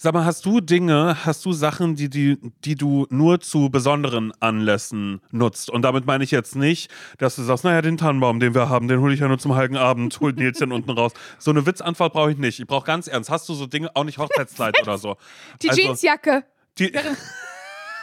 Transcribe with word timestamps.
Sag 0.00 0.14
mal, 0.14 0.24
hast 0.24 0.46
du 0.46 0.60
Dinge, 0.60 1.16
hast 1.24 1.44
du 1.44 1.52
Sachen, 1.52 1.96
die, 1.96 2.08
die, 2.08 2.38
die 2.64 2.76
du 2.76 3.08
nur 3.10 3.40
zu 3.40 3.68
besonderen 3.68 4.32
Anlässen 4.38 5.20
nutzt? 5.32 5.70
Und 5.70 5.82
damit 5.82 6.06
meine 6.06 6.22
ich 6.22 6.30
jetzt 6.30 6.54
nicht, 6.54 6.88
dass 7.18 7.34
du 7.34 7.42
sagst, 7.42 7.64
naja, 7.64 7.82
den 7.82 7.96
Tannenbaum, 7.96 8.38
den 8.38 8.54
wir 8.54 8.68
haben, 8.68 8.86
den 8.86 9.00
hole 9.00 9.12
ich 9.12 9.18
ja 9.18 9.26
nur 9.26 9.40
zum 9.40 9.56
Heiligen 9.56 9.76
Abend, 9.76 10.20
holt 10.20 10.36
Nils 10.36 10.58
den 10.58 10.70
unten 10.70 10.92
raus. 10.92 11.14
So 11.40 11.50
eine 11.50 11.66
Witzantwort 11.66 12.12
brauche 12.12 12.30
ich 12.30 12.38
nicht. 12.38 12.60
Ich 12.60 12.66
brauche 12.68 12.86
ganz 12.86 13.08
ernst. 13.08 13.28
Hast 13.28 13.48
du 13.48 13.54
so 13.54 13.66
Dinge, 13.66 13.90
auch 13.96 14.04
nicht 14.04 14.18
Hochzeitskleid 14.18 14.78
oder 14.82 14.98
so? 14.98 15.16
Die 15.62 15.70
Also, 15.70 15.82
Jeansjacke. 15.82 16.44
Die, 16.78 16.92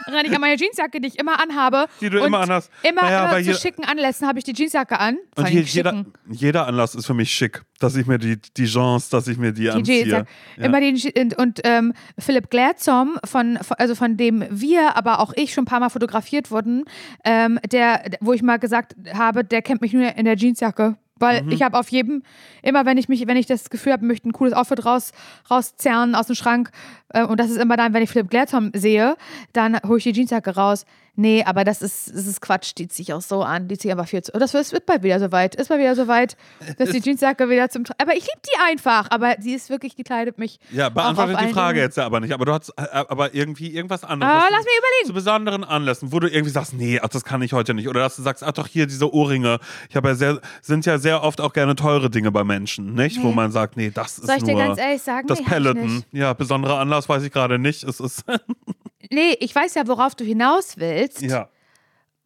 An 0.05 0.41
meine 0.41 0.55
Jeansjacke, 0.55 0.99
die 1.01 1.07
ich 1.07 1.19
immer 1.19 1.41
anhabe. 1.41 1.87
Die 2.01 2.09
du 2.09 2.19
und 2.19 2.27
immer 2.27 2.39
anhast. 2.41 2.71
Immer, 2.83 3.01
Naja, 3.03 3.25
immer 3.25 3.37
zu 3.37 3.43
hier- 3.43 3.55
schicken 3.55 3.85
Anlässen 3.85 4.27
habe 4.27 4.37
ich 4.39 4.45
die 4.45 4.53
Jeansjacke 4.53 4.99
an. 4.99 5.17
Und 5.35 5.49
die 5.49 5.59
jeder, 5.59 6.05
jeder 6.29 6.67
Anlass 6.67 6.95
ist 6.95 7.05
für 7.05 7.13
mich 7.13 7.31
schick, 7.33 7.63
dass 7.79 7.95
ich 7.95 8.05
mir 8.05 8.17
die, 8.17 8.37
die 8.57 8.65
Chance, 8.65 9.09
dass 9.11 9.27
ich 9.27 9.37
mir 9.37 9.51
die, 9.51 9.63
Die 9.63 9.69
anziehe. 9.71 10.05
Ja. 10.07 10.23
Immer 10.57 10.79
den 10.79 10.95
Je- 10.95 11.13
und, 11.19 11.37
und 11.37 11.61
ähm, 11.63 11.93
Philipp 12.19 12.49
von, 12.77 13.17
von, 13.23 13.57
also 13.77 13.95
von 13.95 14.17
dem 14.17 14.45
wir, 14.49 14.95
aber 14.95 15.19
auch 15.19 15.33
ich 15.35 15.53
schon 15.53 15.63
ein 15.63 15.67
paar 15.67 15.79
Mal 15.79 15.89
fotografiert 15.89 16.51
wurden, 16.51 16.85
ähm, 17.23 17.59
der, 17.71 18.03
wo 18.21 18.33
ich 18.33 18.41
mal 18.41 18.57
gesagt 18.57 18.95
habe, 19.13 19.43
der 19.43 19.61
kennt 19.61 19.81
mich 19.81 19.93
nur 19.93 20.15
in 20.15 20.25
der 20.25 20.35
Jeansjacke. 20.35 20.97
Weil 21.19 21.43
Mhm. 21.43 21.51
ich 21.51 21.61
habe 21.61 21.77
auf 21.79 21.89
jedem, 21.89 22.23
immer 22.61 22.85
wenn 22.85 22.97
ich 22.97 23.07
mich, 23.07 23.25
wenn 23.25 23.37
ich 23.37 23.45
das 23.45 23.69
Gefühl 23.69 23.93
habe, 23.93 24.05
möchte 24.05 24.27
ein 24.27 24.33
cooles 24.33 24.53
Outfit 24.53 24.85
raus, 24.85 25.11
rauszerren 25.49 26.13
aus 26.13 26.27
dem 26.27 26.35
Schrank, 26.35 26.71
äh, 27.09 27.23
und 27.23 27.39
das 27.39 27.49
ist 27.49 27.57
immer 27.57 27.77
dann, 27.77 27.93
wenn 27.93 28.03
ich 28.03 28.09
Philipp 28.09 28.29
Glerzom 28.29 28.71
sehe, 28.73 29.15
dann 29.53 29.79
hole 29.87 29.97
ich 29.97 30.03
die 30.03 30.11
Jeansjacke 30.11 30.55
raus. 30.55 30.85
Nee, 31.15 31.43
aber 31.45 31.63
das 31.63 31.81
ist, 31.81 32.09
das 32.13 32.27
ist 32.27 32.41
Quatsch, 32.41 32.73
die 32.77 32.87
zieht 32.87 32.93
sich 33.07 33.13
auch 33.13 33.21
so 33.21 33.41
an, 33.43 33.67
die 33.67 33.77
zieht 33.77 33.91
aber 33.91 34.05
viel 34.05 34.21
zu. 34.21 34.31
Oh, 34.35 34.39
das 34.39 34.53
wird, 34.53 34.85
bald 34.85 35.03
wieder 35.03 35.19
soweit. 35.19 35.55
Ist 35.55 35.69
bald 35.69 35.79
wieder 35.79 35.95
soweit, 35.95 36.35
dass 36.77 36.89
die 36.89 36.99
Jeansjacke 36.99 37.49
wieder 37.49 37.69
zum. 37.69 37.83
Aber 37.97 38.13
ich 38.13 38.21
liebe 38.23 38.39
die 38.45 38.59
einfach, 38.69 39.07
aber 39.11 39.35
sie 39.39 39.53
ist 39.53 39.69
wirklich, 39.69 39.95
die 39.95 40.03
kleidet 40.03 40.37
mich. 40.37 40.59
Ja, 40.71 40.89
beantwortet 40.89 41.39
die 41.41 41.53
Frage 41.53 41.79
jetzt 41.79 41.97
ja 41.97 42.05
aber 42.05 42.19
nicht. 42.19 42.33
Aber 42.33 42.45
du 42.45 42.53
hast 42.53 42.69
äh, 42.77 42.83
aber 42.91 43.33
irgendwie 43.33 43.73
irgendwas 43.73 44.03
anderes. 44.03 44.31
Ah, 44.33 44.37
was 44.39 44.47
du 44.47 44.53
lass 44.55 44.63
mich 44.65 44.73
überlegen. 44.77 45.07
Zu 45.07 45.13
besonderen 45.13 45.63
Anlässen, 45.63 46.11
wo 46.11 46.19
du 46.19 46.27
irgendwie 46.27 46.51
sagst, 46.51 46.73
nee, 46.73 46.99
ach, 47.01 47.07
das 47.09 47.23
kann 47.23 47.41
ich 47.41 47.53
heute 47.53 47.73
nicht. 47.73 47.87
Oder 47.87 48.01
dass 48.01 48.15
du 48.17 48.21
sagst, 48.21 48.43
ach 48.43 48.51
doch, 48.51 48.67
hier 48.67 48.85
diese 48.87 49.13
Ohrringe. 49.13 49.59
Ich 49.89 49.95
habe 49.95 50.09
ja 50.09 50.15
sehr, 50.15 50.41
sind 50.61 50.85
ja 50.85 50.97
sehr 50.97 51.23
oft 51.23 51.39
auch 51.41 51.53
gerne 51.53 51.75
teure 51.75 52.09
Dinge 52.09 52.31
bei 52.31 52.43
Menschen, 52.43 52.93
nicht? 52.93 53.21
Wo 53.21 53.29
Nee. 53.29 53.35
man 53.35 53.51
sagt, 53.51 53.77
nee, 53.77 53.89
das 53.89 54.17
ist 54.19 54.27
Soll 54.27 54.37
ich 54.37 54.43
dir 54.43 54.51
nur 54.53 54.61
ganz 54.61 54.79
ehrlich 54.79 55.01
sagen? 55.01 55.27
das 55.27 55.39
nee, 55.39 55.45
ich 55.45 55.49
Peloton. 55.51 56.03
Ja, 56.11 56.33
besonderer 56.33 56.79
Anlass 56.79 57.07
weiß 57.07 57.23
ich 57.23 57.31
gerade 57.31 57.57
nicht. 57.59 57.83
Es 57.83 57.99
ist 57.99 58.23
Nee, 59.11 59.37
ich 59.39 59.53
weiß 59.53 59.75
ja, 59.75 59.87
worauf 59.87 60.15
du 60.15 60.23
hinaus 60.23 60.77
willst. 60.77 61.21
ja. 61.21 61.49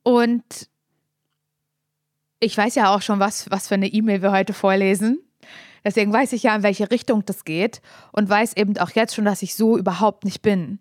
Und 0.03 0.69
ich 2.39 2.57
weiß 2.57 2.75
ja 2.75 2.95
auch 2.95 3.01
schon, 3.01 3.19
was, 3.19 3.51
was 3.51 3.67
für 3.67 3.75
eine 3.75 3.87
E-Mail 3.87 4.21
wir 4.21 4.31
heute 4.31 4.53
vorlesen. 4.53 5.19
Deswegen 5.83 6.11
weiß 6.11 6.33
ich 6.33 6.43
ja, 6.43 6.55
in 6.55 6.63
welche 6.63 6.91
Richtung 6.91 7.25
das 7.25 7.45
geht 7.45 7.81
und 8.11 8.29
weiß 8.29 8.57
eben 8.57 8.77
auch 8.77 8.91
jetzt 8.91 9.15
schon, 9.15 9.25
dass 9.25 9.41
ich 9.41 9.55
so 9.55 9.77
überhaupt 9.77 10.25
nicht 10.25 10.41
bin. 10.41 10.79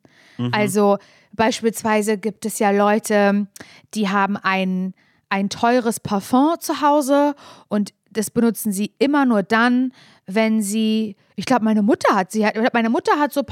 Also 0.52 0.98
beispielsweise 1.32 2.16
gibt 2.18 2.46
es 2.46 2.58
ja 2.58 2.70
Leute, 2.70 3.48
die 3.94 4.08
haben 4.08 4.36
ein, 4.36 4.94
ein 5.28 5.50
teures 5.50 6.00
Parfum 6.00 6.56
zu 6.60 6.80
Hause 6.80 7.34
und 7.68 7.92
das 8.10 8.30
benutzen 8.30 8.72
sie 8.72 8.92
immer 8.98 9.24
nur 9.24 9.42
dann, 9.42 9.92
wenn 10.26 10.60
sie, 10.62 11.16
ich 11.36 11.46
glaube, 11.46 11.64
meine 11.64 11.82
Mutter 11.82 12.14
hat, 12.14 12.32
sie 12.32 12.46
hat, 12.46 12.54
meine 12.74 12.90
Mutter 12.90 13.18
hat 13.18 13.32
so 13.32 13.42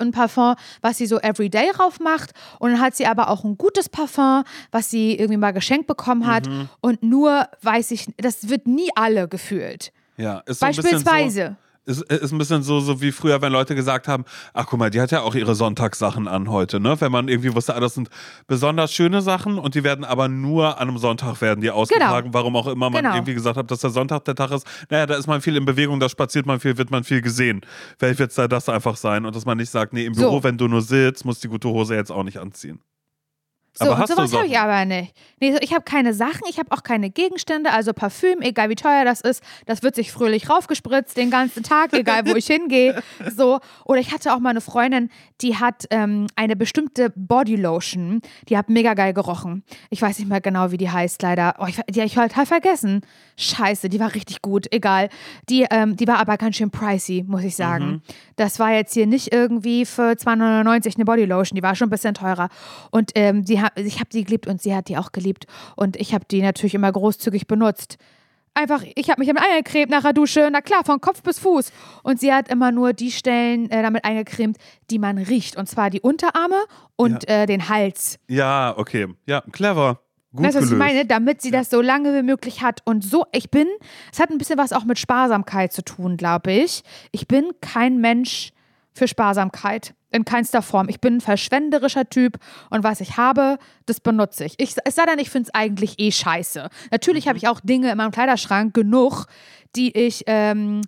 ein 0.00 0.12
Parfum, 0.12 0.54
was 0.82 0.98
sie 0.98 1.06
so 1.06 1.18
everyday 1.18 1.70
rauf 1.70 2.00
macht 2.00 2.32
und 2.58 2.72
dann 2.72 2.80
hat 2.80 2.96
sie 2.96 3.06
aber 3.06 3.30
auch 3.30 3.44
ein 3.44 3.56
gutes 3.56 3.88
Parfum, 3.88 4.44
was 4.70 4.90
sie 4.90 5.14
irgendwie 5.14 5.38
mal 5.38 5.52
geschenkt 5.52 5.86
bekommen 5.86 6.26
hat 6.26 6.48
und 6.80 7.02
nur 7.02 7.48
weiß 7.62 7.90
ich, 7.92 8.06
das 8.16 8.48
wird 8.48 8.66
nie 8.66 8.90
alle 8.94 9.28
gefühlt. 9.28 9.92
Ja, 10.16 10.40
ist 10.46 10.60
so 10.60 10.66
ein 10.66 10.74
bisschen 10.74 10.98
So, 10.98 11.04
Beispielsweise. 11.04 11.56
Ist, 11.86 12.02
ist 12.12 12.32
ein 12.32 12.38
bisschen 12.38 12.62
so, 12.62 12.80
so 12.80 13.00
wie 13.00 13.12
früher, 13.12 13.40
wenn 13.40 13.52
Leute 13.52 13.74
gesagt 13.74 14.08
haben, 14.08 14.24
ach 14.52 14.66
guck 14.66 14.78
mal, 14.78 14.90
die 14.90 15.00
hat 15.00 15.10
ja 15.12 15.22
auch 15.22 15.34
ihre 15.34 15.54
Sonntagssachen 15.54 16.28
an 16.28 16.50
heute, 16.50 16.80
ne? 16.80 17.00
Wenn 17.00 17.12
man 17.12 17.28
irgendwie 17.28 17.54
wusste, 17.54 17.74
ah, 17.74 17.80
das 17.80 17.94
sind 17.94 18.08
besonders 18.46 18.92
schöne 18.92 19.22
Sachen 19.22 19.58
und 19.58 19.74
die 19.74 19.84
werden 19.84 20.04
aber 20.04 20.28
nur 20.28 20.80
an 20.80 20.88
einem 20.88 20.98
Sonntag 20.98 21.40
werden 21.40 21.60
die 21.60 21.70
ausgetragen, 21.70 22.34
warum 22.34 22.56
auch 22.56 22.66
immer 22.66 22.90
man 22.90 23.02
Genau. 23.02 23.14
irgendwie 23.14 23.34
gesagt 23.34 23.56
hat, 23.56 23.70
dass 23.70 23.80
der 23.80 23.90
Sonntag 23.90 24.24
der 24.24 24.34
Tag 24.34 24.50
ist. 24.50 24.66
Naja, 24.90 25.06
da 25.06 25.14
ist 25.14 25.26
man 25.26 25.40
viel 25.40 25.56
in 25.56 25.64
Bewegung, 25.64 26.00
da 26.00 26.08
spaziert 26.08 26.44
man 26.46 26.60
viel, 26.60 26.76
wird 26.76 26.90
man 26.90 27.04
viel 27.04 27.22
gesehen. 27.22 27.60
Vielleicht 27.98 28.18
wird 28.18 28.30
es 28.30 28.36
da 28.36 28.48
das 28.48 28.68
einfach 28.68 28.96
sein 28.96 29.24
und 29.24 29.34
dass 29.36 29.46
man 29.46 29.56
nicht 29.56 29.70
sagt, 29.70 29.92
nee, 29.92 30.06
im 30.06 30.14
So. 30.14 30.22
Büro, 30.22 30.42
wenn 30.42 30.58
du 30.58 30.66
nur 30.68 30.82
sitzt, 30.82 31.24
muss 31.24 31.38
die 31.40 31.48
gute 31.48 31.68
Hose 31.68 31.94
jetzt 31.94 32.10
auch 32.10 32.24
nicht 32.24 32.38
anziehen. 32.38 32.80
So, 33.78 33.86
aber 33.86 33.98
hast 33.98 34.08
sowas 34.08 34.32
habe 34.32 34.46
ich 34.46 34.58
aber 34.58 34.84
nicht. 34.86 35.14
Nee, 35.38 35.52
so, 35.52 35.58
ich 35.60 35.74
habe 35.74 35.84
keine 35.84 36.14
Sachen, 36.14 36.42
ich 36.48 36.58
habe 36.58 36.72
auch 36.72 36.82
keine 36.82 37.10
Gegenstände, 37.10 37.70
also 37.72 37.92
Parfüm, 37.92 38.40
egal 38.40 38.70
wie 38.70 38.74
teuer 38.74 39.04
das 39.04 39.20
ist, 39.20 39.42
das 39.66 39.82
wird 39.82 39.94
sich 39.94 40.10
fröhlich 40.10 40.48
raufgespritzt 40.48 41.14
den 41.16 41.30
ganzen 41.30 41.62
Tag, 41.62 41.92
egal 41.92 42.26
wo 42.26 42.34
ich 42.34 42.46
hingehe. 42.46 43.02
So. 43.36 43.60
Oder 43.84 44.00
ich 44.00 44.12
hatte 44.12 44.34
auch 44.34 44.38
mal 44.38 44.50
eine 44.50 44.62
Freundin, 44.62 45.10
die 45.42 45.56
hat 45.56 45.84
ähm, 45.90 46.26
eine 46.36 46.56
bestimmte 46.56 47.12
Bodylotion, 47.14 48.22
die 48.48 48.56
hat 48.56 48.70
mega 48.70 48.94
geil 48.94 49.12
gerochen. 49.12 49.62
Ich 49.90 50.00
weiß 50.00 50.18
nicht 50.18 50.28
mehr 50.28 50.40
genau, 50.40 50.70
wie 50.70 50.78
die 50.78 50.90
heißt, 50.90 51.20
leider. 51.20 51.56
Oh, 51.58 51.66
ich, 51.66 51.78
die, 51.90 52.00
ich 52.00 52.16
habe 52.16 52.28
total 52.28 52.46
vergessen. 52.46 53.02
Scheiße, 53.36 53.90
die 53.90 54.00
war 54.00 54.14
richtig 54.14 54.40
gut, 54.40 54.72
egal. 54.72 55.10
Die, 55.50 55.66
ähm, 55.70 55.96
die 55.96 56.08
war 56.08 56.18
aber 56.18 56.38
ganz 56.38 56.56
schön 56.56 56.70
pricey, 56.70 57.24
muss 57.26 57.44
ich 57.44 57.56
sagen. 57.56 57.86
Mhm. 57.86 58.02
Das 58.36 58.58
war 58.58 58.72
jetzt 58.72 58.94
hier 58.94 59.06
nicht 59.06 59.34
irgendwie 59.34 59.84
für 59.84 60.12
2,99 60.12 60.94
eine 60.96 61.04
Bodylotion, 61.04 61.56
die 61.56 61.62
war 61.62 61.74
schon 61.74 61.88
ein 61.88 61.90
bisschen 61.90 62.14
teurer. 62.14 62.48
Und 62.90 63.12
ähm, 63.14 63.44
die 63.44 63.60
ha 63.60 63.65
ich 63.74 63.96
habe 63.96 64.10
die 64.10 64.24
geliebt 64.24 64.46
und 64.46 64.62
sie 64.62 64.74
hat 64.74 64.88
die 64.88 64.96
auch 64.96 65.12
geliebt. 65.12 65.46
Und 65.76 65.96
ich 65.96 66.14
habe 66.14 66.24
die 66.30 66.42
natürlich 66.42 66.74
immer 66.74 66.90
großzügig 66.92 67.46
benutzt. 67.46 67.98
Einfach, 68.54 68.82
ich 68.94 69.10
habe 69.10 69.20
mich 69.20 69.28
damit 69.28 69.42
eingecremt 69.42 69.90
nach 69.90 70.02
der 70.02 70.14
Dusche, 70.14 70.48
na 70.50 70.62
klar, 70.62 70.82
von 70.84 71.00
Kopf 71.00 71.22
bis 71.22 71.38
Fuß. 71.38 71.72
Und 72.02 72.20
sie 72.20 72.32
hat 72.32 72.48
immer 72.48 72.72
nur 72.72 72.94
die 72.94 73.10
Stellen 73.10 73.70
äh, 73.70 73.82
damit 73.82 74.04
eingecremt, 74.04 74.56
die 74.90 74.98
man 74.98 75.18
riecht. 75.18 75.56
Und 75.56 75.68
zwar 75.68 75.90
die 75.90 76.00
Unterarme 76.00 76.56
und 76.96 77.28
äh, 77.28 77.44
den 77.44 77.68
Hals. 77.68 78.18
Ja, 78.28 78.74
okay. 78.76 79.08
Ja, 79.26 79.42
clever. 79.52 80.00
Gut 80.36 80.46
weißt 80.46 80.56
du, 80.56 80.62
was 80.62 80.70
ich 80.70 80.76
meine? 80.76 81.04
Damit 81.06 81.42
sie 81.42 81.50
das 81.50 81.70
so 81.70 81.80
lange 81.80 82.14
wie 82.14 82.22
möglich 82.22 82.62
hat. 82.62 82.80
Und 82.84 83.04
so, 83.04 83.24
ich 83.32 83.50
bin, 83.50 83.66
es 84.12 84.20
hat 84.20 84.30
ein 84.30 84.38
bisschen 84.38 84.58
was 84.58 84.72
auch 84.72 84.84
mit 84.84 84.98
Sparsamkeit 84.98 85.72
zu 85.72 85.82
tun, 85.82 86.16
glaube 86.16 86.52
ich. 86.52 86.82
Ich 87.10 87.28
bin 87.28 87.52
kein 87.60 88.00
Mensch 88.00 88.52
für 88.96 89.06
Sparsamkeit. 89.08 89.94
In 90.12 90.24
keinster 90.24 90.62
Form. 90.62 90.88
Ich 90.88 91.00
bin 91.00 91.16
ein 91.16 91.20
verschwenderischer 91.20 92.08
Typ 92.08 92.38
und 92.70 92.82
was 92.84 93.00
ich 93.00 93.18
habe, 93.18 93.58
das 93.84 94.00
benutze 94.00 94.44
ich. 94.46 94.54
ich 94.58 94.74
es 94.84 94.94
sei 94.94 95.04
denn, 95.04 95.18
ich 95.18 95.28
finde 95.28 95.48
es 95.48 95.54
eigentlich 95.54 95.98
eh 95.98 96.10
scheiße. 96.10 96.70
Natürlich 96.90 97.28
habe 97.28 97.36
ich 97.36 97.48
auch 97.48 97.60
Dinge 97.60 97.90
in 97.90 97.98
meinem 97.98 98.12
Kleiderschrank 98.12 98.72
genug, 98.72 99.26
die 99.74 99.94
ich 99.94 100.24
ähm, 100.26 100.80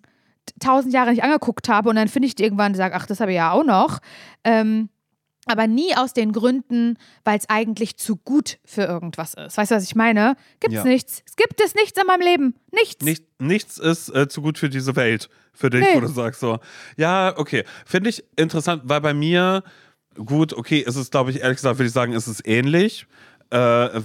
tausend 0.61 0.95
Jahre 0.95 1.11
nicht 1.11 1.25
angeguckt 1.25 1.69
habe 1.69 1.91
und 1.91 1.97
dann 1.97 2.09
finde 2.09 2.29
ich 2.29 2.37
die 2.37 2.45
irgendwann 2.45 2.73
und 2.73 2.77
sage, 2.77 2.95
ach, 2.95 3.07
das 3.07 3.21
habe 3.21 3.33
ich 3.33 3.37
ja 3.37 3.51
auch 3.51 3.65
noch. 3.65 3.99
Ähm, 4.45 4.89
aber 5.48 5.66
nie 5.66 5.94
aus 5.97 6.12
den 6.12 6.32
Gründen, 6.32 6.97
weil 7.25 7.38
es 7.38 7.48
eigentlich 7.48 7.97
zu 7.97 8.16
gut 8.16 8.59
für 8.64 8.82
irgendwas 8.82 9.34
ist. 9.34 9.56
Weißt 9.56 9.70
du, 9.70 9.75
was 9.76 9.84
ich 9.84 9.94
meine? 9.94 10.36
Gibt's 10.60 10.76
Ja. 10.76 10.84
nichts. 10.84 11.22
Es 11.26 11.36
gibt 11.36 11.60
es 11.60 11.75
nichts 11.75 12.00
in 12.00 12.06
meinem 12.06 12.20
Leben. 12.22 12.54
Nichts. 12.72 13.04
Nicht, 13.04 13.25
nichts 13.41 13.78
ist 13.78 14.09
äh, 14.14 14.28
zu 14.28 14.42
gut 14.42 14.59
für 14.59 14.69
diese 14.69 14.94
Welt, 14.97 15.28
für 15.53 15.70
dich, 15.70 15.81
Nee. 15.81 15.97
wo 15.97 16.00
du 16.00 16.09
sagst 16.09 16.41
so. 16.41 16.59
Ja, 16.97 17.34
okay. 17.36 17.64
Finde 17.86 18.10
ich 18.10 18.25
interessant, 18.36 18.82
weil 18.86 19.00
bei 19.00 19.14
mir, 19.14 19.62
gut, 20.14 20.53
okay, 20.53 20.78
ist 20.81 20.97
es, 20.97 21.10
glaube 21.10 21.31
ich, 21.31 21.41
ehrlich 21.41 21.56
gesagt, 21.59 21.78
würde 21.78 21.86
ich 21.88 21.92
sagen, 21.92 22.12
ist 22.12 22.26
es 22.26 22.44
ähnlich. 22.44 23.06
Äh, 23.50 23.56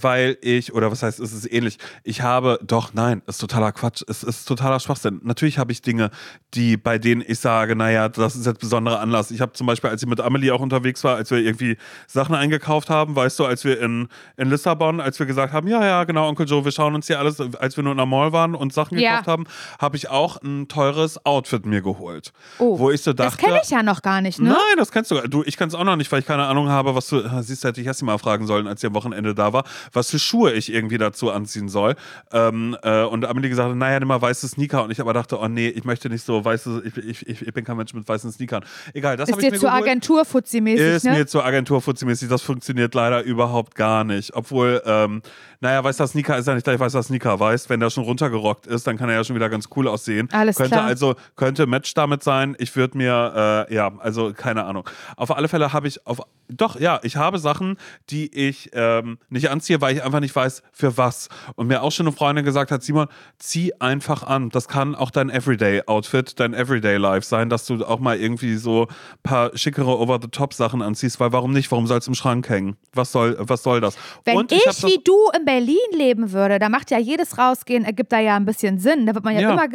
weil 0.02 0.38
ich, 0.42 0.74
oder 0.74 0.90
was 0.90 1.04
heißt, 1.04 1.20
ist 1.20 1.34
es 1.34 1.50
ähnlich? 1.52 1.78
Ich 2.04 2.22
habe, 2.22 2.60
doch, 2.64 2.94
nein, 2.94 3.22
ist 3.28 3.40
totaler 3.40 3.74
Quatsch, 3.74 4.02
es 4.08 4.24
ist 4.24 4.46
totaler 4.46 4.80
Schwachsinn. 4.80 5.20
Natürlich 5.24 5.58
habe 5.58 5.72
ich 5.74 5.82
Dinge, 5.82 6.12
die, 6.54 6.78
bei 6.78 6.98
denen 6.98 7.22
ich 7.28 7.40
sage, 7.40 7.76
naja, 7.76 8.08
das 8.08 8.36
ist 8.38 8.46
jetzt 8.46 8.60
besonderer 8.62 9.02
Anlass. 9.02 9.32
Ich 9.32 9.42
habe 9.42 9.52
zum 9.52 9.68
Beispiel, 9.68 9.90
als 9.90 10.02
ich 10.02 10.08
mit 10.08 10.22
Amelie 10.22 10.52
auch 10.54 10.62
unterwegs 10.62 11.04
war, 11.04 11.16
als 11.18 11.30
wir 11.30 11.40
irgendwie 11.40 11.76
Sachen 12.08 12.36
eingekauft 12.36 12.90
haben, 12.90 13.16
weißt 13.18 13.38
du, 13.40 13.46
als 13.46 13.66
wir 13.66 13.82
in, 13.82 14.08
in 14.38 14.50
Lissabon, 14.50 15.02
als 15.02 15.20
wir 15.20 15.26
gesagt 15.26 15.52
haben, 15.52 15.68
ja, 15.68 15.84
ja, 15.86 16.04
genau, 16.06 16.30
Onkel 16.30 16.48
Joe, 16.48 16.64
wir 16.64 16.72
schauen 16.72 16.96
uns 16.96 17.08
hier 17.08 17.20
alles, 17.20 17.42
als 17.60 17.76
wir 17.76 17.84
nur 17.84 17.92
in 17.92 17.98
der 17.98 18.06
Mall 18.06 18.32
waren 18.32 18.56
und 18.56 18.74
Sachen 18.74 18.98
Ja. 18.98 19.12
gekauft 19.12 19.28
haben, 19.28 19.44
habe 19.80 19.98
ich 19.98 20.10
auch 20.10 20.38
ein 20.42 20.70
teures 20.70 21.26
Outfit 21.26 21.66
mir 21.66 21.82
geholt. 21.82 22.32
Oh, 22.60 22.80
wo 22.80 22.92
ich 22.92 23.02
so 23.02 23.12
das 23.12 23.34
dachte, 23.34 23.46
kenne 23.46 23.60
ich 23.62 23.70
ja 23.72 23.84
noch 23.84 24.02
gar 24.02 24.22
nicht, 24.22 24.40
ne? 24.40 24.50
Nein, 24.50 24.78
das 24.78 24.92
kennst 24.92 25.12
du. 25.12 25.20
Du, 25.28 25.44
ich 25.44 25.58
kann 25.58 25.68
es 25.68 25.76
auch 25.76 25.84
noch 25.84 25.98
nicht, 25.98 26.12
weil 26.14 26.20
ich 26.22 26.26
keine 26.26 26.46
Ahnung 26.46 26.70
habe, 26.70 26.96
was 26.96 27.08
du. 27.08 27.22
Siehst 27.42 27.64
du, 27.64 27.68
hätte 27.68 27.82
ich 27.82 27.88
erst 27.88 28.02
mal 28.04 28.18
fragen 28.18 28.48
sollen, 28.48 28.68
als 28.68 28.82
ich 28.82 28.88
am 28.88 28.94
Wochenende 28.94 29.33
da 29.34 29.54
war, 29.54 29.64
was 29.92 30.12
für 30.12 30.20
Schuhe 30.20 30.54
ich 30.54 30.74
irgendwie 30.74 30.98
dazu 30.98 31.32
anziehen 31.32 31.70
soll. 31.70 31.96
Ähm, 32.32 32.78
äh, 32.84 33.04
und 33.04 33.26
Amelie 33.26 33.50
gesagt 33.50 33.70
hat, 33.70 33.78
naja, 33.78 34.00
nimm 34.00 34.08
mal 34.08 34.22
weiße 34.22 34.48
Sneaker. 34.48 34.84
Und 34.84 34.92
ich 34.92 35.00
aber 35.00 35.14
dachte, 35.14 35.40
oh 35.40 35.48
nee, 35.48 35.68
ich 35.68 35.84
möchte 35.84 36.10
nicht 36.10 36.26
so 36.26 36.44
weiße, 36.44 36.84
ich, 36.86 36.98
ich, 36.98 37.28
ich, 37.28 37.48
ich 37.48 37.54
bin 37.54 37.64
kein 37.64 37.78
Mensch 37.78 37.94
mit 37.94 38.08
weißen 38.08 38.32
Sneakern. 38.32 38.64
Egal, 38.94 39.18
das 39.18 39.30
Ist 39.30 39.34
habe 39.34 39.42
ich 39.42 39.48
dir 39.48 39.54
mir 39.54 39.60
zur 39.60 39.70
geholt. 39.70 39.84
Agentur 39.84 40.26
futzi-mäßig, 40.26 40.96
Ist 40.96 41.06
ne? 41.06 41.12
mir 41.12 41.28
zur 41.28 41.46
Agentur 41.46 41.82
futzimäßig, 41.82 42.30
das 42.30 42.42
funktioniert 42.42 42.94
leider 42.96 43.24
überhaupt 43.24 43.76
gar 43.76 44.04
nicht. 44.04 44.34
Obwohl, 44.36 44.82
ähm, 44.86 45.22
naja, 45.60 45.84
weißer 45.84 46.08
Sneaker 46.08 46.38
ist 46.38 46.48
ja 46.48 46.54
nicht 46.56 46.64
gleich 46.64 46.80
weißer 46.80 47.04
Sneaker, 47.04 47.40
weißt 47.40 47.70
Wenn 47.70 47.80
der 47.80 47.90
schon 47.90 48.04
runtergerockt 48.04 48.68
ist, 48.68 48.86
dann 48.88 48.98
kann 48.98 49.10
er 49.10 49.16
ja 49.16 49.24
schon 49.24 49.36
wieder 49.36 49.50
ganz 49.50 49.70
cool 49.76 49.88
aussehen. 49.88 50.30
Alles 50.32 50.58
könnte 50.58 50.72
klar. 50.72 50.86
also, 50.86 51.16
könnte 51.36 51.68
Match 51.68 51.94
damit 51.94 52.24
sein. 52.24 52.56
Ich 52.60 52.76
würde 52.76 52.98
mir, 52.98 53.68
äh, 53.70 53.74
ja, 53.74 53.92
also 54.00 54.34
keine 54.34 54.66
Ahnung. 54.66 54.90
Auf 55.16 55.36
alle 55.36 55.48
Fälle 55.48 55.74
habe 55.74 55.88
ich 55.88 56.06
auf, 56.06 56.22
doch, 56.50 56.80
ja, 56.80 57.00
ich 57.04 57.16
habe 57.16 57.40
Sachen, 57.40 57.78
die 58.10 58.34
ich, 58.34 58.72
ähm, 58.74 59.18
nicht 59.30 59.50
anziehe, 59.50 59.82
weil 59.82 59.96
ich 59.96 60.04
einfach 60.04 60.20
nicht 60.20 60.36
weiß, 60.36 60.64
für 60.72 60.98
was. 60.98 61.30
Und 61.56 61.68
mir 61.68 61.82
auch 61.84 61.92
schon 61.92 62.08
eine 62.08 62.16
Freundin 62.16 62.46
gesagt 62.46 62.72
hat, 62.72 62.84
Simon, 62.84 63.08
zieh 63.40 63.74
einfach 63.80 64.24
an. 64.24 64.50
Das 64.50 64.68
kann 64.68 64.96
auch 64.96 65.12
dein 65.12 65.30
Everyday-Outfit, 65.30 66.40
dein 66.40 66.54
Everyday-Life 66.54 67.26
sein, 67.26 67.50
dass 67.50 67.66
du 67.66 67.84
auch 67.86 68.00
mal 68.00 68.18
irgendwie 68.20 68.56
so 68.58 68.84
ein 68.88 68.88
paar 69.24 69.58
schickere 69.58 69.98
Over-the-Top-Sachen 70.00 70.82
anziehst, 70.82 71.20
weil 71.20 71.32
warum 71.32 71.54
nicht? 71.54 71.72
Warum 71.72 71.88
soll 71.88 72.00
es 72.00 72.08
im 72.08 72.16
Schrank 72.16 72.50
hängen? 72.50 72.78
Was 72.94 73.12
soll, 73.12 73.36
was 73.40 73.64
soll 73.64 73.82
das? 73.82 73.96
Wenn 74.26 74.38
Und 74.38 74.52
ich, 74.52 74.64
das- 74.64 74.84
wie 74.84 75.00
du 75.04 75.16
in 75.38 75.46
Berlin 75.46 75.78
leben 75.94 76.32
würde, 76.32 76.60
da 76.60 76.70
macht 76.70 76.92
ja 76.92 77.00
jedes 77.00 77.38
Rausgehen, 77.38 77.86
ergibt 77.86 78.12
da 78.12 78.20
ja 78.20 78.36
ein 78.36 78.46
bisschen 78.46 78.78
Sinn. 78.80 79.06
Da 79.06 79.16
wird 79.16 79.24
man 79.24 79.34
ja, 79.36 79.42
Ja. 79.42 79.52
immer, 79.54 79.68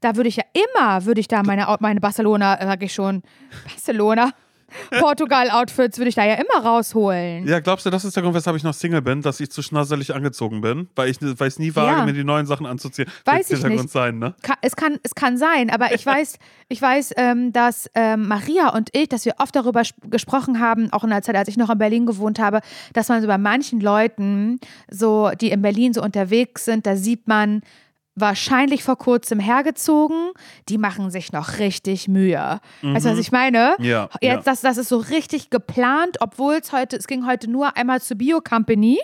da 0.00 0.16
würde 0.16 0.28
ich 0.28 0.36
ja 0.36 0.44
immer, 0.52 1.04
würde 1.04 1.20
ich 1.20 1.28
da 1.28 1.42
meine, 1.42 1.66
meine 1.80 2.00
Barcelona, 2.00 2.58
sag 2.60 2.82
ich 2.82 2.92
schon, 2.92 3.22
Barcelona, 3.64 4.30
Portugal-Outfits 5.00 5.98
würde 5.98 6.08
ich 6.08 6.14
da 6.14 6.24
ja 6.24 6.34
immer 6.34 6.64
rausholen. 6.64 7.46
Ja, 7.46 7.60
glaubst 7.60 7.86
du, 7.86 7.90
das 7.90 8.04
ist 8.04 8.14
der 8.16 8.22
Grund, 8.22 8.34
weshalb 8.34 8.56
ich 8.56 8.62
noch 8.62 8.74
Single 8.74 9.02
bin, 9.02 9.22
dass 9.22 9.40
ich 9.40 9.50
zu 9.50 9.62
schnasselig 9.62 10.14
angezogen 10.14 10.60
bin? 10.60 10.88
Weil 10.94 11.08
ich 11.10 11.18
ich 11.22 11.58
nie 11.58 11.74
wage, 11.74 11.98
Ja. 11.98 12.04
mir 12.04 12.12
die 12.12 12.24
neuen 12.24 12.46
Sachen 12.46 12.66
anzuziehen. 12.66 13.08
Weiß 13.24 13.48
Wird 13.50 13.58
ich 13.58 13.60
der 13.60 13.70
nicht. 13.70 13.78
Grund 13.78 13.90
sein, 13.90 14.18
ne? 14.18 14.34
Ka- 14.42 14.54
es, 14.62 14.76
kann, 14.76 14.98
es 15.02 15.14
kann 15.14 15.36
sein, 15.38 15.70
aber 15.70 15.94
ich 15.94 16.04
weiß, 16.04 16.38
ich 16.68 16.80
weiß 16.82 17.14
ähm, 17.16 17.52
dass 17.52 17.88
ähm, 17.94 18.28
Maria 18.28 18.70
und 18.74 18.90
ich, 18.92 19.08
dass 19.08 19.24
wir 19.24 19.34
oft 19.38 19.54
darüber 19.54 19.80
sp- 19.86 20.08
gesprochen 20.10 20.60
haben, 20.60 20.92
auch 20.92 21.04
in 21.04 21.10
der 21.10 21.22
Zeit, 21.22 21.36
als 21.36 21.48
ich 21.48 21.56
noch 21.56 21.70
in 21.70 21.78
Berlin 21.78 22.06
gewohnt 22.06 22.38
habe, 22.38 22.60
dass 22.92 23.08
man 23.08 23.20
so 23.22 23.28
bei 23.28 23.38
manchen 23.38 23.80
Leuten, 23.80 24.58
so, 24.90 25.30
die 25.40 25.50
in 25.50 25.62
Berlin 25.62 25.92
so 25.94 26.02
unterwegs 26.02 26.64
sind, 26.64 26.86
da 26.86 26.96
sieht 26.96 27.28
man 27.28 27.62
wahrscheinlich 28.16 28.82
vor 28.82 28.96
kurzem 28.96 29.38
hergezogen, 29.38 30.32
die 30.68 30.78
machen 30.78 31.10
sich 31.10 31.32
noch 31.32 31.58
richtig 31.58 32.08
Mühe. 32.08 32.60
Weißt 32.82 33.06
du, 33.06 33.10
was 33.10 33.18
ich 33.18 33.30
meine? 33.30 33.76
Mhm. 33.78 33.84
Ja, 33.84 34.08
Jetzt, 34.20 34.22
ja. 34.22 34.36
Das, 34.42 34.62
das 34.62 34.78
ist 34.78 34.88
so 34.88 34.96
richtig 34.98 35.50
geplant, 35.50 36.16
obwohl 36.20 36.54
es 36.54 36.72
heute, 36.72 36.96
es 36.96 37.06
ging 37.06 37.26
heute 37.26 37.48
nur 37.48 37.76
einmal 37.76 38.00
zur 38.00 38.16
Bio-Company. 38.16 38.98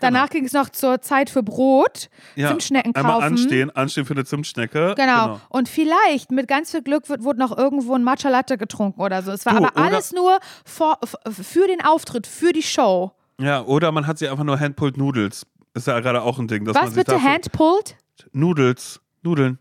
Danach 0.00 0.30
ging 0.30 0.46
es 0.46 0.54
noch 0.54 0.70
zur 0.70 1.02
Zeit 1.02 1.28
für 1.28 1.42
Brot, 1.42 2.08
Ja, 2.34 2.48
Zimtschnecken 2.48 2.94
kaufen. 2.94 3.06
Einmal 3.06 3.22
anstehen, 3.28 3.70
anstehen 3.76 4.06
für 4.06 4.14
eine 4.14 4.24
Zimtschnecke. 4.24 4.94
Genau. 4.96 5.38
Und 5.50 5.68
vielleicht 5.68 6.30
mit 6.30 6.48
ganz 6.48 6.70
viel 6.70 6.80
Glück 6.80 7.10
wird, 7.10 7.22
wurde 7.22 7.38
noch 7.38 7.56
irgendwo 7.56 7.94
ein 7.94 8.02
Matcha 8.02 8.30
Latte 8.30 8.56
getrunken 8.56 9.02
oder 9.02 9.22
so. 9.22 9.32
Es 9.32 9.44
war 9.44 9.52
Du, 9.52 9.58
aber 9.66 9.76
alles 9.76 10.12
nur 10.12 10.38
vor, 10.64 10.98
für 11.30 11.66
den 11.66 11.84
Auftritt, 11.84 12.26
für 12.26 12.52
die 12.52 12.62
Show. 12.62 13.12
Ja, 13.38 13.62
oder 13.64 13.92
man 13.92 14.06
hat 14.06 14.16
sie 14.18 14.28
einfach 14.28 14.44
nur 14.44 14.58
Handpulled 14.58 14.96
Noodles. 14.96 15.46
Ist 15.76 15.86
ja 15.86 16.00
gerade 16.00 16.22
auch 16.22 16.38
ein 16.38 16.48
Ding. 16.48 16.64
Dass 16.64 16.74
man 16.74 16.86
Was 16.86 16.94
sich 16.94 17.04
bitte? 17.04 17.22
Handpulled? 17.22 17.96
Noodles. 18.32 19.00
Nudeln. 19.22 19.58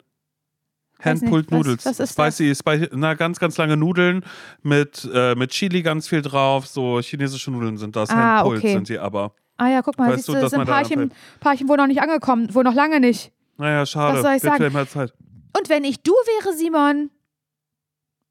Handpulled 1.04 1.52
was- 1.52 1.58
Noodles. 1.58 1.86
was 1.86 2.00
ist 2.00 2.18
das? 2.18 2.36
spicy, 2.38 2.56
spicy, 2.56 2.90
na, 2.94 3.16
ganz, 3.16 3.38
ganz 3.38 3.58
lange 3.58 3.76
Nudeln 3.76 4.24
mit, 4.64 5.08
äh, 5.14 5.36
mit 5.36 5.52
Chili 5.52 5.82
ganz 5.82 6.08
viel 6.08 6.22
drauf. 6.22 6.68
So 6.68 7.02
chinesische 7.02 7.52
Nudeln 7.52 7.78
sind 7.78 7.98
das. 7.98 8.10
Ah, 8.10 8.38
Handpulled 8.38 8.60
okay. 8.64 8.74
sind 8.74 8.88
die 8.88 8.98
aber. 8.98 9.34
Ah 9.58 9.68
ja, 9.68 9.82
guck 9.82 9.98
mal, 9.98 10.08
Weißt 10.08 10.18
siehst 10.26 10.30
du, 10.30 10.34
dass 10.34 10.52
sind 10.52 10.60
man 10.60 10.68
Paarchen, 10.68 11.12
Paarchen 11.42 11.68
wohl 11.68 11.78
noch 11.78 11.88
nicht 11.88 12.02
angekommen, 12.02 12.54
wohl 12.56 12.64
noch 12.64 12.74
lange 12.74 13.02
nicht. 13.02 13.34
Naja, 13.58 13.86
schade. 13.86 14.16
Was 14.16 14.22
soll 14.24 14.36
ich 14.36 14.44
Wird 14.44 14.74
sagen? 14.74 14.88
Zeit. 14.88 15.14
Und 15.58 15.70
wenn 15.70 15.84
ich 15.84 16.02
du 16.02 16.12
wäre, 16.12 16.54
Simon, 16.56 17.10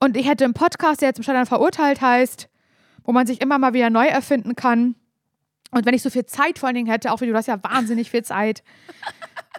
und 0.00 0.16
ich 0.16 0.26
hätte 0.26 0.44
einen 0.44 0.54
Podcast, 0.54 1.02
der 1.02 1.08
jetzt 1.08 1.19
im 1.19 1.22
Scheitern 1.25 1.46
verurteilt 1.46 2.00
heißt, 2.00 2.48
wo 3.04 3.12
man 3.12 3.26
sich 3.26 3.40
immer 3.42 3.58
mal 3.58 3.75
wieder 3.75 3.90
neu 3.90 4.06
erfinden 4.06 4.56
kann, 4.56 4.94
und 5.75 5.87
wenn 5.87 5.94
ich 5.94 6.03
so 6.03 6.11
viel 6.11 6.26
Zeit 6.26 6.59
vor 6.59 6.69
allen 6.69 6.76
Dingen 6.76 6.91
hätte, 6.91 7.12
auch 7.12 7.21
wie 7.21 7.26
du, 7.26 7.32
du 7.32 7.38
hast 7.38 7.49
ja 7.49 7.62
wahnsinnig 7.62 8.11
viel 8.11 8.23
Zeit. 8.23 8.62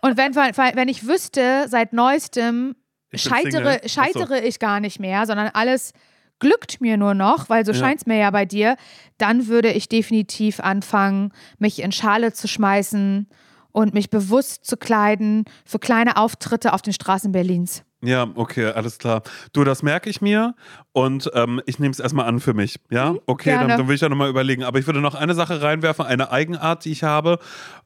Und 0.02 0.18
wenn, 0.18 0.36
wenn 0.36 0.88
ich 0.88 1.08
wüsste, 1.08 1.66
seit 1.68 1.94
neuestem 1.94 2.76
scheitere, 3.14 3.80
so. 3.84 3.90
scheitere 3.90 4.40
ich 4.42 4.60
gar 4.60 4.80
nicht 4.80 5.00
mehr, 5.00 5.26
sondern 5.26 5.50
alles 5.54 5.94
glückt 6.40 6.82
mir 6.82 6.98
nur 6.98 7.14
noch, 7.14 7.50
weil 7.50 7.66
so 7.66 7.72
Ja. 7.72 7.80
scheint 7.80 8.02
es 8.02 8.06
mir 8.06 8.18
ja 8.18 8.32
bei 8.32 8.46
dir, 8.46 8.76
dann 9.18 9.48
würde 9.48 9.72
ich 9.72 9.88
definitiv 9.88 10.60
anfangen, 10.60 11.32
mich 11.60 11.82
in 11.82 11.92
Schale 11.92 12.34
zu 12.34 12.48
schmeißen 12.48 13.28
und 13.72 13.94
mich 13.94 14.10
bewusst 14.10 14.66
zu 14.66 14.78
kleiden 14.78 15.46
für 15.66 15.80
kleine 15.80 16.18
Auftritte 16.18 16.74
auf 16.74 16.82
den 16.82 16.94
Straßen 16.94 17.32
Berlins. 17.32 17.84
Ja, 18.02 18.28
okay, 18.36 18.66
alles 18.68 18.98
klar. 19.00 19.24
Du, 19.54 19.64
das 19.64 19.82
merke 19.82 20.10
ich 20.10 20.22
mir 20.22 20.54
und 20.92 21.30
ähm, 21.34 21.62
ich 21.66 21.80
nehme 21.80 21.92
es 21.92 22.00
erstmal 22.00 22.28
an 22.28 22.40
für 22.40 22.54
mich. 22.54 22.80
Ja, 22.92 23.16
okay, 23.26 23.52
dann, 23.52 23.56
Mhm, 23.64 23.68
gerne. 23.68 23.78
dann 23.78 23.88
will 23.88 23.96
ich 23.96 24.02
ja 24.02 24.10
nochmal 24.10 24.30
überlegen. 24.30 24.64
Aber 24.64 24.78
ich 24.80 24.86
würde 24.86 25.02
noch 25.02 25.16
eine 25.16 25.34
Sache 25.34 25.62
reinwerfen, 25.62 26.06
eine 26.06 26.32
Eigenart, 26.32 26.86
die 26.86 26.92
ich 26.92 27.04
habe. 27.04 27.40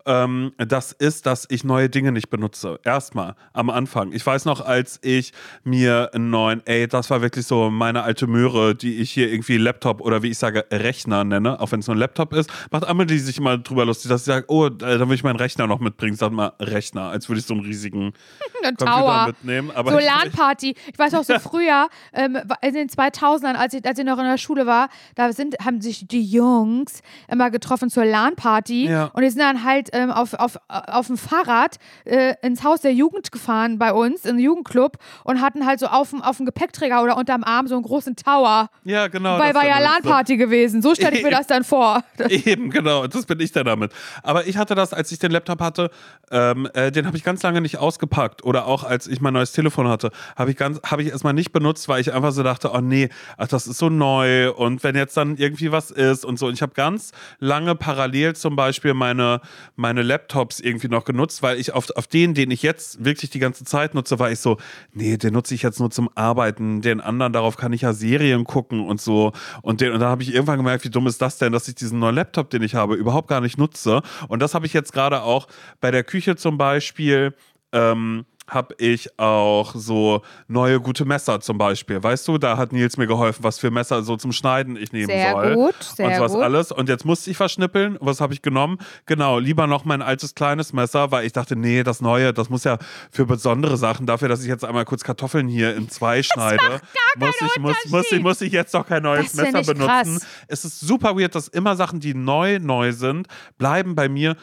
Ähm, 0.06 0.52
das 0.58 0.92
ist, 0.92 1.26
dass 1.26 1.46
ich 1.50 1.64
neue 1.64 1.90
Dinge 1.90 2.12
nicht 2.12 2.30
benutze. 2.30 2.80
Erstmal 2.84 3.36
am 3.54 3.70
Anfang. 3.70 4.12
Ich 4.12 4.26
weiß 4.26 4.46
noch, 4.46 4.62
als 4.62 5.00
ich 5.04 5.32
mir 5.64 6.10
einen 6.14 6.30
neuen, 6.32 6.66
ey, 6.66 6.88
das 6.88 7.10
war 7.10 7.22
wirklich 7.22 7.46
so 7.46 7.70
meine 7.70 8.04
alte 8.04 8.28
Möhre, 8.28 8.76
die 8.76 8.98
ich 8.98 9.12
hier 9.12 9.32
irgendwie 9.32 9.58
Laptop 9.58 10.02
oder 10.02 10.22
wie 10.24 10.30
ich 10.30 10.38
sage, 10.38 10.66
Rechner 10.72 11.24
nenne, 11.24 11.60
auch 11.62 11.72
wenn 11.72 11.80
es 11.82 11.88
nur 11.88 11.96
ein 11.96 12.00
Laptop 12.00 12.34
ist, 12.34 12.50
macht 12.72 12.88
Amelie 12.88 13.20
sich 13.20 13.38
immer 13.38 13.58
drüber 13.58 13.86
lustig, 13.86 14.10
dass 14.10 14.26
sie 14.26 14.32
sagt, 14.32 14.50
oh, 14.50 14.66
äh, 14.68 14.70
dann 14.70 15.08
will 15.08 15.16
ich 15.16 15.24
meinen 15.24 15.38
Rechner 15.38 15.68
noch 15.68 15.80
mitbringen. 15.80 16.16
Sag 16.16 16.32
mal 16.32 16.54
Rechner, 16.60 17.04
als 17.10 17.30
würde 17.30 17.40
ich 17.40 17.46
so 17.46 17.54
einen 17.54 17.64
riesigen 17.64 18.14
Computer 18.78 19.28
mitnehmen. 19.28 19.72
Aber 19.72 19.92
So 19.92 20.00
LAN-Party. 20.10 20.76
Ich 20.92 21.00
weiß 21.00 21.14
auch 21.16 21.24
so 21.24 21.38
früher, 21.40 21.88
ähm, 22.14 22.38
in 22.62 22.74
den 22.74 22.90
2000ern, 22.90 23.54
als 23.56 23.74
ich, 23.74 23.86
als 23.86 24.00
ich 24.00 24.06
noch 24.06 24.18
in 24.18 24.26
der 24.26 24.38
Schule 24.38 24.66
war, 24.66 24.90
da 25.16 25.32
sind, 25.34 25.56
haben 25.64 25.82
sich 25.82 26.08
die 26.08 26.24
Jungs 26.24 27.02
immer 27.28 27.50
getroffen 27.52 27.90
zur 27.90 28.06
LAN-Party 28.06 28.88
Ja. 28.90 29.06
und 29.14 29.22
die 29.24 29.30
sind 29.30 29.42
dann 29.42 29.64
halt 29.64 29.90
ähm, 29.94 30.12
auf, 30.12 30.34
auf, 30.34 30.58
auf 30.68 31.08
dem 31.08 31.18
Fahrrad 31.18 31.78
äh, 32.06 32.36
ins 32.42 32.64
Haus 32.64 32.82
der 32.82 32.94
Jugend 32.94 33.32
gefahren 33.32 33.78
bei 33.78 33.94
uns, 33.94 34.26
im 34.26 34.40
Jugendclub 34.40 34.98
und 35.24 35.42
hatten 35.42 35.66
halt 35.66 35.80
so 35.80 35.88
auf 35.88 36.10
dem, 36.12 36.22
auf 36.22 36.38
dem 36.38 36.46
Gepäckträger 36.46 37.04
oder 37.04 37.18
unterm 37.18 37.44
Arm 37.44 37.68
so 37.68 37.76
einen 37.76 37.84
großen 37.84 38.16
Tower. 38.16 38.70
Ja, 38.84 39.08
genau. 39.08 39.38
Weil 39.40 39.54
war 39.54 39.66
ja 39.66 39.80
dann 39.80 39.84
ist 39.84 40.04
so. 40.04 40.10
LAN-Party 40.10 40.38
gewesen. 40.38 40.82
So 40.82 40.96
stelle 40.96 41.18
ich 41.18 41.24
mir 41.24 41.32
das 41.40 41.48
dann 41.48 41.64
vor. 41.64 42.04
Eben, 42.30 42.70
genau, 42.70 43.08
das 43.08 43.26
bin 43.26 43.40
ich 43.40 43.52
da 43.52 43.64
damit. 43.64 43.92
Aber 44.24 44.48
ich 44.48 44.58
hatte 44.58 44.76
das, 44.76 44.94
als 44.94 45.12
ich 45.12 45.20
den 45.20 45.32
Laptop 45.32 45.62
hatte, 45.62 45.90
ähm, 46.32 46.68
äh, 46.74 46.92
den 46.92 47.06
habe 47.06 47.18
ich 47.18 47.24
ganz 47.24 47.42
lange 47.44 47.62
nicht 47.62 47.78
ausgepackt. 47.78 48.44
Oder 48.44 48.66
auch 48.66 48.84
als 48.84 49.08
ich 49.08 49.22
mein 49.22 49.34
neues 49.34 49.52
Telefon 49.52 49.88
hatte, 49.90 50.12
habe 50.36 50.52
ich 50.52 50.58
ganz, 50.58 50.80
habe 50.84 51.02
ich 51.02 51.10
erstmal 51.10 51.34
nicht 51.34 51.52
benutzt, 51.52 51.88
weil 51.90 52.02
ich 52.02 52.14
einfach 52.14 52.32
so 52.32 52.44
dachte, 52.44 52.72
oh 52.74 52.82
nee, 52.82 53.10
ach, 53.38 53.48
das 53.48 53.68
ist 53.68 53.78
so 53.78 53.90
neu 53.90 54.52
und 54.52 54.84
wenn 54.84 54.96
jetzt 54.96 55.18
dann 55.18 55.38
irgendwie 55.38 55.72
was 55.72 55.92
ist 55.92 56.26
und 56.26 56.40
so. 56.40 56.48
Und 56.48 56.54
ich 56.54 56.62
habe 56.62 56.74
ganz 56.74 57.12
lange 57.40 57.76
parallel 57.76 58.36
zum 58.36 58.56
Beispiel 58.56 58.94
meine, 58.94 59.42
meine 59.76 60.04
Laptops 60.04 60.60
irgendwie 60.60 60.88
noch 60.88 61.06
genutzt, 61.06 61.42
weil 61.42 61.60
ich 61.60 61.74
auf, 61.74 61.90
auf 61.92 62.08
den, 62.08 62.34
den 62.34 62.52
ich 62.52 62.62
jetzt 62.64 63.04
wirklich 63.04 63.30
die 63.30 63.40
ganze 63.40 63.64
Zeit 63.66 63.94
nutze, 63.94 64.20
war 64.20 64.32
ich 64.32 64.40
so, 64.40 64.58
nee, 64.94 65.18
den 65.18 65.34
nutze 65.34 65.56
ich 65.56 65.64
jetzt 65.64 65.80
nur 65.80 65.92
zum 65.92 66.10
Arbeiten. 66.16 66.82
Den 66.82 67.02
anderen, 67.02 67.34
darauf 67.34 67.58
kann 67.58 67.74
ich 67.74 67.82
ja 67.82 67.94
Serien 67.94 68.44
gucken 68.44 68.82
und 68.82 69.02
so. 69.02 69.32
Und, 69.62 69.82
den, 69.82 69.92
und 69.94 70.00
da 70.00 70.10
habe 70.10 70.24
ich 70.24 70.34
irgendwann 70.34 70.58
gemerkt, 70.58 70.84
wie 70.86 70.90
dumm 70.90 71.08
ist 71.08 71.22
das 71.22 71.38
denn, 71.38 71.52
dass 71.52 71.68
ich 71.68 71.76
diesen 71.76 72.00
neuen 72.00 72.16
Laptop, 72.16 72.50
den 72.50 72.62
ich 72.64 72.76
habe, 72.76 72.96
überhaupt 72.96 73.28
gar 73.28 73.42
nicht 73.42 73.58
nutze. 73.58 74.02
Und 74.28 74.42
das 74.42 74.54
habe 74.54 74.66
ich 74.66 74.74
jetzt 74.74 74.94
gerade 74.94 75.22
auch 75.22 75.48
bei 75.82 75.92
der 75.92 76.04
Küche 76.04 76.36
zum 76.36 76.58
Beispiel. 76.58 77.34
Ähm, 77.72 78.26
habe 78.50 78.76
ich 78.78 79.18
auch 79.20 79.74
so 79.76 80.22
neue 80.48 80.80
gute 80.80 81.06
Messer 81.06 81.40
zum 81.40 81.58
Beispiel. 81.58 82.02
Weißt 82.02 82.28
du, 82.28 82.38
da 82.38 82.58
hat 82.58 82.72
Nils 82.74 82.98
mir 82.98 83.08
geholfen, 83.08 83.44
was 83.44 83.60
für 83.60 83.72
Messer 83.72 84.04
so 84.04 84.18
zum 84.18 84.32
Schneiden 84.32 84.76
ich 84.76 84.92
nehmen 84.92 85.08
Sehr 85.08 85.32
soll. 85.32 85.56
gut, 85.56 85.76
sehr 85.84 86.08
und 86.08 86.20
was 86.20 86.34
gut. 86.34 86.44
alles. 86.44 86.72
Und 86.72 86.90
jetzt 86.90 87.06
musste 87.06 87.30
ich 87.32 87.38
verschnippeln. 87.38 87.98
Was 88.02 88.22
habe 88.22 88.34
ich 88.34 88.42
genommen? 88.42 88.78
Genau, 89.06 89.40
lieber 89.40 89.68
noch 89.68 89.86
mein 89.86 90.02
altes 90.02 90.36
kleines 90.36 90.74
Messer, 90.74 91.12
weil 91.12 91.26
ich 91.26 91.34
dachte, 91.34 91.56
nee, 91.56 91.84
das 91.84 92.02
neue, 92.02 92.34
das 92.34 92.50
muss 92.50 92.64
ja 92.64 92.78
für 93.12 93.26
besondere 93.26 93.78
Sachen, 93.78 94.06
dafür, 94.06 94.28
dass 94.30 94.42
ich 94.42 94.48
jetzt 94.48 94.66
einmal 94.66 94.86
kurz 94.86 95.04
Kartoffeln 95.04 95.48
hier 95.48 95.76
in 95.76 95.90
zwei 95.90 96.24
schneide, 96.24 96.82
muss 97.18 97.36
ich, 97.42 97.60
muss, 97.62 97.76
muss, 97.88 98.12
ich, 98.12 98.22
muss 98.22 98.42
ich 98.42 98.52
jetzt 98.52 98.74
doch 98.74 98.86
kein 98.86 99.04
neues 99.04 99.32
Das 99.34 99.52
Messer 99.52 99.74
benutzen. 99.74 99.88
krass. 100.18 100.28
Es 100.48 100.66
ist 100.66 100.80
super 100.80 101.18
weird, 101.18 101.36
dass 101.36 101.48
immer 101.48 101.76
Sachen, 101.76 102.00
die 102.00 102.14
neu, 102.14 102.60
neu 102.60 102.92
sind, 102.92 103.28
bleiben 103.58 103.96
bei 103.96 104.10
mir. 104.10 104.36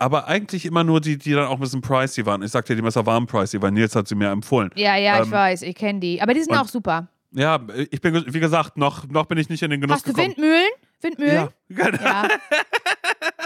Aber 0.00 0.28
eigentlich 0.28 0.64
immer 0.64 0.84
nur 0.84 1.00
die, 1.00 1.18
die 1.18 1.32
dann 1.32 1.46
auch 1.46 1.54
ein 1.54 1.60
bisschen 1.60 1.80
pricey 1.80 2.24
waren. 2.24 2.42
Ich 2.42 2.52
sagte, 2.52 2.76
die 2.76 2.82
Messer 2.82 3.04
waren 3.04 3.26
pricey, 3.26 3.60
weil 3.60 3.72
Nils 3.72 3.96
hat 3.96 4.06
sie 4.06 4.14
mir 4.14 4.30
empfohlen. 4.30 4.70
Ja, 4.76 4.96
ja, 4.96 5.16
ich 5.20 5.26
Ähm, 5.26 5.32
weiß, 5.32 5.62
ich 5.62 5.74
kenne 5.74 5.98
die. 5.98 6.22
Aber 6.22 6.34
die 6.34 6.42
sind 6.42 6.56
auch 6.56 6.68
super. 6.68 7.08
Ja, 7.32 7.60
ich 7.90 8.00
bin, 8.00 8.24
wie 8.26 8.40
gesagt, 8.40 8.76
noch, 8.76 9.06
noch 9.08 9.26
bin 9.26 9.38
ich 9.38 9.48
nicht 9.48 9.62
in 9.62 9.70
den 9.70 9.80
Genuss 9.80 9.96
Hast 9.96 10.06
du 10.06 10.12
gekommen. 10.12 10.28
Windmühlen? 10.36 10.68
Windmühlen? 11.00 11.34
Ja, 11.34 11.50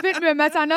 genau. 0.03 0.09
Ja. 0.09 0.15
Windmühlenmesser, 0.15 0.67
ne? 0.67 0.75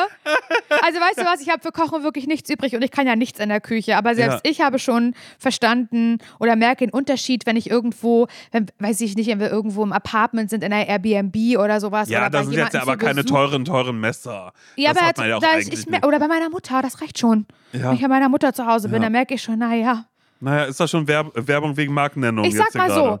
Also 0.82 1.00
weißt 1.00 1.18
du 1.18 1.24
was, 1.24 1.40
ich 1.40 1.50
habe 1.50 1.60
für 1.62 1.72
Kochen 1.72 2.02
wirklich 2.02 2.26
nichts 2.26 2.48
übrig 2.50 2.74
und 2.74 2.82
ich 2.82 2.90
kann 2.90 3.06
ja 3.06 3.16
nichts 3.16 3.38
in 3.40 3.48
der 3.48 3.60
Küche, 3.60 3.96
aber 3.96 4.14
selbst 4.14 4.44
Ja. 4.44 4.50
ich 4.50 4.60
habe 4.60 4.78
schon 4.78 5.14
verstanden 5.38 6.18
oder 6.38 6.56
merke 6.56 6.84
den 6.86 6.90
Unterschied, 6.92 7.46
wenn 7.46 7.56
ich 7.56 7.70
irgendwo, 7.70 8.26
wenn, 8.52 8.66
weiß 8.78 9.00
ich 9.00 9.16
nicht, 9.16 9.28
wenn 9.28 9.40
wir 9.40 9.50
irgendwo 9.50 9.82
im 9.82 9.92
Apartment 9.92 10.50
sind, 10.50 10.62
in 10.64 10.72
einer 10.72 10.86
Airbnb 10.88 11.58
oder 11.58 11.80
sowas. 11.80 12.08
Ja, 12.08 12.20
oder 12.20 12.30
das 12.30 12.46
sind 12.46 12.54
jetzt 12.56 12.74
ja 12.74 12.82
aber 12.82 12.96
keine 12.96 13.22
Besuch. 13.22 13.36
teuren, 13.36 13.64
teuren 13.64 14.00
Messer. 14.00 14.52
Ja, 14.76 14.92
das 14.92 15.02
aber 15.16 15.26
ja 15.26 15.36
auch 15.36 15.40
da 15.40 15.58
ich, 15.58 15.72
ich, 15.72 15.86
oder 16.04 16.18
bei 16.18 16.28
meiner 16.28 16.50
Mutter, 16.50 16.82
das 16.82 17.00
reicht 17.00 17.18
schon. 17.18 17.46
Ja. 17.72 17.88
Wenn 17.88 17.94
ich 17.96 18.02
bei 18.02 18.08
meiner 18.08 18.28
Mutter 18.28 18.52
zu 18.52 18.66
Hause 18.66 18.88
bin, 18.88 18.96
Ja. 18.96 19.02
dann 19.04 19.12
merke 19.12 19.34
ich 19.34 19.42
schon, 19.42 19.58
naja. 19.58 20.04
Naja, 20.40 20.64
ist 20.64 20.78
das 20.78 20.90
schon 20.90 21.08
Werb 21.08 21.30
Werbung 21.34 21.76
wegen 21.76 21.94
Markennennung 21.94 22.44
Ich 22.44 22.54
sag 22.56 22.74
mal 22.74 22.90
so. 22.90 23.20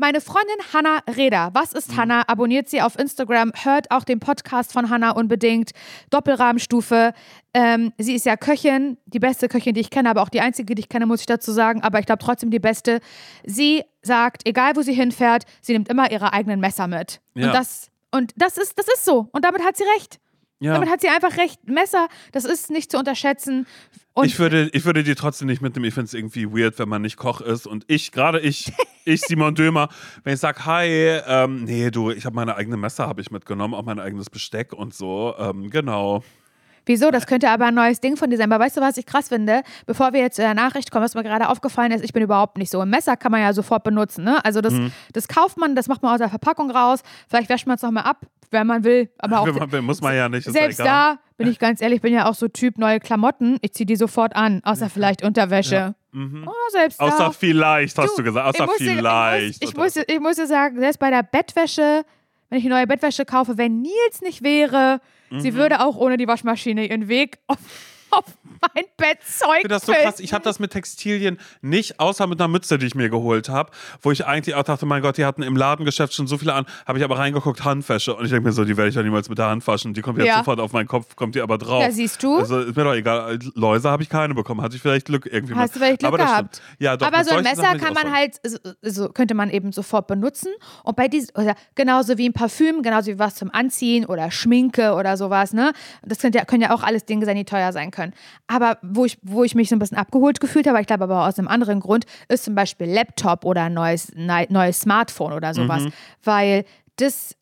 Meine 0.00 0.20
Freundin 0.20 0.54
Hanna 0.72 1.00
Reda, 1.16 1.50
was 1.54 1.72
ist 1.72 1.96
Hanna? 1.96 2.22
Abonniert 2.28 2.68
sie 2.68 2.80
auf 2.80 2.96
Instagram, 2.96 3.50
hört 3.64 3.90
auch 3.90 4.04
den 4.04 4.20
Podcast 4.20 4.72
von 4.72 4.90
Hanna 4.90 5.10
unbedingt. 5.10 5.72
Doppelrahmenstufe. 6.10 7.12
Ähm, 7.52 7.92
sie 7.98 8.14
ist 8.14 8.24
ja 8.24 8.36
Köchin, 8.36 8.96
die 9.06 9.18
beste 9.18 9.48
Köchin, 9.48 9.74
die 9.74 9.80
ich 9.80 9.90
kenne, 9.90 10.08
aber 10.08 10.22
auch 10.22 10.28
die 10.28 10.40
einzige, 10.40 10.76
die 10.76 10.82
ich 10.82 10.88
kenne, 10.88 11.06
muss 11.06 11.18
ich 11.18 11.26
dazu 11.26 11.50
sagen. 11.50 11.82
Aber 11.82 11.98
ich 11.98 12.06
glaube 12.06 12.22
trotzdem 12.22 12.52
die 12.52 12.60
beste. 12.60 13.00
Sie 13.44 13.82
sagt, 14.00 14.46
egal 14.46 14.76
wo 14.76 14.82
sie 14.82 14.94
hinfährt, 14.94 15.46
sie 15.60 15.72
nimmt 15.72 15.88
immer 15.88 16.12
ihre 16.12 16.32
eigenen 16.32 16.60
Messer 16.60 16.86
mit. 16.86 17.20
Ja. 17.34 17.48
Und 17.48 17.54
das 17.54 17.90
und 18.12 18.32
das 18.36 18.56
ist 18.56 18.78
das 18.78 18.86
ist 18.86 19.04
so. 19.04 19.28
Und 19.32 19.44
damit 19.44 19.64
hat 19.64 19.76
sie 19.76 19.84
recht. 19.96 20.20
Ja. 20.60 20.74
Damit 20.74 20.90
hat 20.90 21.00
sie 21.00 21.08
einfach 21.08 21.36
recht. 21.38 21.68
Messer, 21.68 22.06
das 22.30 22.44
ist 22.44 22.70
nicht 22.70 22.92
zu 22.92 22.98
unterschätzen. 22.98 23.66
Und 24.12 24.26
ich 24.26 24.38
würde, 24.38 24.68
ich 24.72 24.84
würde 24.84 25.04
die 25.04 25.14
trotzdem 25.14 25.46
nicht 25.46 25.62
mitnehmen. 25.62 25.86
Ich 25.86 25.94
finde 25.94 26.06
es 26.06 26.14
irgendwie 26.14 26.50
weird, 26.50 26.78
wenn 26.78 26.88
man 26.88 27.02
nicht 27.02 27.16
Koch 27.16 27.40
ist. 27.40 27.66
Und 27.66 27.84
ich, 27.86 28.10
gerade 28.10 28.40
ich, 28.40 28.72
ich, 29.08 29.20
Simon 29.22 29.54
Dömer, 29.54 29.88
wenn 30.24 30.34
ich 30.34 30.40
sage, 30.40 30.64
hi, 30.66 30.86
ähm, 31.26 31.64
nee, 31.64 31.90
du, 31.90 32.10
ich 32.10 32.24
habe 32.26 32.36
meine 32.36 32.56
eigene 32.56 32.76
Messer 32.76 33.06
habe 33.06 33.20
ich 33.20 33.30
mitgenommen, 33.30 33.74
auch 33.74 33.84
mein 33.84 33.98
eigenes 33.98 34.30
Besteck 34.30 34.72
und 34.72 34.94
so. 34.94 35.34
Ähm, 35.38 35.70
genau. 35.70 36.22
Wieso? 36.86 37.10
Das 37.10 37.26
könnte 37.26 37.50
aber 37.50 37.66
ein 37.66 37.74
neues 37.74 38.00
Ding 38.00 38.16
von 38.16 38.30
dir 38.30 38.38
sein. 38.38 38.50
Aber 38.50 38.64
weißt 38.64 38.78
du, 38.78 38.80
was 38.80 38.96
ich 38.96 39.04
krass 39.04 39.28
finde? 39.28 39.62
Bevor 39.84 40.14
wir 40.14 40.20
jetzt 40.20 40.36
zu 40.36 40.42
der 40.42 40.54
Nachricht 40.54 40.90
kommen, 40.90 41.04
was 41.04 41.14
mir 41.14 41.22
gerade 41.22 41.50
aufgefallen 41.50 41.92
ist, 41.92 42.02
ich 42.02 42.14
bin 42.14 42.22
überhaupt 42.22 42.56
nicht 42.56 42.70
so. 42.70 42.80
Ein 42.80 42.88
Messer 42.88 43.14
kann 43.18 43.30
man 43.30 43.42
ja 43.42 43.52
sofort 43.52 43.84
benutzen. 43.84 44.24
Ne? 44.24 44.42
Also 44.42 44.62
das, 44.62 44.72
Mhm. 44.72 44.90
das 45.12 45.28
kauft 45.28 45.58
man, 45.58 45.76
das 45.76 45.86
macht 45.88 46.02
man 46.02 46.12
aus 46.14 46.18
der 46.18 46.30
Verpackung 46.30 46.70
raus. 46.70 47.02
Vielleicht 47.28 47.50
wäscht 47.50 47.66
man 47.66 47.76
es 47.76 47.82
nochmal 47.82 48.04
ab, 48.04 48.24
wenn 48.50 48.66
man 48.66 48.84
will. 48.84 49.10
Aber 49.18 49.40
auch 49.40 49.46
Wenn 49.46 49.56
man 49.56 49.70
will, 49.70 49.82
muss 49.82 50.00
man 50.00 50.14
ja 50.16 50.30
nicht. 50.30 50.46
Ist 50.46 50.54
selbst 50.54 50.78
ja 50.78 50.84
da, 50.86 51.18
bin 51.36 51.48
ich 51.48 51.58
ganz 51.58 51.82
ehrlich, 51.82 52.00
bin 52.00 52.14
ja 52.14 52.24
auch 52.26 52.34
so 52.34 52.48
Typ 52.48 52.78
neue 52.78 53.00
Klamotten. 53.00 53.58
Ich 53.60 53.74
ziehe 53.74 53.84
die 53.86 53.96
sofort 53.96 54.34
an, 54.34 54.62
außer 54.64 54.88
vielleicht 54.88 55.22
Unterwäsche. 55.22 55.94
Oh, 56.14 56.50
selbst 56.72 56.98
Außer 57.00 57.18
da. 57.18 57.30
vielleicht, 57.32 57.98
hast 57.98 58.18
du, 58.18 58.22
gesagt. 58.22 58.46
Außer 58.48 58.64
ich 58.64 58.70
muss 58.70 58.78
dir- 58.78 58.94
vielleicht. 58.96 59.64
Ich 59.64 59.76
muss, 59.76 59.96
ich, 59.96 60.06
muss, 60.06 60.08
ich 60.16 60.20
muss 60.20 60.36
dir 60.36 60.46
sagen, 60.46 60.78
selbst 60.78 60.98
bei 60.98 61.10
der 61.10 61.22
Bettwäsche, 61.22 62.04
wenn 62.48 62.58
ich 62.58 62.64
eine 62.64 62.74
neue 62.76 62.86
Bettwäsche 62.86 63.24
kaufe, 63.24 63.58
wenn 63.58 63.82
Nils 63.82 64.20
nicht 64.22 64.42
wäre, 64.42 65.00
Mhm. 65.30 65.40
sie 65.40 65.52
würde 65.54 65.80
auch 65.84 65.96
ohne 65.96 66.16
die 66.16 66.26
Waschmaschine 66.26 66.86
ihren 66.88 67.08
Weg 67.08 67.38
auf, 67.46 67.58
auf 68.18 68.24
mein 68.60 68.84
Bettzeug 68.96 69.48
Ich 69.56 69.60
finde 69.62 69.68
das 69.68 69.86
so 69.86 69.92
krass. 69.92 70.20
Ich 70.20 70.32
habe 70.32 70.44
das 70.44 70.58
mit 70.58 70.72
Textilien 70.72 71.38
nicht, 71.60 72.00
außer 72.00 72.26
mit 72.26 72.40
einer 72.40 72.48
Mütze, 72.48 72.78
die 72.78 72.86
ich 72.86 72.94
mir 72.94 73.08
geholt 73.08 73.48
habe, 73.48 73.70
wo 74.02 74.10
ich 74.10 74.26
eigentlich 74.26 74.54
auch 74.54 74.62
dachte, 74.62 74.86
mein 74.86 75.02
Gott, 75.02 75.16
die 75.16 75.24
hatten 75.24 75.42
im 75.42 75.56
Ladengeschäft 75.56 76.14
schon 76.14 76.26
so 76.26 76.38
viele 76.38 76.54
an. 76.54 76.66
Habe 76.86 76.98
ich 76.98 77.04
aber 77.04 77.18
reingeguckt, 77.18 77.64
Handwäsche. 77.64 78.14
Und 78.14 78.24
ich 78.24 78.30
denke 78.30 78.46
mir 78.48 78.52
so, 78.52 78.64
die 78.64 78.76
werde 78.76 78.88
ich 78.90 78.94
ja 78.94 79.02
niemals 79.02 79.28
mit 79.28 79.38
der 79.38 79.46
Hand 79.46 79.66
waschen. 79.66 79.94
Die 79.94 80.00
kommt 80.00 80.18
jetzt 80.18 80.28
Ja. 80.28 80.38
sofort 80.38 80.60
auf 80.60 80.72
meinen 80.72 80.88
Kopf, 80.88 81.16
kommt 81.16 81.34
die 81.34 81.40
aber 81.40 81.58
drauf. 81.58 81.82
Ja, 81.82 81.90
siehst 81.90 82.22
du? 82.22 82.38
Also 82.38 82.60
ist 82.60 82.76
mir 82.76 82.84
doch 82.84 82.94
egal. 82.94 83.38
Läuse 83.54 83.90
habe 83.90 84.02
ich 84.02 84.08
keine 84.08 84.34
bekommen. 84.34 84.62
Hatte 84.62 84.76
ich 84.76 84.82
vielleicht 84.82 85.06
Glück 85.06 85.26
irgendwie. 85.30 85.54
Hast 85.54 85.74
mit. 85.74 85.74
du 85.74 85.78
vielleicht 85.80 85.98
Glück 86.00 86.14
aber 86.14 86.18
gehabt. 86.18 86.62
Ja, 86.78 86.96
doch, 86.96 87.06
Aber 87.06 87.24
so 87.24 87.34
ein 87.36 87.44
Messer 87.44 87.76
kann 87.76 87.94
man 87.94 88.12
halt, 88.12 88.40
so, 88.82 89.08
könnte 89.10 89.34
man 89.34 89.50
eben 89.50 89.72
sofort 89.72 90.06
benutzen. 90.06 90.52
Und 90.84 90.96
bei 90.96 91.08
diesem, 91.08 91.30
genauso 91.74 92.18
wie 92.18 92.28
ein 92.28 92.32
Parfüm, 92.32 92.82
genauso 92.82 93.08
wie 93.08 93.18
was 93.18 93.36
zum 93.36 93.50
Anziehen 93.52 94.04
oder 94.06 94.30
Schminke 94.30 94.94
oder 94.94 95.16
sowas, 95.16 95.52
ne? 95.52 95.72
Das 96.04 96.18
können 96.18 96.32
ja, 96.32 96.44
können 96.44 96.62
ja 96.62 96.74
auch 96.74 96.82
alles 96.82 97.04
Dinge 97.04 97.24
sein, 97.24 97.36
die 97.36 97.44
teuer 97.44 97.72
sein 97.72 97.90
können. 97.90 97.97
Aber 98.46 98.78
wo 98.82 99.04
ich, 99.04 99.18
wo 99.22 99.44
ich 99.44 99.54
mich 99.54 99.68
so 99.68 99.76
ein 99.76 99.78
bisschen 99.78 99.96
abgeholt 99.96 100.40
gefühlt 100.40 100.66
habe, 100.66 100.80
ich 100.80 100.86
glaube 100.86 101.04
aber 101.04 101.26
aus 101.26 101.38
einem 101.38 101.48
anderen 101.48 101.80
Grund, 101.80 102.06
ist 102.28 102.44
zum 102.44 102.54
Beispiel 102.54 102.86
Laptop 102.86 103.44
oder 103.44 103.64
ein 103.64 103.74
neues, 103.74 104.12
neues 104.14 104.80
Smartphone 104.80 105.32
oder 105.32 105.54
sowas. 105.54 105.84
Mhm. 105.84 105.92
Weil 106.22 106.64
das 106.96 107.37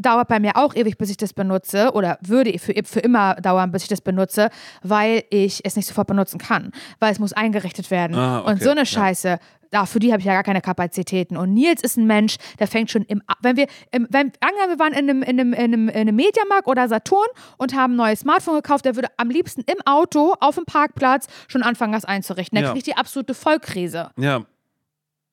dauert 0.00 0.28
bei 0.28 0.40
mir 0.40 0.56
auch 0.56 0.74
ewig, 0.74 0.96
bis 0.98 1.10
ich 1.10 1.16
das 1.16 1.32
benutze 1.32 1.92
oder 1.92 2.18
würde 2.22 2.58
für, 2.58 2.74
für 2.84 3.00
immer 3.00 3.34
dauern, 3.36 3.70
bis 3.72 3.82
ich 3.82 3.88
das 3.88 4.00
benutze, 4.00 4.50
weil 4.82 5.24
ich 5.30 5.60
es 5.64 5.76
nicht 5.76 5.86
sofort 5.86 6.06
benutzen 6.08 6.38
kann, 6.38 6.72
weil 7.00 7.12
es 7.12 7.18
muss 7.18 7.32
eingerichtet 7.32 7.90
werden. 7.90 8.16
Ah, 8.16 8.40
okay, 8.40 8.50
Und 8.52 8.62
so 8.62 8.70
eine. 8.70 8.86
Scheiße, 8.86 9.38
ja, 9.72 9.84
für 9.84 9.98
die 9.98 10.12
habe 10.12 10.20
ich 10.20 10.26
ja 10.26 10.32
gar 10.32 10.44
keine 10.44 10.62
Kapazitäten. 10.62 11.36
Und 11.36 11.52
Nils 11.52 11.82
ist 11.82 11.98
ein 11.98 12.06
Mensch, 12.06 12.36
der 12.58 12.66
fängt 12.66 12.90
schon 12.90 13.02
im, 13.02 13.22
wenn 13.42 13.56
wir, 13.58 13.66
im, 13.92 14.06
wenn, 14.10 14.32
angenommen, 14.40 14.70
wir 14.70 14.78
waren 14.78 14.92
in 14.94 15.10
einem, 15.10 15.22
in, 15.22 15.28
einem, 15.40 15.52
in, 15.52 15.58
einem, 15.60 15.88
in 15.90 15.94
einem 15.94 16.16
Mediamarkt 16.16 16.66
oder 16.66 16.88
Saturn 16.88 17.26
und 17.58 17.74
haben 17.74 17.92
ein 17.92 17.96
neues 17.96 18.20
Smartphone 18.20 18.54
gekauft, 18.54 18.86
der 18.86 18.96
würde 18.96 19.08
am 19.18 19.28
liebsten 19.28 19.60
im 19.62 19.76
Auto 19.84 20.34
auf 20.40 20.54
dem 20.54 20.64
Parkplatz 20.64 21.26
schon 21.48 21.62
anfangen, 21.62 21.92
das 21.92 22.06
einzurichten. 22.06 22.56
Der 22.56 22.68
Ja. 22.68 22.72
kriegt 22.72 22.86
die 22.86 22.96
absolute 22.96 23.34
Vollkrise. 23.34 24.10
Ja, 24.16 24.42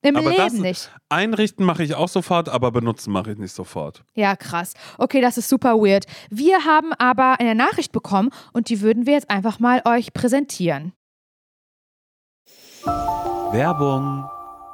Im 0.06 0.16
aber 0.16 0.30
Leben 0.30 0.42
das, 0.42 0.52
nicht. 0.52 0.90
einrichten 1.08 1.64
mache 1.64 1.82
ich 1.82 1.94
auch 1.94 2.08
sofort, 2.08 2.48
aber 2.48 2.70
benutzen 2.70 3.12
mache 3.12 3.32
ich 3.32 3.38
nicht 3.38 3.52
sofort. 3.52 4.04
Ja, 4.14 4.36
krass. 4.36 4.74
Okay, 4.98 5.20
das 5.20 5.38
ist 5.38 5.48
super 5.48 5.74
weird. 5.76 6.06
Wir 6.30 6.64
haben 6.64 6.92
aber 6.94 7.40
eine 7.40 7.54
Nachricht 7.54 7.92
bekommen 7.92 8.30
und 8.52 8.68
die 8.68 8.80
würden 8.80 9.06
wir 9.06 9.14
jetzt 9.14 9.30
einfach 9.30 9.58
mal 9.58 9.82
euch 9.84 10.12
präsentieren. 10.12 10.92
Werbung. 13.52 14.28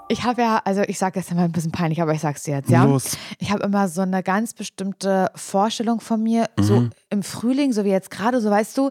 Ich 0.08 0.24
habe 0.24 0.42
ja, 0.42 0.60
also 0.64 0.82
ich 0.82 0.98
sage 0.98 1.20
jetzt 1.20 1.30
immer 1.30 1.42
ein 1.42 1.52
bisschen 1.52 1.72
peinlich, 1.72 2.02
aber 2.02 2.12
ich 2.12 2.20
sag's 2.20 2.42
dir 2.42 2.56
jetzt, 2.56 2.68
ja. 2.68 2.84
Los. 2.84 3.16
Ich 3.38 3.50
habe 3.50 3.62
immer 3.62 3.88
so 3.88 4.02
eine 4.02 4.22
ganz 4.22 4.52
bestimmte 4.52 5.30
Vorstellung 5.34 6.00
von 6.00 6.22
mir, 6.22 6.50
so 6.60 6.88
im 7.08 7.22
Frühling, 7.22 7.72
so 7.72 7.84
wie 7.84 7.90
jetzt 7.90 8.10
gerade, 8.10 8.42
so 8.42 8.50
weißt 8.50 8.76
du, 8.76 8.90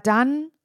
dann 0.03 0.51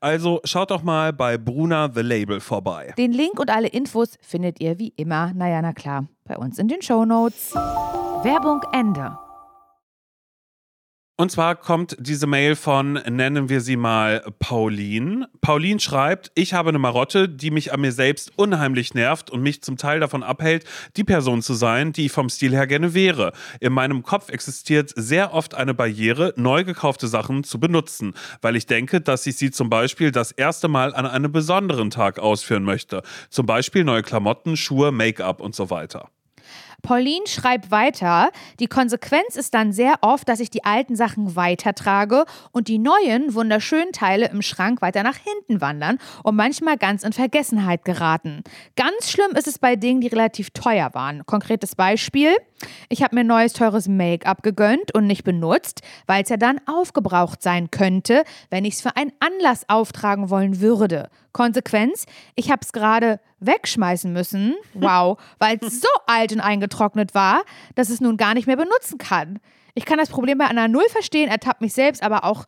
Also 0.00 0.40
schaut 0.44 0.70
doch 0.70 0.82
mal 0.82 1.12
bei 1.12 1.38
Bruna 1.38 1.90
The 1.92 2.02
Label 2.02 2.40
vorbei. 2.40 2.94
Den 2.98 3.12
Link 3.12 3.38
und 3.38 3.50
alle 3.50 3.68
Infos 3.68 4.16
findet 4.20 4.60
ihr 4.60 4.78
wie 4.78 4.92
immer, 4.96 5.32
naja, 5.34 5.62
na 5.62 5.72
klar, 5.72 6.06
bei 6.24 6.36
uns 6.36 6.58
in 6.58 6.68
den 6.68 6.82
Shownotes. 6.82 7.54
Werbung 7.54 8.62
Ende. 8.72 9.16
Und 11.20 11.32
zwar 11.32 11.56
kommt 11.56 11.96
diese 11.98 12.28
Mail 12.28 12.54
von, 12.54 12.92
nennen 12.92 13.48
wir 13.48 13.60
sie 13.60 13.74
mal 13.74 14.22
Pauline. 14.38 15.28
Pauline 15.40 15.80
schreibt, 15.80 16.30
ich 16.36 16.54
habe 16.54 16.68
eine 16.68 16.78
Marotte, 16.78 17.28
die 17.28 17.50
mich 17.50 17.72
an 17.72 17.80
mir 17.80 17.90
selbst 17.90 18.30
unheimlich 18.36 18.94
nervt 18.94 19.28
und 19.28 19.42
mich 19.42 19.60
zum 19.60 19.76
Teil 19.76 19.98
davon 19.98 20.22
abhält, 20.22 20.64
die 20.96 21.02
Person 21.02 21.42
zu 21.42 21.54
sein, 21.54 21.92
die 21.92 22.06
ich 22.06 22.12
vom 22.12 22.28
Stil 22.28 22.52
her 22.52 22.68
gerne 22.68 22.94
wäre. 22.94 23.32
In 23.58 23.72
meinem 23.72 24.04
Kopf 24.04 24.28
existiert 24.28 24.92
sehr 24.94 25.34
oft 25.34 25.56
eine 25.56 25.74
Barriere, 25.74 26.34
neu 26.36 26.62
gekaufte 26.62 27.08
Sachen 27.08 27.42
zu 27.42 27.58
benutzen, 27.58 28.14
weil 28.40 28.54
ich 28.54 28.66
denke, 28.66 29.00
dass 29.00 29.26
ich 29.26 29.36
sie 29.36 29.50
zum 29.50 29.68
Beispiel 29.68 30.12
das 30.12 30.30
erste 30.30 30.68
Mal 30.68 30.94
an 30.94 31.04
einem 31.04 31.32
besonderen 31.32 31.90
Tag 31.90 32.20
ausführen 32.20 32.62
möchte. 32.62 33.02
Zum 33.28 33.44
Beispiel 33.44 33.82
neue 33.82 34.04
Klamotten, 34.04 34.56
Schuhe, 34.56 34.92
Make-up 34.92 35.40
und 35.40 35.56
so 35.56 35.68
weiter. 35.68 36.10
Pauline 36.82 37.26
schreibt 37.26 37.70
weiter, 37.70 38.30
die 38.60 38.66
Konsequenz 38.66 39.36
ist 39.36 39.54
dann 39.54 39.72
sehr 39.72 39.96
oft, 40.00 40.28
dass 40.28 40.40
ich 40.40 40.50
die 40.50 40.64
alten 40.64 40.96
Sachen 40.96 41.36
weitertrage 41.36 42.24
und 42.52 42.68
die 42.68 42.78
neuen, 42.78 43.34
wunderschönen 43.34 43.92
Teile 43.92 44.28
im 44.28 44.42
Schrank 44.42 44.80
weiter 44.80 45.02
nach 45.02 45.16
hinten 45.16 45.60
wandern 45.60 45.98
und 46.22 46.36
manchmal 46.36 46.76
ganz 46.76 47.02
in 47.02 47.12
Vergessenheit 47.12 47.84
geraten. 47.84 48.42
Ganz 48.76 49.10
schlimm 49.10 49.32
ist 49.36 49.48
es 49.48 49.58
bei 49.58 49.76
Dingen, 49.76 50.00
die 50.00 50.08
relativ 50.08 50.50
teuer 50.50 50.90
waren. 50.94 51.26
Konkretes 51.26 51.74
Beispiel, 51.74 52.36
ich 52.88 53.02
habe 53.02 53.14
mir 53.14 53.24
neues 53.24 53.52
teures 53.52 53.88
Make-up 53.88 54.42
gegönnt 54.42 54.94
und 54.94 55.06
nicht 55.06 55.24
benutzt, 55.24 55.82
weil 56.06 56.22
es 56.22 56.28
ja 56.28 56.36
dann 56.36 56.60
aufgebraucht 56.66 57.42
sein 57.42 57.70
könnte, 57.70 58.24
wenn 58.50 58.64
ich 58.64 58.74
es 58.74 58.80
für 58.80 58.96
einen 58.96 59.12
Anlass 59.20 59.68
auftragen 59.68 60.30
wollen 60.30 60.60
würde. 60.60 61.10
Konsequenz, 61.32 62.06
ich 62.34 62.50
habe 62.50 62.60
es 62.62 62.72
gerade 62.72 63.20
wegschmeißen 63.40 64.12
müssen, 64.12 64.56
wow, 64.74 65.18
weil 65.38 65.58
es 65.60 65.80
so 65.80 65.88
alt 66.06 66.32
und 66.32 66.40
eingetrocknet 66.40 67.14
war, 67.14 67.42
dass 67.74 67.90
es 67.90 68.00
nun 68.00 68.16
gar 68.16 68.34
nicht 68.34 68.46
mehr 68.46 68.56
benutzen 68.56 68.98
kann. 68.98 69.38
Ich 69.74 69.84
kann 69.84 69.98
das 69.98 70.08
Problem 70.08 70.38
bei 70.38 70.46
einer 70.46 70.66
Null 70.66 70.88
verstehen, 70.88 71.28
ertappe 71.28 71.64
mich 71.64 71.72
selbst 71.72 72.02
aber 72.02 72.24
auch 72.24 72.44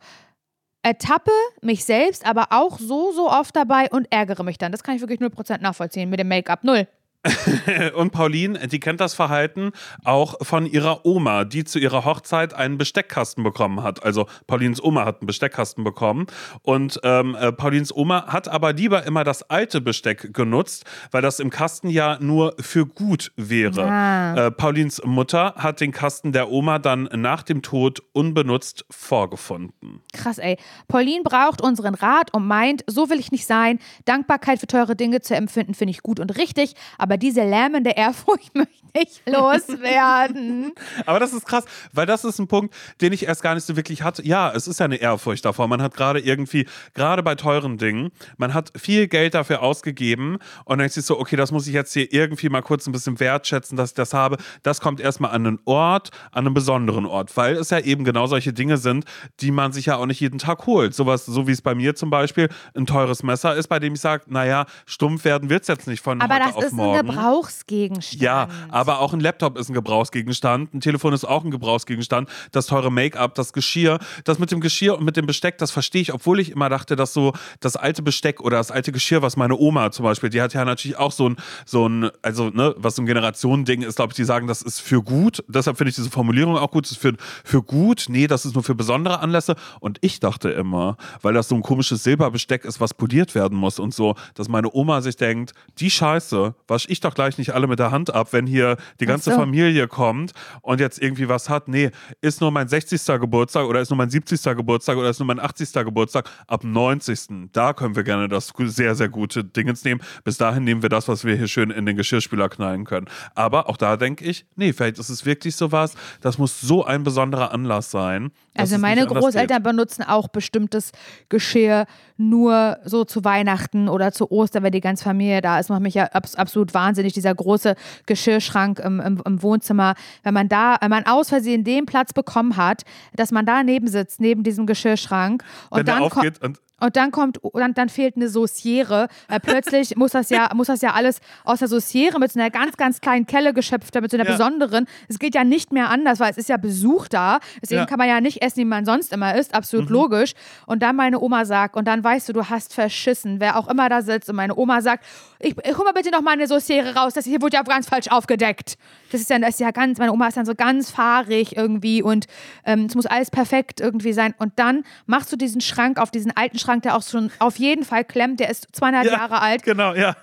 ertappe 0.83 1.31
mich 1.61 1.85
selbst 1.85 2.25
aber 2.25 2.47
auch 2.49 2.79
so, 2.79 3.11
so 3.11 3.29
oft 3.29 3.55
dabei 3.55 3.89
und 3.91 4.07
ärgere 4.11 4.43
mich 4.43 4.57
dann. 4.57 4.71
Das 4.71 4.83
kann 4.83 4.95
ich 4.95 5.01
wirklich 5.01 5.19
0% 5.19 5.61
nachvollziehen 5.61 6.09
mit 6.09 6.19
dem 6.19 6.27
Make-up. 6.27 6.63
Null. 6.63 6.87
und 7.95 8.11
Pauline, 8.11 8.67
die 8.67 8.79
kennt 8.79 8.99
das 8.99 9.13
Verhalten 9.13 9.71
auch 10.03 10.35
von 10.41 10.65
ihrer 10.65 11.05
Oma, 11.05 11.43
die 11.45 11.63
zu 11.63 11.77
ihrer 11.77 12.03
Hochzeit 12.05 12.53
einen 12.53 12.77
Besteckkasten 12.77 13.43
bekommen 13.43 13.83
hat. 13.83 14.03
Also 14.03 14.27
Paulines 14.47 14.83
Oma 14.83 15.05
hat 15.05 15.21
einen 15.21 15.27
Besteckkasten 15.27 15.83
bekommen 15.83 16.25
und 16.63 16.99
ähm, 17.03 17.35
äh, 17.35 17.51
Paulines 17.51 17.95
Oma 17.95 18.27
hat 18.27 18.47
aber 18.47 18.73
lieber 18.73 19.05
immer 19.05 19.23
das 19.23 19.43
alte 19.43 19.81
Besteck 19.81 20.33
genutzt, 20.33 20.85
weil 21.11 21.21
das 21.21 21.39
im 21.39 21.49
Kasten 21.49 21.89
ja 21.89 22.17
nur 22.19 22.55
für 22.59 22.85
gut 22.85 23.31
wäre. 23.35 23.83
Ah. 23.83 24.47
Äh, 24.47 24.51
Paulines 24.51 25.01
Mutter 25.05 25.53
hat 25.57 25.79
den 25.79 25.91
Kasten 25.91 26.31
der 26.31 26.49
Oma 26.49 26.79
dann 26.79 27.07
nach 27.15 27.43
dem 27.43 27.61
Tod 27.61 28.01
unbenutzt 28.13 28.85
vorgefunden. 28.89 30.01
Krass, 30.13 30.39
ey. 30.39 30.57
Pauline 30.87 31.23
braucht 31.23 31.61
unseren 31.61 31.95
Rat 31.95 32.33
und 32.33 32.47
meint, 32.47 32.83
so 32.87 33.09
will 33.09 33.19
ich 33.19 33.31
nicht 33.31 33.45
sein. 33.45 33.79
Dankbarkeit 34.05 34.59
für 34.59 34.67
teure 34.67 34.95
Dinge 34.95 35.21
zu 35.21 35.35
empfinden, 35.35 35.73
finde 35.73 35.91
ich 35.91 36.01
gut 36.01 36.19
und 36.19 36.37
richtig, 36.37 36.73
aber 36.97 37.10
aber 37.11 37.17
diese 37.17 37.43
lähmende 37.43 37.89
Ehrfurcht 37.89 38.55
möchte 38.55 38.71
ich 38.93 39.21
loswerden. 39.25 40.71
aber 41.05 41.19
das 41.19 41.33
ist 41.33 41.45
krass, 41.45 41.65
weil 41.91 42.05
das 42.05 42.23
ist 42.23 42.39
ein 42.39 42.47
Punkt, 42.47 42.73
den 43.01 43.11
ich 43.11 43.27
erst 43.27 43.43
gar 43.43 43.53
nicht 43.53 43.65
so 43.65 43.75
wirklich 43.75 44.01
hatte. 44.01 44.25
Ja, 44.25 44.51
es 44.53 44.65
ist 44.65 44.79
ja 44.79 44.85
eine 44.85 44.95
Ehrfurcht 44.95 45.43
davor. 45.43 45.67
Man 45.67 45.81
hat 45.81 45.93
gerade 45.93 46.21
irgendwie, 46.21 46.67
gerade 46.93 47.21
bei 47.21 47.35
teuren 47.35 47.77
Dingen, 47.77 48.11
man 48.37 48.53
hat 48.53 48.71
viel 48.77 49.09
Geld 49.09 49.33
dafür 49.33 49.61
ausgegeben 49.61 50.35
und 50.63 50.69
dann 50.69 50.79
denkt 50.79 50.93
sich 50.93 51.05
so, 51.05 51.19
okay, 51.19 51.35
das 51.35 51.51
muss 51.51 51.67
ich 51.67 51.73
jetzt 51.73 51.91
hier 51.91 52.13
irgendwie 52.13 52.47
mal 52.47 52.61
kurz 52.61 52.87
ein 52.87 52.93
bisschen 52.93 53.19
wertschätzen, 53.19 53.77
dass 53.77 53.89
ich 53.89 53.95
das 53.95 54.13
habe. 54.13 54.37
Das 54.63 54.79
kommt 54.79 55.01
erstmal 55.01 55.31
an 55.31 55.45
einen 55.45 55.59
Ort, 55.65 56.11
an 56.31 56.45
einen 56.45 56.53
besonderen 56.53 57.05
Ort, 57.05 57.35
weil 57.35 57.57
es 57.57 57.71
ja 57.71 57.79
eben 57.79 58.05
genau 58.05 58.27
solche 58.27 58.53
Dinge 58.53 58.77
sind, 58.77 59.03
die 59.41 59.51
man 59.51 59.73
sich 59.73 59.87
ja 59.87 59.97
auch 59.97 60.05
nicht 60.05 60.21
jeden 60.21 60.39
Tag 60.39 60.65
holt. 60.65 60.93
Sowas, 60.93 61.25
so 61.25 61.45
wie 61.45 61.51
es 61.51 61.61
bei 61.61 61.75
mir 61.75 61.95
zum 61.95 62.09
Beispiel 62.09 62.47
ein 62.73 62.85
teures 62.85 63.21
Messer 63.21 63.53
ist, 63.55 63.67
bei 63.67 63.79
dem 63.79 63.95
ich 63.95 63.99
sage, 63.99 64.23
naja, 64.27 64.65
stumpf 64.85 65.25
werden 65.25 65.49
wird 65.49 65.63
es 65.63 65.67
jetzt 65.67 65.87
nicht 65.87 66.01
von 66.01 66.21
aber 66.21 66.35
heute 66.35 66.55
auf 66.55 66.71
morgen. 66.71 67.00
Gebrauchsgegenstand. 67.03 68.21
Ja, 68.21 68.47
aber 68.69 68.99
auch 68.99 69.13
ein 69.13 69.19
Laptop 69.19 69.57
ist 69.57 69.69
ein 69.69 69.73
Gebrauchsgegenstand, 69.73 70.73
ein 70.73 70.81
Telefon 70.81 71.13
ist 71.13 71.25
auch 71.25 71.43
ein 71.43 71.51
Gebrauchsgegenstand, 71.51 72.29
das 72.51 72.67
teure 72.67 72.91
Make-up, 72.91 73.35
das 73.35 73.53
Geschirr, 73.53 73.99
das 74.23 74.39
mit 74.39 74.51
dem 74.51 74.61
Geschirr 74.61 74.97
und 74.97 75.05
mit 75.05 75.17
dem 75.17 75.25
Besteck, 75.25 75.57
das 75.57 75.71
verstehe 75.71 76.01
ich, 76.01 76.13
obwohl 76.13 76.39
ich 76.39 76.51
immer 76.51 76.69
dachte, 76.69 76.95
dass 76.95 77.13
so 77.13 77.33
das 77.59 77.75
alte 77.75 78.01
Besteck 78.01 78.41
oder 78.41 78.57
das 78.57 78.71
alte 78.71 78.91
Geschirr, 78.91 79.21
was 79.21 79.37
meine 79.37 79.57
Oma 79.57 79.91
zum 79.91 80.03
Beispiel, 80.03 80.29
die 80.29 80.41
hat 80.41 80.53
ja 80.53 80.65
natürlich 80.65 80.97
auch 80.97 81.11
so 81.11 81.29
ein, 81.29 81.37
so 81.65 81.87
ein 81.87 82.11
also 82.21 82.49
ne, 82.49 82.73
was 82.77 82.95
so 82.95 83.01
ein 83.01 83.05
Generationending 83.05 83.81
ist, 83.81 83.95
glaube 83.95 84.11
ich, 84.11 84.15
die 84.15 84.23
sagen, 84.23 84.47
das 84.47 84.61
ist 84.61 84.79
für 84.79 85.01
gut. 85.01 85.43
Deshalb 85.47 85.77
finde 85.77 85.89
ich 85.89 85.95
diese 85.95 86.09
Formulierung 86.09 86.57
auch 86.57 86.71
gut. 86.71 86.85
Das 86.85 86.91
ist 86.91 87.01
für, 87.01 87.13
für 87.43 87.61
gut. 87.61 88.05
Nee, 88.09 88.27
das 88.27 88.45
ist 88.45 88.53
nur 88.53 88.63
für 88.63 88.75
besondere 88.75 89.19
Anlässe. 89.19 89.55
Und 89.79 89.97
ich 90.01 90.19
dachte 90.19 90.49
immer, 90.49 90.97
weil 91.21 91.33
das 91.33 91.47
so 91.47 91.55
ein 91.55 91.61
komisches 91.61 92.03
Silberbesteck 92.03 92.65
ist, 92.65 92.79
was 92.79 92.93
poliert 92.93 93.35
werden 93.35 93.57
muss 93.57 93.79
und 93.79 93.93
so, 93.93 94.15
dass 94.35 94.49
meine 94.49 94.69
Oma 94.73 95.01
sich 95.01 95.15
denkt, 95.15 95.53
die 95.77 95.89
Scheiße 95.89 96.55
wasche 96.67 96.90
ich 96.91 96.99
doch 96.99 97.13
gleich 97.13 97.37
nicht 97.37 97.53
alle 97.53 97.67
mit 97.67 97.79
der 97.79 97.91
Hand 97.91 98.13
ab, 98.13 98.33
wenn 98.33 98.45
hier 98.45 98.77
die 98.99 99.05
ganze 99.05 99.31
so. 99.31 99.37
Familie 99.37 99.87
kommt 99.87 100.33
und 100.61 100.79
jetzt 100.79 101.01
irgendwie 101.01 101.29
was 101.29 101.49
hat. 101.49 101.67
Nee, 101.67 101.91
ist 102.21 102.41
nur 102.41 102.51
mein 102.51 102.67
60. 102.67 103.01
Geburtstag 103.19 103.65
oder 103.65 103.81
ist 103.81 103.89
nur 103.89 103.97
mein 103.97 104.09
70. 104.09 104.43
Geburtstag 104.55 104.97
oder 104.97 105.09
ist 105.09 105.19
nur 105.19 105.27
mein 105.27 105.39
80. 105.39 105.73
Geburtstag. 105.73 106.29
Ab 106.47 106.63
90. 106.63 107.51
Da 107.53 107.73
können 107.73 107.95
wir 107.95 108.03
gerne 108.03 108.27
das 108.27 108.51
sehr, 108.57 108.95
sehr 108.95 109.09
gute 109.09 109.43
Dingens 109.43 109.83
nehmen. 109.83 110.01
Bis 110.23 110.37
dahin 110.37 110.63
nehmen 110.63 110.81
wir 110.81 110.89
das, 110.89 111.07
was 111.07 111.23
wir 111.23 111.35
hier 111.35 111.47
schön 111.47 111.71
in 111.71 111.85
den 111.85 111.95
Geschirrspüler 111.95 112.49
knallen 112.49 112.85
können. 112.85 113.07
Aber 113.35 113.69
auch 113.69 113.77
da 113.77 113.97
denke 113.97 114.25
ich, 114.25 114.45
nee, 114.55 114.73
vielleicht 114.73 114.99
ist 114.99 115.09
es 115.09 115.25
wirklich 115.25 115.55
sowas, 115.55 115.95
das 116.21 116.37
muss 116.37 116.59
so 116.61 116.83
ein 116.83 117.03
besonderer 117.03 117.53
Anlass 117.53 117.91
sein. 117.91 118.31
Also 118.55 118.77
meine 118.77 119.05
Großeltern 119.05 119.63
benutzen 119.63 120.03
auch 120.03 120.27
bestimmtes 120.27 120.91
Geschirr 121.29 121.85
nur 122.17 122.77
so 122.83 123.05
zu 123.05 123.23
Weihnachten 123.23 123.87
oder 123.87 124.11
zu 124.11 124.29
Ostern, 124.29 124.63
wenn 124.63 124.71
die 124.71 124.81
ganze 124.81 125.03
Familie 125.03 125.41
da 125.41 125.59
ist. 125.59 125.69
Macht 125.69 125.81
mich 125.81 125.93
ja 125.93 126.05
absolut 126.05 126.73
wahnsinnig, 126.73 127.13
dieser 127.13 127.33
große 127.33 127.75
Geschirrschrank 128.05 128.79
im, 128.79 128.99
im, 128.99 129.21
im, 129.25 129.41
Wohnzimmer. 129.41 129.95
Wenn 130.23 130.33
man 130.33 130.49
da, 130.49 130.77
wenn 130.81 130.89
man 130.89 131.05
aus 131.05 131.29
Versehen 131.29 131.63
den 131.63 131.85
Platz 131.85 132.13
bekommen 132.13 132.57
hat, 132.57 132.83
dass 133.13 133.31
man 133.31 133.45
da 133.45 133.63
neben 133.63 133.87
sitzt, 133.87 134.19
neben 134.19 134.43
diesem 134.43 134.65
Geschirrschrank. 134.65 135.43
Und 135.69 135.79
wenn 135.79 135.85
dann 135.85 136.03
aufgeht 136.03 136.41
und 136.41 136.59
und 136.81 136.95
dann 136.95 137.11
kommt, 137.11 137.39
dann, 137.53 137.73
dann 137.73 137.89
fehlt 137.89 138.15
eine 138.15 138.27
Sauciere, 138.27 139.07
weil 139.27 139.39
plötzlich 139.39 139.95
muss 139.95 140.11
das 140.11 140.29
ja, 140.29 140.49
muss 140.53 140.67
das 140.67 140.81
ja 140.81 140.93
alles 140.93 141.19
aus 141.43 141.59
der 141.59 141.67
Sauciere 141.67 142.19
mit 142.19 142.31
so 142.31 142.39
einer 142.39 142.49
ganz, 142.49 142.75
ganz 142.75 143.01
kleinen 143.01 143.27
Kelle 143.27 143.53
geschöpft 143.53 143.93
werden, 143.93 144.03
mit 144.03 144.11
so 144.11 144.17
einer 144.17 144.25
ja. 144.25 144.31
besonderen. 144.31 144.87
Es 145.07 145.19
geht 145.19 145.35
ja 145.35 145.43
nicht 145.43 145.71
mehr 145.71 145.89
anders, 145.89 146.19
weil 146.19 146.31
es 146.31 146.37
ist 146.37 146.49
ja 146.49 146.57
Besuch 146.57 147.07
da. 147.07 147.39
Deswegen 147.61 147.81
ja. 147.81 147.85
kann 147.85 147.99
man 147.99 148.07
ja 148.07 148.19
nicht 148.19 148.41
essen, 148.41 148.57
wie 148.57 148.65
man 148.65 148.85
sonst 148.85 149.13
immer 149.13 149.35
isst. 149.35 149.53
Absolut 149.53 149.89
mhm. 149.89 149.93
logisch. 149.93 150.33
Und 150.65 150.81
dann 150.81 150.95
meine 150.95 151.19
Oma 151.19 151.45
sagt, 151.45 151.75
und 151.75 151.87
dann 151.87 152.03
weißt 152.03 152.29
du, 152.29 152.33
du 152.33 152.49
hast 152.49 152.73
verschissen, 152.73 153.39
wer 153.39 153.57
auch 153.57 153.67
immer 153.67 153.87
da 153.87 154.01
sitzt. 154.01 154.29
Und 154.29 154.35
meine 154.35 154.57
Oma 154.57 154.81
sagt, 154.81 155.05
ich, 155.39 155.55
ich 155.63 155.77
hol 155.77 155.85
mal 155.85 155.93
bitte 155.93 156.11
noch 156.11 156.21
mal 156.21 156.31
eine 156.31 156.47
Sauciere 156.47 156.95
raus, 156.95 157.13
das 157.13 157.25
hier 157.25 157.41
wurde 157.41 157.57
ja 157.57 157.63
ganz 157.63 157.87
falsch 157.87 158.07
aufgedeckt. 158.09 158.75
Das 159.11 159.21
ist 159.21 159.29
ja, 159.29 159.39
das 159.39 159.49
ist 159.49 159.59
ja 159.59 159.71
ganz, 159.71 159.97
meine 159.97 160.13
Oma 160.13 160.27
ist 160.27 160.37
dann 160.37 160.45
so 160.45 160.55
ganz 160.55 160.89
fahrig 160.89 161.57
irgendwie 161.57 162.01
und 162.01 162.27
ähm, 162.65 162.85
es 162.85 162.95
muss 162.95 163.05
alles 163.05 163.29
perfekt 163.29 163.81
irgendwie 163.81 164.13
sein. 164.13 164.33
Und 164.37 164.53
dann 164.57 164.83
machst 165.05 165.31
du 165.31 165.35
diesen 165.35 165.61
Schrank 165.61 165.99
auf 165.99 166.11
diesen 166.11 166.35
alten 166.35 166.59
Schrank 166.59 166.70
Schrank, 166.71 166.83
der 166.83 166.95
auch 166.95 167.03
schon 167.03 167.31
auf 167.39 167.57
jeden 167.57 167.83
Fall 167.83 168.05
klemmt. 168.05 168.39
Der 168.39 168.49
ist 168.49 168.67
zweieinhalb 168.71 169.07
ja, 169.07 169.13
Jahre 169.13 169.41
alt. 169.41 169.63
Genau, 169.63 169.93
ja. 169.93 170.15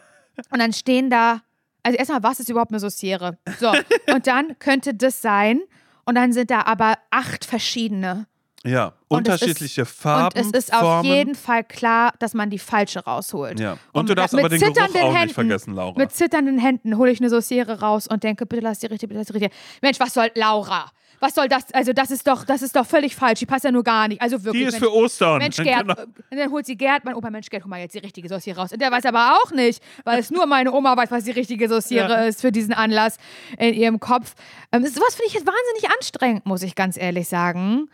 Und 0.50 0.60
dann 0.60 0.72
stehen 0.72 1.10
da, 1.10 1.42
also 1.82 1.98
erstmal, 1.98 2.22
was 2.22 2.40
ist 2.40 2.48
überhaupt 2.48 2.70
eine 2.70 2.80
Sauciere? 2.80 3.38
So, 3.58 3.72
und 4.14 4.26
dann 4.26 4.58
könnte 4.58 4.94
das 4.94 5.20
sein. 5.20 5.60
Und 6.04 6.14
dann 6.14 6.32
sind 6.32 6.50
da 6.50 6.62
aber 6.62 6.94
acht 7.10 7.44
verschiedene. 7.44 8.26
Ja, 8.64 8.94
und 9.08 9.18
unterschiedliche 9.18 9.82
ist, 9.82 9.90
Farben. 9.90 10.40
Und 10.40 10.56
es 10.56 10.64
ist 10.64 10.74
Formen. 10.74 10.86
auf 10.86 11.04
jeden 11.04 11.34
Fall 11.34 11.62
klar, 11.64 12.12
dass 12.18 12.34
man 12.34 12.50
die 12.50 12.58
falsche 12.58 13.00
rausholt. 13.00 13.60
Ja. 13.60 13.72
Und, 13.72 14.00
und 14.00 14.08
du 14.08 14.14
darfst 14.14 14.34
aber 14.34 14.48
den 14.48 14.58
Geruch 14.58 14.76
auch 14.76 14.94
Händen, 14.94 15.22
nicht 15.24 15.34
vergessen, 15.34 15.74
Laura. 15.74 15.98
Mit 15.98 16.12
zitternden 16.12 16.58
Händen 16.58 16.96
hole 16.96 17.10
ich 17.10 17.20
eine 17.20 17.30
Sauciere 17.30 17.80
raus 17.80 18.08
und 18.08 18.24
denke, 18.24 18.46
bitte 18.46 18.62
lass 18.62 18.80
die 18.80 18.86
richtige, 18.86 19.08
bitte 19.08 19.18
lass 19.18 19.26
die 19.28 19.34
richtige. 19.34 19.54
Mensch, 19.82 20.00
was 20.00 20.14
soll 20.14 20.30
Laura? 20.34 20.90
Was 21.20 21.34
soll 21.34 21.48
das? 21.48 21.72
Also 21.72 21.92
das 21.92 22.10
ist 22.10 22.26
doch, 22.26 22.44
das 22.44 22.62
ist 22.62 22.76
doch 22.76 22.86
völlig 22.86 23.16
falsch. 23.16 23.40
Die 23.40 23.46
passt 23.46 23.64
ja 23.64 23.72
nur 23.72 23.84
gar 23.84 24.08
nicht. 24.08 24.20
Also 24.20 24.42
wirklich. 24.44 24.62
Die 24.62 24.68
ist 24.68 24.80
Mensch, 24.80 24.84
für 24.84 24.94
Ostern. 24.94 25.38
Mensch 25.38 25.56
Gerd. 25.62 25.88
Genau. 25.88 26.02
Und 26.02 26.38
dann 26.38 26.50
holt 26.50 26.66
sie 26.66 26.76
Gerd, 26.76 27.04
mein 27.04 27.14
Opa, 27.14 27.30
Mensch 27.30 27.48
Gerd, 27.50 27.64
hol 27.64 27.70
mal 27.70 27.80
jetzt 27.80 27.94
die 27.94 27.98
richtige 27.98 28.28
Sauce 28.28 28.44
hier 28.44 28.56
raus. 28.56 28.72
Und 28.72 28.80
der 28.80 28.90
weiß 28.90 29.04
aber 29.06 29.36
auch 29.36 29.50
nicht, 29.52 29.82
weil 30.04 30.18
es 30.18 30.30
nur 30.30 30.46
meine 30.46 30.72
Oma 30.72 30.96
weiß, 30.96 31.10
was 31.10 31.24
die 31.24 31.30
richtige 31.32 31.68
Sauciere 31.68 32.12
ja. 32.12 32.24
ist 32.24 32.40
für 32.40 32.52
diesen 32.52 32.72
Anlass 32.72 33.16
in 33.58 33.74
ihrem 33.74 34.00
Kopf. 34.00 34.34
Ähm, 34.72 34.84
sowas 34.86 35.14
finde 35.14 35.28
ich 35.28 35.34
jetzt 35.34 35.46
wahnsinnig 35.46 35.94
anstrengend, 35.96 36.46
muss 36.46 36.62
ich 36.62 36.74
ganz 36.74 36.96
ehrlich 36.96 37.28
sagen. 37.28 37.88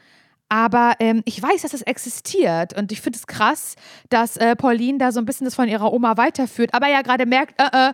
Aber 0.48 0.94
ähm, 1.00 1.22
ich 1.24 1.42
weiß, 1.42 1.62
dass 1.62 1.72
das 1.72 1.82
existiert. 1.82 2.76
Und 2.76 2.92
ich 2.92 3.00
finde 3.00 3.18
es 3.18 3.26
krass, 3.26 3.76
dass 4.10 4.36
äh, 4.36 4.54
Pauline 4.54 4.98
da 4.98 5.10
so 5.10 5.18
ein 5.18 5.24
bisschen 5.24 5.46
das 5.46 5.54
von 5.54 5.68
ihrer 5.68 5.92
Oma 5.92 6.16
weiterführt. 6.16 6.74
Aber 6.74 6.88
ja 6.88 7.02
gerade 7.02 7.26
merkt, 7.26 7.60
äh, 7.60 7.88
äh, 7.90 7.92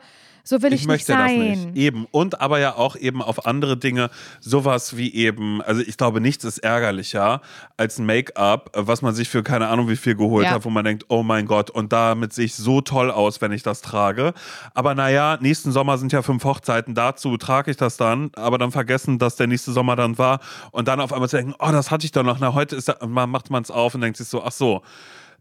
So 0.50 0.62
will 0.62 0.72
ich, 0.72 0.80
ich 0.80 0.88
nicht 0.88 0.88
möchte 0.88 1.12
das 1.12 1.30
sein. 1.30 1.38
nicht. 1.38 1.76
Eben. 1.76 2.06
Und 2.10 2.40
aber 2.40 2.58
ja 2.58 2.74
auch 2.74 2.96
eben 2.96 3.22
auf 3.22 3.46
andere 3.46 3.76
Dinge, 3.76 4.10
sowas 4.40 4.96
wie 4.96 5.14
eben, 5.14 5.62
also 5.62 5.80
ich 5.80 5.96
glaube, 5.96 6.20
nichts 6.20 6.42
ist 6.42 6.58
ärgerlicher 6.58 7.40
als 7.76 7.98
ein 8.00 8.06
Make-up, 8.06 8.72
was 8.74 9.00
man 9.00 9.14
sich 9.14 9.28
für 9.28 9.44
keine 9.44 9.68
Ahnung 9.68 9.88
wie 9.88 9.94
viel 9.94 10.16
geholt 10.16 10.46
Ja. 10.46 10.50
hat, 10.54 10.64
wo 10.64 10.70
man 10.70 10.84
denkt, 10.84 11.04
oh 11.06 11.22
mein 11.22 11.46
Gott, 11.46 11.70
und 11.70 11.92
damit 11.92 12.32
sehe 12.32 12.46
ich 12.46 12.56
so 12.56 12.80
toll 12.80 13.12
aus, 13.12 13.40
wenn 13.40 13.52
ich 13.52 13.62
das 13.62 13.80
trage. 13.80 14.34
Aber 14.74 14.96
naja, 14.96 15.38
nächsten 15.40 15.70
Sommer 15.70 15.98
sind 15.98 16.10
ja 16.12 16.20
fünf 16.22 16.42
Hochzeiten, 16.42 16.96
dazu 16.96 17.36
trage 17.36 17.70
ich 17.70 17.76
das 17.76 17.96
dann, 17.96 18.32
aber 18.34 18.58
dann 18.58 18.72
vergessen, 18.72 19.20
dass 19.20 19.36
der 19.36 19.46
nächste 19.46 19.70
Sommer 19.70 19.94
dann 19.94 20.18
war 20.18 20.40
und 20.72 20.88
dann 20.88 20.98
auf 21.00 21.12
einmal 21.12 21.28
zu 21.28 21.36
denken, 21.36 21.54
oh, 21.60 21.70
das 21.70 21.92
hatte 21.92 22.06
ich 22.06 22.10
doch 22.10 22.24
noch, 22.24 22.38
na, 22.40 22.54
heute 22.54 22.74
ist 22.74 22.88
und 23.00 23.12
man 23.12 23.30
macht 23.30 23.50
man 23.50 23.62
es 23.62 23.70
auf 23.70 23.94
und 23.94 24.00
denkt 24.00 24.16
sich 24.18 24.26
so, 24.26 24.42
ach 24.42 24.50
so. 24.50 24.82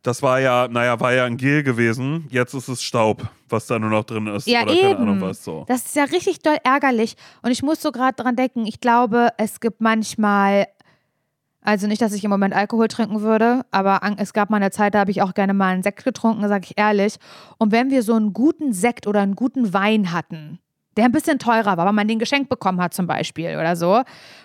Das 0.04 0.22
war 0.24 0.40
ja, 0.40 0.68
naja, 0.70 1.00
war 1.00 1.14
ja 1.14 1.26
ein 1.26 1.38
Gel 1.38 1.64
gewesen. 1.64 2.28
Jetzt 2.30 2.54
ist 2.54 2.68
es 2.68 2.82
Staub, 2.82 3.28
was 3.50 3.68
da 3.68 3.78
nur 3.80 3.90
noch 3.90 4.06
drin 4.06 4.28
ist. 4.28 4.48
Ja, 4.48 4.64
oder 4.64 4.76
keine 4.76 4.90
eben. 4.92 5.02
Ahnung 5.02 5.22
was 5.22 5.44
so. 5.44 5.66
Das 5.68 5.86
ist 5.86 5.96
ja 5.96 6.06
richtig 6.06 6.40
doll 6.40 6.58
ärgerlich. 6.64 7.16
Und 7.42 7.52
ich 7.52 7.64
muss 7.64 7.82
so 7.82 7.92
gerade 7.92 8.22
dran 8.22 8.36
denken, 8.36 8.66
ich 8.66 8.80
glaube, 8.80 9.30
es 9.38 9.60
gibt 9.60 9.82
manchmal, 9.82 10.68
also 11.62 11.88
nicht, 11.88 12.02
dass 12.02 12.14
ich 12.14 12.24
im 12.24 12.30
Moment 12.30 12.54
Alkohol 12.56 12.88
trinken 12.88 13.22
würde, 13.22 13.66
aber 13.72 14.00
es 14.18 14.32
gab 14.32 14.50
mal 14.50 14.58
eine 14.58 14.72
Zeit, 14.72 14.96
da 14.96 15.00
habe 15.00 15.12
ich 15.12 15.22
auch 15.22 15.34
gerne 15.34 15.54
mal 15.54 15.74
einen 15.74 15.84
Sekt 15.84 16.06
getrunken, 16.06 16.48
sage 16.48 16.68
ich 16.70 16.78
ehrlich. 16.78 17.18
Und 17.58 17.72
wenn 17.74 17.90
wir 17.90 18.02
so 18.02 18.14
einen 18.14 18.32
guten 18.32 18.72
Sekt 18.72 19.06
oder 19.06 19.20
einen 19.22 19.36
guten 19.36 19.74
Wein 19.74 20.14
hatten, 20.14 20.60
der 20.96 21.06
ein 21.06 21.12
bisschen 21.12 21.40
teurer 21.40 21.78
war, 21.78 21.86
weil 21.86 21.94
man 21.94 22.08
den 22.08 22.20
geschenkt 22.20 22.50
bekommen 22.50 22.82
hat 22.82 22.94
zum 22.94 23.06
Beispiel 23.06 23.58
oder 23.58 23.76
so, 23.76 24.02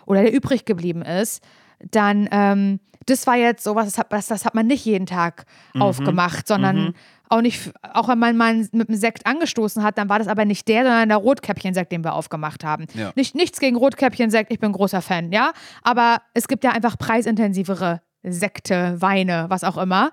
oder 0.07 0.23
der 0.23 0.33
übrig 0.33 0.65
geblieben 0.65 1.03
ist, 1.03 1.45
dann, 1.91 2.29
ähm, 2.33 2.81
das 3.07 3.27
war 3.27 3.37
jetzt 3.37 3.65
sowas, 3.65 3.87
das 3.87 3.99
hat, 3.99 4.13
das, 4.13 4.27
das 4.29 4.45
hat 4.45 4.55
man 4.55 4.67
nicht 4.67 4.85
jeden 4.85 5.07
Tag 5.07 5.45
Mhm. 5.75 5.83
aufgemacht, 5.83 6.47
sondern 6.49 6.95
auch 7.29 7.41
nicht, 7.41 7.73
auch 7.95 8.09
wenn 8.09 8.19
man 8.19 8.37
mal 8.37 8.55
mit 8.73 8.89
einem 8.89 8.99
Sekt 8.99 9.27
angestoßen 9.27 9.83
hat, 9.83 9.99
dann 9.99 10.09
war 10.09 10.19
das 10.19 10.29
aber 10.29 10.45
nicht 10.45 10.69
der, 10.69 10.83
sondern 10.85 11.09
der 11.09 11.19
Rotkäppchensekt, 11.19 11.91
den 11.91 12.05
wir 12.05 12.15
aufgemacht 12.15 12.65
haben. 12.65 12.87
Ja. 12.95 13.13
Nicht, 13.17 13.35
nichts 13.35 13.59
gegen 13.61 13.77
Rotkäppchensekt, 13.77 14.53
ich 14.53 14.59
bin 14.61 14.73
großer 14.73 15.03
Fan, 15.03 15.33
ja, 15.33 15.53
aber 15.83 16.19
es 16.35 16.47
gibt 16.49 16.65
ja 16.65 16.71
einfach 16.71 16.97
preisintensivere 16.99 18.03
Sekte, 18.23 19.01
Weine, 19.01 19.47
was 19.49 19.65
auch 19.65 19.77
immer. 19.79 20.11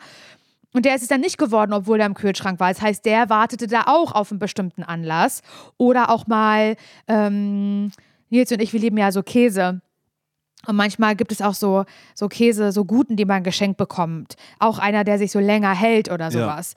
Und 0.73 0.85
der 0.85 0.95
ist 0.95 1.01
es 1.01 1.09
dann 1.09 1.19
nicht 1.21 1.37
geworden, 1.37 1.73
obwohl 1.73 1.99
er 1.99 2.05
im 2.05 2.13
Kühlschrank 2.13 2.59
war. 2.61 2.69
Das 2.69 2.81
heißt, 2.81 3.05
der 3.05 3.29
wartete 3.29 3.67
da 3.67 3.83
auch 3.87 4.13
auf 4.13 4.31
einen 4.31 4.39
bestimmten 4.39 4.83
Anlass. 4.83 5.41
Oder 5.77 6.09
auch 6.09 6.27
mal, 6.27 6.77
ähm, 7.09 7.91
Nils 8.29 8.51
und 8.53 8.61
ich, 8.61 8.71
wir 8.71 8.79
lieben 8.79 8.97
ja 8.97 9.11
so 9.11 9.21
Käse. 9.21 9.81
Und 10.67 10.75
manchmal 10.75 11.15
gibt 11.15 11.31
es 11.31 11.41
auch 11.41 11.53
so, 11.55 11.85
so 12.13 12.27
Käse, 12.27 12.71
so 12.71 12.85
guten, 12.85 13.15
die 13.15 13.25
man 13.25 13.43
geschenkt 13.43 13.77
bekommt. 13.77 14.35
Auch 14.59 14.77
einer, 14.79 15.03
der 15.03 15.17
sich 15.17 15.31
so 15.31 15.39
länger 15.39 15.73
hält 15.75 16.11
oder 16.11 16.25
Ja. 16.25 16.31
sowas. 16.31 16.73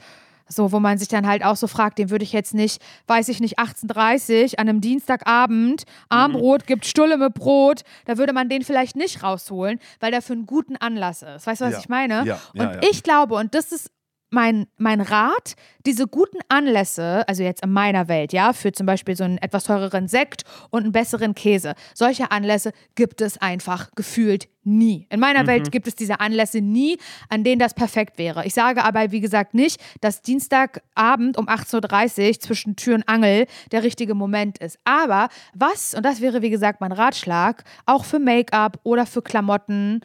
So, 0.47 0.73
wo 0.73 0.79
man 0.79 0.99
sich 0.99 1.09
dann 1.09 1.27
halt 1.27 1.42
auch 1.42 1.57
so 1.57 1.66
fragt, 1.66 1.99
den 1.99 2.11
würde 2.11 2.23
ich 2.23 2.33
jetzt 2.35 2.53
nicht, 2.53 2.83
weiß 3.07 3.29
ich 3.31 3.40
nicht, 3.40 3.59
18.30 3.59 4.57
an 4.59 4.68
einem 4.68 4.83
Dienstagabend, 4.83 5.85
Armbrot, 6.11 6.66
gibt 6.66 6.85
Stulle 6.85 7.16
mit 7.16 7.33
Brot, 7.33 7.81
da 8.05 8.18
würde 8.18 8.35
man 8.35 8.51
den 8.51 8.62
vielleicht 8.62 8.94
nicht 8.94 9.23
rausholen, 9.23 9.81
weil 10.01 10.11
der 10.11 10.20
für 10.20 10.35
einen 10.35 10.44
guten 10.44 10.77
Anlass 10.77 11.23
ist. 11.23 11.47
Weißt 11.47 11.62
du, 11.62 11.64
was 11.66 11.73
Ja. 11.73 11.79
ich 11.79 11.88
meine? 11.88 12.27
Ja, 12.27 12.38
und 12.53 12.61
ja, 12.61 12.73
ja. 12.75 12.81
ich 12.90 13.03
glaube, 13.03 13.37
und 13.37 13.55
das 13.55 13.73
ist 13.73 13.90
mein, 14.35 14.66
mein 14.77 15.01
Rat, 15.01 15.55
diese 15.87 16.07
guten 16.07 16.38
Anlässe, 16.49 17.27
also 17.27 17.42
jetzt 17.42 17.62
in 17.62 17.73
meiner 17.73 18.09
Welt, 18.09 18.33
ja, 18.33 18.53
für 18.53 18.73
zum 18.73 18.87
Beispiel 18.87 19.16
so 19.16 19.25
einen 19.25 19.38
etwas 19.38 19.64
teureren 19.64 20.09
Sekt 20.09 20.42
und 20.70 20.83
einen 20.83 20.92
besseren 20.92 21.35
Käse, 21.35 21.75
solche 21.94 22.31
Anlässe 22.31 22.73
gibt 22.94 23.20
es 23.20 23.38
einfach 23.38 23.90
gefühlt 23.94 24.49
nie. 24.64 25.07
In 25.11 25.20
meiner 25.20 25.42
Mhm. 25.42 25.47
Welt 25.47 25.73
gibt 25.73 25.87
es 25.87 25.94
diese 25.94 26.20
Anlässe 26.20 26.61
nie, 26.61 26.99
an 27.29 27.44
denen 27.44 27.59
das 27.59 27.75
perfekt 27.75 28.18
wäre. 28.18 28.44
Ich 28.44 28.55
sage 28.55 28.83
aber, 28.85 29.12
wie 29.12 29.20
gesagt, 29.20 29.55
nicht, 29.55 29.81
dass 30.01 30.23
Dienstagabend 30.23 31.37
um 31.38 31.49
18.30 31.49 32.29
Uhr 32.29 32.40
zwischen 32.40 32.77
Tür 32.77 32.97
und 32.97 33.09
Angel 33.09 33.47
der 33.73 33.83
richtige 33.83 34.14
Moment 34.14 34.59
ist. 34.59 34.79
Aber 34.85 35.29
was, 35.55 35.94
und 35.94 36.05
das 36.05 36.20
wäre 36.20 36.42
wie 36.42 36.51
gesagt 36.51 36.81
mein 36.81 36.92
Ratschlag, 36.92 37.62
auch 37.87 38.05
für 38.05 38.18
Make-up 38.18 38.81
oder 38.83 39.07
für 39.07 39.23
Klamotten, 39.23 40.01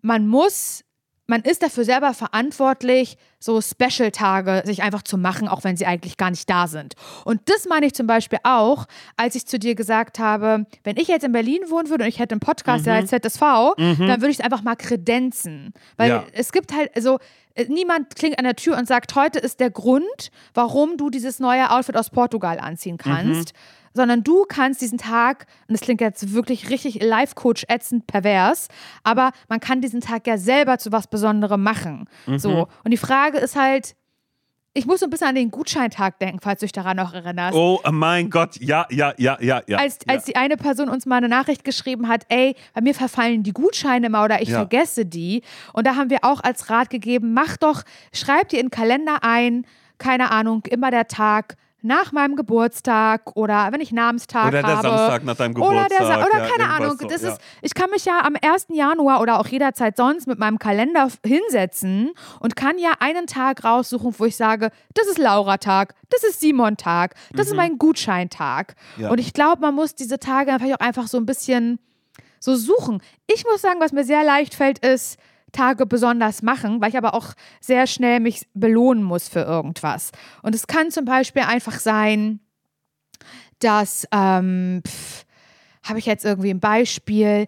man 0.00 0.26
muss, 0.26 0.82
man 1.26 1.42
ist 1.42 1.62
dafür 1.62 1.84
selber 1.84 2.14
verantwortlich, 2.14 3.16
so 3.38 3.60
Special-Tage 3.60 4.62
sich 4.64 4.82
einfach 4.82 5.02
zu 5.02 5.18
machen, 5.18 5.48
auch 5.48 5.64
wenn 5.64 5.76
sie 5.76 5.86
eigentlich 5.86 6.16
gar 6.16 6.30
nicht 6.30 6.48
da 6.48 6.66
sind. 6.68 6.94
Und 7.24 7.40
das 7.46 7.66
meine 7.68 7.86
ich 7.86 7.94
zum 7.94 8.06
Beispiel 8.06 8.38
auch, 8.44 8.86
als 9.16 9.34
ich 9.34 9.46
zu 9.46 9.58
dir 9.58 9.74
gesagt 9.74 10.18
habe, 10.18 10.66
wenn 10.84 10.96
ich 10.96 11.08
jetzt 11.08 11.24
in 11.24 11.32
Berlin 11.32 11.60
wohnen 11.68 11.90
würde 11.90 12.04
und 12.04 12.08
ich 12.08 12.18
hätte 12.18 12.32
einen 12.34 12.40
Podcast, 12.40 12.86
der 12.86 12.94
als 12.94 13.10
ZSV, 13.10 13.40
dann 13.76 14.20
würde 14.20 14.28
ich 14.30 14.38
es 14.38 14.44
einfach 14.44 14.62
mal 14.62 14.76
kredenzen. 14.76 15.72
Weil 15.96 16.10
Ja. 16.10 16.24
es 16.32 16.52
gibt 16.52 16.72
halt, 16.74 16.90
also 16.96 17.18
niemand 17.68 18.16
klingt 18.16 18.38
an 18.38 18.44
der 18.44 18.56
Tür 18.56 18.76
und 18.76 18.86
sagt, 18.86 19.14
heute 19.14 19.38
ist 19.38 19.60
der 19.60 19.70
Grund, 19.70 20.30
warum 20.54 20.96
du 20.96 21.10
dieses 21.10 21.40
neue 21.40 21.70
Outfit 21.70 21.96
aus 21.96 22.10
Portugal 22.10 22.58
anziehen 22.58 22.98
kannst. 22.98 23.52
Sondern 23.94 24.22
du 24.22 24.44
kannst 24.46 24.82
diesen 24.82 24.98
Tag, 24.98 25.46
und 25.68 25.72
das 25.72 25.80
klingt 25.80 26.02
jetzt 26.02 26.34
wirklich 26.34 26.68
richtig 26.68 27.02
Life-Coach 27.02 27.64
ätzend 27.68 28.06
pervers, 28.06 28.68
aber 29.04 29.30
man 29.48 29.58
kann 29.58 29.80
diesen 29.80 30.02
Tag 30.02 30.26
ja 30.26 30.36
selber 30.36 30.76
zu 30.76 30.92
was 30.92 31.06
Besonderem 31.06 31.62
machen. 31.62 32.06
So. 32.36 32.68
Und 32.84 32.90
die 32.90 32.98
Frage 32.98 33.38
ist 33.38 33.56
halt, 33.56 33.96
ich 34.76 34.84
muss 34.86 35.00
so 35.00 35.06
ein 35.06 35.10
bisschen 35.10 35.28
an 35.28 35.34
den 35.34 35.50
Gutscheintag 35.50 36.18
denken, 36.18 36.38
falls 36.42 36.60
du 36.60 36.66
dich 36.66 36.72
daran 36.72 36.98
noch 36.98 37.14
erinnerst. 37.14 37.56
Oh 37.56 37.80
mein 37.90 38.28
Gott, 38.28 38.56
ja, 38.60 38.86
ja, 38.90 39.14
ja, 39.16 39.38
ja, 39.40 39.62
ja. 39.66 39.78
als, 39.78 39.98
ja. 40.06 40.14
als 40.14 40.24
die 40.24 40.36
eine 40.36 40.56
Person 40.58 40.90
uns 40.90 41.06
mal 41.06 41.16
eine 41.16 41.28
Nachricht 41.30 41.64
geschrieben 41.64 42.08
hat, 42.08 42.26
ey, 42.28 42.54
bei 42.74 42.82
mir 42.82 42.94
verfallen 42.94 43.42
die 43.42 43.52
Gutscheine 43.52 44.08
immer 44.08 44.22
oder 44.24 44.42
ich 44.42 44.50
Ja. 44.50 44.58
vergesse 44.58 45.06
die. 45.06 45.42
Und 45.72 45.86
da 45.86 45.96
haben 45.96 46.10
wir 46.10 46.18
auch 46.22 46.42
als 46.42 46.68
Rat 46.68 46.90
gegeben, 46.90 47.32
mach 47.32 47.56
doch, 47.56 47.82
schreib 48.12 48.50
dir 48.50 48.60
in 48.60 48.66
den 48.66 48.70
Kalender 48.70 49.18
ein, 49.22 49.66
keine 49.98 50.30
Ahnung, 50.30 50.62
immer 50.68 50.90
der 50.90 51.08
Tag 51.08 51.56
nach 51.82 52.12
meinem 52.12 52.36
Geburtstag 52.36 53.36
oder 53.36 53.68
wenn 53.70 53.80
ich 53.80 53.92
Namenstag 53.92 54.48
Oder 54.48 54.62
der 54.62 54.76
habe. 54.76 54.88
Samstag 54.88 55.24
nach 55.24 55.36
deinem 55.36 55.56
Oder, 55.56 55.86
der 55.88 55.98
Sa 55.98 56.16
Geburtstag, 56.16 56.26
oder 56.26 56.44
ja, 56.44 56.50
keine 56.50 56.68
Ahnung. 56.70 56.98
so, 56.98 57.06
das 57.06 57.22
ja. 57.22 57.30
ist, 57.30 57.40
ich 57.62 57.74
kann 57.74 57.90
mich 57.90 58.04
ja 58.04 58.22
am 58.24 58.36
1. 58.40 58.68
Januar 58.72 59.20
oder 59.20 59.38
auch 59.38 59.46
jederzeit 59.46 59.96
sonst 59.96 60.26
mit 60.26 60.38
meinem 60.38 60.58
Kalender 60.58 61.08
hinsetzen 61.24 62.12
und 62.40 62.56
kann 62.56 62.78
ja 62.78 62.92
einen 63.00 63.26
Tag 63.26 63.64
raussuchen, 63.64 64.14
wo 64.18 64.24
ich 64.24 64.36
sage, 64.36 64.70
das 64.94 65.06
ist 65.06 65.18
Laura-Tag, 65.18 65.94
das 66.08 66.24
ist 66.24 66.40
Simon-Tag, 66.40 67.14
das 67.34 67.48
ist 67.48 67.54
mein 67.54 67.78
Gutscheintag. 67.78 68.74
Mhm. 68.96 69.02
Ja. 69.02 69.10
Und 69.10 69.18
ich 69.18 69.32
glaube, 69.32 69.60
man 69.60 69.74
muss 69.74 69.94
diese 69.94 70.18
Tage 70.18 70.52
einfach 70.52 70.66
auch 70.66 70.80
einfach 70.80 71.06
so 71.06 71.18
ein 71.18 71.26
bisschen 71.26 71.78
so 72.40 72.56
suchen. 72.56 73.02
Ich 73.26 73.44
muss 73.44 73.62
sagen, 73.62 73.80
was 73.80 73.92
mir 73.92 74.04
sehr 74.04 74.24
leicht 74.24 74.54
fällt, 74.54 74.78
ist 74.78 75.18
Tage 75.56 75.86
besonders 75.86 76.42
machen, 76.42 76.80
weil 76.80 76.90
ich 76.90 76.98
aber 76.98 77.14
auch 77.14 77.32
sehr 77.60 77.86
schnell 77.86 78.20
mich 78.20 78.46
belohnen 78.54 79.02
muss 79.02 79.28
für 79.28 79.40
irgendwas. 79.40 80.12
Und 80.42 80.54
es 80.54 80.66
kann 80.66 80.90
zum 80.90 81.04
Beispiel 81.04 81.42
einfach 81.42 81.78
sein, 81.78 82.40
dass, 83.58 84.06
ähm, 84.12 84.82
habe 85.82 85.98
ich 85.98 86.06
jetzt 86.06 86.24
irgendwie 86.24 86.50
ein 86.50 86.60
Beispiel, 86.60 87.46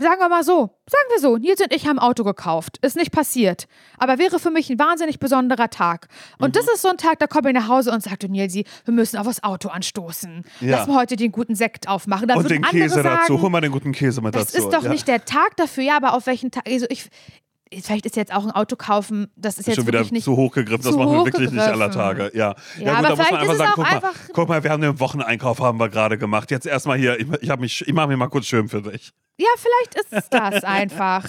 sagen 0.00 0.20
wir 0.20 0.28
mal 0.28 0.42
so, 0.42 0.70
sagen 0.86 1.08
wir 1.10 1.20
so, 1.20 1.36
Nils 1.36 1.60
und 1.60 1.72
ich 1.74 1.86
haben 1.86 1.98
ein 1.98 2.04
Auto 2.04 2.24
gekauft, 2.24 2.78
ist 2.82 2.96
nicht 2.96 3.12
passiert, 3.12 3.68
aber 3.98 4.18
wäre 4.18 4.38
für 4.38 4.50
mich 4.50 4.70
ein 4.70 4.78
wahnsinnig 4.78 5.18
besonderer 5.18 5.68
Tag. 5.68 6.08
Und 6.38 6.56
das 6.56 6.66
ist 6.68 6.82
so 6.82 6.88
ein 6.88 6.96
Tag, 6.96 7.18
da 7.18 7.26
komme 7.26 7.50
ich 7.50 7.54
nach 7.54 7.68
Hause 7.68 7.92
und 7.92 8.02
sage, 8.02 8.28
Nilsi, 8.28 8.64
wir 8.84 8.94
müssen 8.94 9.18
auf 9.18 9.26
das 9.26 9.42
Auto 9.42 9.68
anstoßen. 9.68 10.44
Ja. 10.60 10.78
Lass 10.78 10.88
mal 10.88 10.96
heute 10.96 11.16
den 11.16 11.32
guten 11.32 11.54
Sekt 11.54 11.88
aufmachen. 11.88 12.28
Dann 12.28 12.38
Und 12.38 12.50
den 12.50 12.62
Käse 12.62 13.02
sagen, 13.02 13.20
dazu. 13.20 13.40
Hol 13.40 13.50
mal 13.50 13.60
den 13.60 13.72
guten 13.72 13.92
Käse 13.92 14.22
mit 14.22 14.34
das 14.34 14.52
dazu. 14.52 14.66
ist 14.66 14.74
doch 14.74 14.84
ja. 14.84 14.90
nicht 14.90 15.06
der 15.06 15.24
Tag 15.24 15.56
dafür, 15.56 15.84
ja, 15.84 15.96
aber 15.96 16.14
auf 16.14 16.26
welchen 16.26 16.50
Tag, 16.50 16.66
also 16.66 16.86
ich, 16.88 17.10
vielleicht 17.82 18.06
ist 18.06 18.16
jetzt 18.16 18.32
auch 18.34 18.44
ein 18.44 18.50
Auto 18.50 18.74
kaufen, 18.76 19.30
das 19.36 19.58
ist 19.58 19.66
jetzt 19.66 19.76
schon 19.76 19.86
wieder 19.86 20.02
nicht 20.10 20.24
zu 20.24 20.36
hochgegriffen, 20.36 20.82
das 20.82 20.92
zu 20.92 20.98
machen 20.98 21.12
wir 21.12 21.24
wirklich 21.24 21.50
nicht 21.50 21.60
aller. 21.62 21.90
Tage. 21.90 22.30
Ja, 22.34 22.54
Ja, 22.78 23.00
gut, 23.00 23.08
aber 23.08 23.08
da 23.08 23.08
muss 23.10 23.18
man 23.18 23.26
vielleicht 23.26 23.50
einfach 23.50 23.56
sagen, 23.58 23.72
guck 23.74 23.84
mal, 23.84 23.90
einfach- 23.94 24.14
guck 24.32 24.48
mal, 24.48 24.64
wir 24.64 24.70
haben 24.70 24.82
den 24.82 25.00
Wocheneinkauf 25.00 25.60
haben 25.60 25.78
wir 25.78 25.88
gerade 25.88 26.18
gemacht. 26.18 26.50
Jetzt 26.50 26.66
erstmal 26.66 26.98
hier, 26.98 27.18
ich, 27.20 27.26
ich, 27.40 27.56
mich, 27.58 27.86
ich 27.86 27.92
mache 27.94 28.08
mir 28.08 28.16
mal 28.16 28.28
kurz 28.28 28.46
schön 28.46 28.68
für 28.68 28.82
dich. 28.82 29.12
Ja, 29.38 29.48
vielleicht 29.56 29.94
ist 29.94 30.12
es 30.12 30.28
das 30.30 30.64
einfach. 30.64 31.24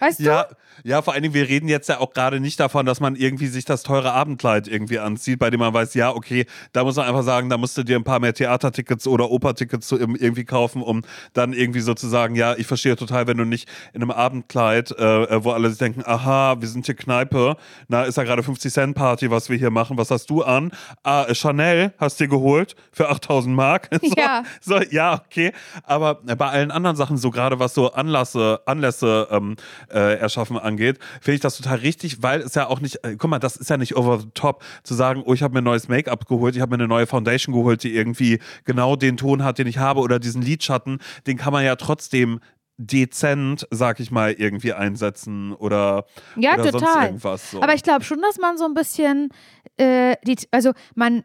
Weißt 0.00 0.20
Ja, 0.20 0.46
ja, 0.84 1.02
vor 1.02 1.14
allen 1.14 1.22
Dingen, 1.22 1.34
wir 1.34 1.48
reden 1.48 1.68
jetzt 1.68 1.88
ja 1.88 2.00
auch 2.00 2.12
gerade 2.12 2.40
nicht 2.40 2.60
davon, 2.60 2.86
dass 2.86 3.00
man 3.00 3.16
irgendwie 3.16 3.46
sich 3.46 3.64
das 3.64 3.82
teure 3.82 4.12
Abendkleid 4.12 4.68
irgendwie 4.68 4.98
anzieht, 4.98 5.38
bei 5.38 5.50
dem 5.50 5.60
man 5.60 5.74
weiß, 5.74 5.94
ja, 5.94 6.14
okay, 6.14 6.46
da 6.72 6.84
muss 6.84 6.96
man 6.96 7.06
einfach 7.06 7.22
sagen, 7.22 7.48
da 7.48 7.58
musst 7.58 7.76
du 7.76 7.82
dir 7.82 7.96
ein 7.96 8.04
paar 8.04 8.20
mehr 8.20 8.34
Theatertickets 8.34 9.06
oder 9.06 9.30
Opertickets 9.30 9.92
irgendwie 9.92 10.44
kaufen, 10.44 10.82
um 10.82 11.02
dann 11.32 11.52
irgendwie 11.52 11.80
sozusagen, 11.80 12.34
ja, 12.34 12.54
ich 12.56 12.66
verstehe 12.66 12.96
total, 12.96 13.26
wenn 13.26 13.36
du 13.36 13.44
nicht 13.44 13.68
in 13.92 14.02
einem 14.02 14.10
Abendkleid, 14.10 14.92
äh, 14.98 15.24
äh, 15.24 15.44
wo 15.44 15.50
alle 15.52 15.70
sich 15.70 15.78
denken, 15.78 16.02
aha, 16.04 16.60
wir 16.60 16.68
sind 16.68 16.86
hier 16.86 16.94
Kneipe, 16.94 17.56
na, 17.88 18.04
ist 18.04 18.16
ja 18.16 18.24
gerade 18.24 18.42
50 18.42 18.72
Cent 18.72 18.94
Party, 18.94 19.30
was 19.30 19.48
wir 19.48 19.56
hier 19.56 19.70
machen, 19.70 19.98
was 19.98 20.10
hast 20.10 20.30
du 20.30 20.42
an? 20.42 20.72
Ah, 21.02 21.24
äh, 21.24 21.34
Chanel 21.34 21.92
hast 21.98 22.20
dir 22.20 22.28
geholt 22.28 22.76
für 22.92 23.08
8000 23.08 23.54
Mark. 23.54 23.88
so, 24.02 24.14
Ja. 24.16 24.42
So, 24.60 24.80
ja, 24.90 25.22
okay. 25.26 25.52
Aber 25.84 26.16
bei 26.16 26.48
allen 26.48 26.70
anderen 26.70 26.96
Sachen, 26.96 27.16
so 27.16 27.30
gerade 27.30 27.58
was 27.58 27.74
so 27.74 27.92
Anlässe, 27.92 28.60
Anlässe 28.66 29.28
ähm, 29.30 29.56
äh, 29.90 30.18
erschaffen 30.18 30.58
angeht, 30.68 30.98
finde 31.20 31.34
ich 31.36 31.40
das 31.40 31.56
total 31.56 31.78
richtig, 31.78 32.22
weil 32.22 32.40
es 32.40 32.54
ja 32.54 32.68
auch 32.68 32.80
nicht, 32.80 33.04
äh, 33.04 33.16
guck 33.16 33.30
mal, 33.30 33.38
das 33.38 33.56
ist 33.56 33.70
ja 33.70 33.76
nicht 33.76 33.96
over 33.96 34.20
the 34.20 34.28
top, 34.34 34.62
zu 34.84 34.94
sagen, 34.94 35.22
oh, 35.24 35.34
ich 35.34 35.42
habe 35.42 35.54
mir 35.54 35.62
neues 35.62 35.88
Make-up 35.88 36.26
geholt, 36.26 36.54
ich 36.54 36.62
habe 36.62 36.70
mir 36.70 36.82
eine 36.82 36.88
neue 36.88 37.06
Foundation 37.06 37.54
geholt, 37.54 37.82
die 37.82 37.94
irgendwie 37.94 38.38
genau 38.64 38.96
den 38.96 39.16
Ton 39.16 39.42
hat, 39.42 39.58
den 39.58 39.66
ich 39.66 39.78
habe, 39.78 40.00
oder 40.00 40.18
diesen 40.18 40.42
Lidschatten, 40.42 40.98
den 41.26 41.36
kann 41.36 41.52
man 41.52 41.64
ja 41.64 41.76
trotzdem 41.76 42.40
dezent, 42.78 43.66
sag 43.70 43.98
ich 43.98 44.10
mal, 44.10 44.32
irgendwie 44.32 44.72
einsetzen 44.72 45.52
oder, 45.52 46.04
Ja, 46.36 46.54
oder 46.54 46.70
sonst 46.70 46.84
total. 46.84 47.06
irgendwas. 47.06 47.50
So. 47.50 47.60
Aber 47.60 47.74
ich 47.74 47.82
glaube 47.82 48.04
schon, 48.04 48.20
dass 48.22 48.38
man 48.38 48.56
so 48.56 48.64
ein 48.64 48.74
bisschen, 48.74 49.30
äh, 49.76 50.14
die, 50.24 50.36
also 50.52 50.72
man, 50.94 51.24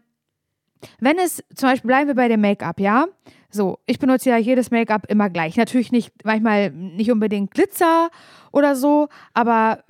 wenn 1.00 1.20
es, 1.20 1.44
zum 1.56 1.70
Beispiel 1.70 1.88
bleiben 1.88 2.08
wir 2.08 2.16
bei 2.16 2.28
dem 2.28 2.42
Make-up, 2.42 2.80
ja? 2.80 3.06
So, 3.54 3.78
ich 3.86 4.00
benutze 4.00 4.30
ja 4.32 4.38
jedes 4.38 4.72
Make-up 4.72 5.06
immer 5.10 5.30
gleich. 5.30 5.56
Natürlich 5.58 5.92
nicht, 5.92 6.12
manchmal 6.24 6.72
nicht 6.72 7.12
unbedingt 7.12 7.52
Glitzer 7.52 8.10
oder 8.52 8.76
so, 8.76 9.10
aber 9.36 9.84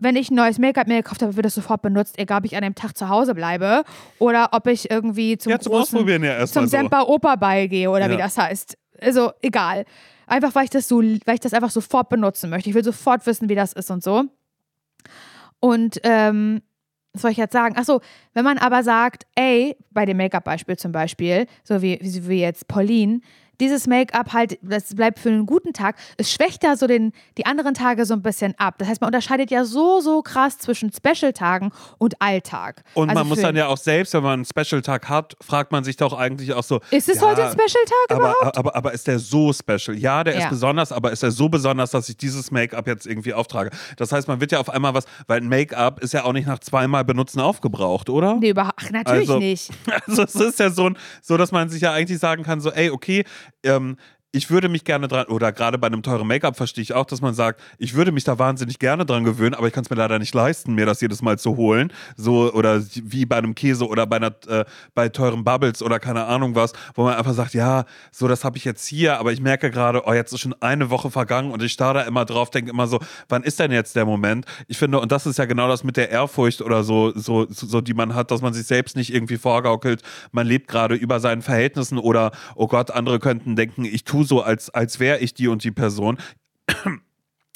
wenn 0.00 0.16
ich 0.16 0.30
ein 0.30 0.34
neues 0.34 0.58
Make-up 0.58 0.88
mir 0.88 0.96
gekauft 1.02 1.22
habe, 1.22 1.36
wird 1.36 1.46
das 1.46 1.54
sofort 1.54 1.82
benutzt, 1.82 2.18
egal 2.18 2.38
ob 2.38 2.44
ich 2.44 2.56
an 2.56 2.62
dem 2.62 2.74
Tag 2.74 2.96
zu 2.96 3.08
Hause 3.08 3.34
bleibe 3.34 3.84
oder 4.18 4.48
ob 4.52 4.66
ich 4.66 4.90
irgendwie 4.90 5.38
zum, 5.38 5.50
Ja, 5.50 5.58
zum 5.60 5.72
großen, 5.72 5.96
Ausprobieren 5.98 6.24
ja 6.24 6.34
erstmal 6.36 6.64
zum 6.64 6.70
so. 6.70 6.76
Semper 6.76 7.08
Operball 7.08 7.68
gehe 7.68 7.88
oder 7.90 8.08
wie 8.08 8.12
Ja. 8.12 8.18
das 8.18 8.36
heißt. 8.38 8.76
Also 9.00 9.30
egal. 9.40 9.84
Einfach 10.26 10.54
weil 10.54 10.64
ich 10.64 10.70
das 10.70 10.88
so, 10.88 11.00
weil 11.00 11.34
ich 11.34 11.40
das 11.40 11.54
einfach 11.54 11.70
sofort 11.70 12.08
benutzen 12.08 12.50
möchte. 12.50 12.68
Ich 12.68 12.74
will 12.74 12.84
sofort 12.84 13.24
wissen, 13.26 13.48
wie 13.48 13.54
das 13.54 13.72
ist 13.72 13.90
und 13.90 14.02
so. 14.02 14.24
Und 15.60 16.00
ähm, 16.02 16.62
was 17.18 17.22
soll 17.22 17.32
ich 17.32 17.36
jetzt 17.36 17.52
sagen? 17.52 17.76
Achso, 17.76 18.00
wenn 18.32 18.44
man 18.44 18.58
aber 18.58 18.84
sagt, 18.84 19.26
ey, 19.34 19.76
bei 19.90 20.06
dem 20.06 20.16
Make-up-Beispiel 20.18 20.76
zum 20.76 20.92
Beispiel, 20.92 21.46
so 21.64 21.82
wie, 21.82 21.98
wie, 22.00 22.40
jetzt 22.40 22.68
Pauline, 22.68 23.20
dieses 23.60 23.86
Make-up 23.86 24.32
halt, 24.32 24.58
das 24.62 24.94
bleibt 24.94 25.18
für 25.18 25.28
einen 25.30 25.46
guten 25.46 25.72
Tag, 25.72 25.96
es 26.16 26.32
schwächt 26.32 26.62
da 26.64 26.76
so 26.76 26.86
den, 26.86 27.12
die 27.36 27.46
anderen 27.46 27.74
Tage 27.74 28.04
so 28.06 28.14
ein 28.14 28.22
bisschen 28.22 28.54
ab. 28.58 28.74
Das 28.78 28.88
heißt, 28.88 29.00
man 29.00 29.08
unterscheidet 29.08 29.50
ja 29.50 29.64
so, 29.64 30.00
so 30.00 30.22
krass 30.22 30.58
zwischen 30.58 30.90
Special-Tagen 30.92 31.72
und 31.98 32.20
Alltag. 32.20 32.82
Und 32.94 33.10
Also 33.10 33.20
man 33.20 33.28
muss 33.28 33.40
dann 33.40 33.56
ja 33.56 33.66
auch 33.68 33.76
selbst, 33.76 34.14
wenn 34.14 34.22
man 34.22 34.44
einen 34.44 34.44
Special-Tag 34.44 35.08
hat, 35.08 35.36
fragt 35.40 35.72
man 35.72 35.84
sich 35.84 35.96
doch 35.96 36.12
eigentlich 36.16 36.52
auch 36.54 36.62
so. 36.62 36.80
Ist 36.90 37.08
es 37.08 37.16
ja, 37.20 37.22
heute 37.22 37.44
ein 37.44 37.52
Special-Tag 37.52 38.16
aber, 38.16 38.30
überhaupt? 38.30 38.58
aber, 38.58 38.76
aber 38.76 38.92
ist 38.92 39.06
der 39.06 39.18
so 39.18 39.52
special? 39.52 39.96
Ja, 39.98 40.24
der 40.24 40.34
Ja. 40.34 40.44
ist 40.44 40.50
besonders, 40.50 40.92
aber 40.92 41.10
ist 41.12 41.22
er 41.22 41.30
so 41.30 41.48
besonders, 41.48 41.90
dass 41.90 42.08
ich 42.08 42.16
dieses 42.16 42.50
Make-up 42.50 42.86
jetzt 42.86 43.06
irgendwie 43.06 43.34
auftrage? 43.34 43.70
Das 43.96 44.12
heißt, 44.12 44.28
man 44.28 44.40
wird 44.40 44.52
ja 44.52 44.60
auf 44.60 44.70
einmal 44.70 44.94
was, 44.94 45.04
weil 45.26 45.40
ein 45.40 45.48
Make-up 45.48 46.00
ist 46.00 46.12
ja 46.12 46.24
auch 46.24 46.32
nicht 46.32 46.46
nach 46.46 46.58
zweimal 46.60 47.04
benutzen 47.04 47.40
aufgebraucht, 47.40 48.08
oder? 48.10 48.36
Nee, 48.36 48.50
überhaupt. 48.50 48.74
Ach, 48.80 48.90
natürlich 48.90 49.28
Also- 49.28 49.38
nicht. 49.38 49.70
Also 50.06 50.22
es 50.22 50.34
ist 50.34 50.58
ja 50.58 50.70
so, 50.70 50.90
so, 51.22 51.36
dass 51.36 51.52
man 51.52 51.68
sich 51.68 51.82
ja 51.82 51.92
eigentlich 51.92 52.18
sagen 52.18 52.42
kann, 52.42 52.60
so, 52.60 52.70
ey, 52.70 52.90
okay, 52.90 53.24
ähm, 53.62 53.96
ich 54.30 54.50
würde 54.50 54.68
mich 54.68 54.84
gerne 54.84 55.08
dran, 55.08 55.26
oder 55.28 55.52
gerade 55.52 55.78
bei 55.78 55.86
einem 55.86 56.02
teuren 56.02 56.26
Make-up 56.26 56.54
verstehe 56.54 56.82
ich 56.82 56.92
auch, 56.92 57.06
dass 57.06 57.22
man 57.22 57.32
sagt, 57.32 57.62
ich 57.78 57.94
würde 57.94 58.12
mich 58.12 58.24
da 58.24 58.38
wahnsinnig 58.38 58.78
gerne 58.78 59.06
dran 59.06 59.24
gewöhnen, 59.24 59.54
aber 59.54 59.68
ich 59.68 59.72
kann 59.72 59.84
es 59.84 59.90
mir 59.90 59.96
leider 59.96 60.18
nicht 60.18 60.34
leisten, 60.34 60.74
mir 60.74 60.84
das 60.84 61.00
jedes 61.00 61.22
Mal 61.22 61.38
zu 61.38 61.56
holen. 61.56 61.90
So, 62.14 62.52
oder 62.52 62.82
wie 62.94 63.24
bei 63.24 63.36
einem 63.36 63.54
Käse 63.54 63.88
oder 63.88 64.06
bei, 64.06 64.16
einer, 64.16 64.34
äh, 64.48 64.66
bei 64.94 65.08
teuren 65.08 65.44
Bubbles 65.44 65.82
oder 65.82 65.98
keine 65.98 66.26
Ahnung 66.26 66.54
was, 66.54 66.74
wo 66.94 67.04
man 67.04 67.14
einfach 67.14 67.32
sagt, 67.32 67.54
ja, 67.54 67.86
so, 68.12 68.28
das 68.28 68.44
habe 68.44 68.58
ich 68.58 68.66
jetzt 68.66 68.86
hier, 68.86 69.18
aber 69.18 69.32
ich 69.32 69.40
merke 69.40 69.70
gerade, 69.70 70.02
oh, 70.04 70.12
jetzt 70.12 70.34
ist 70.34 70.40
schon 70.40 70.54
eine 70.60 70.90
Woche 70.90 71.10
vergangen 71.10 71.50
und 71.50 71.62
ich 71.62 71.72
starre 71.72 71.94
da 71.94 72.02
immer 72.02 72.26
drauf, 72.26 72.50
denke 72.50 72.70
immer 72.70 72.86
so, 72.86 73.00
wann 73.30 73.42
ist 73.42 73.58
denn 73.58 73.72
jetzt 73.72 73.96
der 73.96 74.04
Moment? 74.04 74.44
Ich 74.66 74.76
finde, 74.76 75.00
und 75.00 75.10
das 75.10 75.24
ist 75.24 75.38
ja 75.38 75.46
genau 75.46 75.68
das 75.68 75.84
mit 75.84 75.96
der 75.96 76.10
Ehrfurcht 76.10 76.60
oder 76.60 76.84
so, 76.84 77.12
so, 77.14 77.46
so 77.48 77.80
die 77.80 77.94
man 77.94 78.14
hat, 78.14 78.30
dass 78.30 78.42
man 78.42 78.52
sich 78.52 78.66
selbst 78.66 78.94
nicht 78.94 79.14
irgendwie 79.14 79.38
vorgaukelt, 79.38 80.02
man 80.32 80.46
lebt 80.46 80.68
gerade 80.68 80.96
über 80.96 81.18
seinen 81.18 81.40
Verhältnissen 81.40 81.96
oder, 81.96 82.32
oh 82.56 82.66
Gott, 82.66 82.90
andere 82.90 83.20
könnten 83.20 83.56
denken, 83.56 83.86
ich 83.86 84.04
tue 84.04 84.17
so, 84.24 84.42
als, 84.42 84.70
als 84.70 85.00
wäre 85.00 85.18
ich 85.18 85.34
die 85.34 85.48
und 85.48 85.64
die 85.64 85.70
Person. 85.70 86.18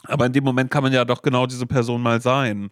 Aber 0.04 0.26
in 0.26 0.32
dem 0.32 0.44
Moment 0.44 0.70
kann 0.70 0.82
man 0.82 0.92
ja 0.92 1.04
doch 1.04 1.22
genau 1.22 1.46
diese 1.46 1.66
Person 1.66 2.02
mal 2.02 2.20
sein, 2.20 2.70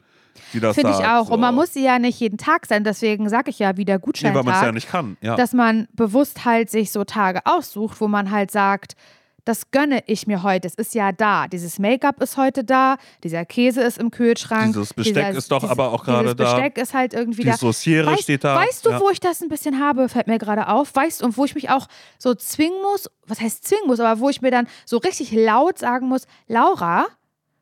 die 0.53 0.61
das 0.61 0.75
Finde 0.75 0.93
ich 0.93 1.07
auch. 1.07 1.27
So. 1.27 1.35
Und 1.35 1.41
man 1.41 1.55
muss 1.55 1.73
sie 1.73 1.85
ja 1.85 1.99
nicht 1.99 2.19
jeden 2.19 2.39
Tag 2.39 2.67
sein. 2.67 2.83
Deswegen 2.83 3.29
sage 3.29 3.51
ich 3.51 3.59
ja 3.59 3.77
wieder 3.77 3.95
Nee, 3.95 4.01
Gutscheintag. 4.01 4.35
weil 4.37 4.45
man 4.45 4.55
es 4.55 4.67
ja 4.67 4.73
nicht 4.73 4.89
kann. 4.89 5.17
Ja. 5.21 5.37
dass 5.37 5.53
man 5.53 5.87
bewusst 5.93 6.45
halt 6.45 6.71
sich 6.71 6.91
so 6.91 7.05
Tage 7.05 7.41
aussucht, 7.45 8.01
wo 8.01 8.09
man 8.09 8.31
halt 8.31 8.51
sagt, 8.51 8.95
das 9.51 9.73
gönne 9.73 10.05
ich 10.07 10.29
mir 10.29 10.45
heute. 10.45 10.69
Es 10.69 10.75
ist 10.77 10.95
ja 10.95 11.11
da. 11.11 11.49
Dieses 11.49 11.81
Make-up 11.81 12.23
ist 12.23 12.37
heute 12.37 12.63
da. 12.63 12.97
Dieser 13.25 13.45
Käse 13.45 13.83
ist 13.83 13.99
im 13.99 14.13
Kühlschrank. 14.13 14.69
Dieses 14.75 14.95
Besteck 14.95 15.27
dieser, 15.27 15.39
ist 15.39 15.51
doch 15.51 15.59
dieses, 15.59 15.73
aber 15.73 15.93
auch 15.93 16.05
gerade 16.05 16.35
dieses 16.35 16.37
da. 16.37 16.55
Besteck 16.55 16.79
ist 16.79 16.95
halt 16.95 17.15
irgendwie 17.15 17.43
Die 17.43 17.49
da. 17.49 17.57
Sauciere 17.57 18.07
weißt, 18.07 18.23
steht 18.23 18.45
da. 18.45 18.55
Weißt 18.55 18.87
du, 18.87 18.91
Ja. 18.91 19.01
wo 19.01 19.11
ich 19.11 19.19
das 19.19 19.43
ein 19.43 19.49
bisschen 19.49 19.81
habe, 19.81 20.09
fällt 20.09 20.29
mir 20.29 20.39
gerade 20.39 20.69
auf. 20.69 20.95
Weißt 20.95 21.21
du, 21.21 21.27
und 21.27 21.37
wo 21.37 21.45
ich 21.45 21.57
mich 21.57 21.69
auch 21.69 21.89
so 22.19 22.33
zwingen 22.35 22.81
muss, 22.83 23.11
was 23.27 23.41
heißt 23.41 23.67
zwingen 23.67 23.89
muss, 23.89 23.99
aber 23.99 24.21
wo 24.21 24.29
ich 24.29 24.41
mir 24.41 24.53
dann 24.53 24.69
so 24.87 24.99
richtig 24.99 25.33
laut 25.33 25.79
sagen 25.79 26.07
muss, 26.09 26.27
Laura, 26.47 27.07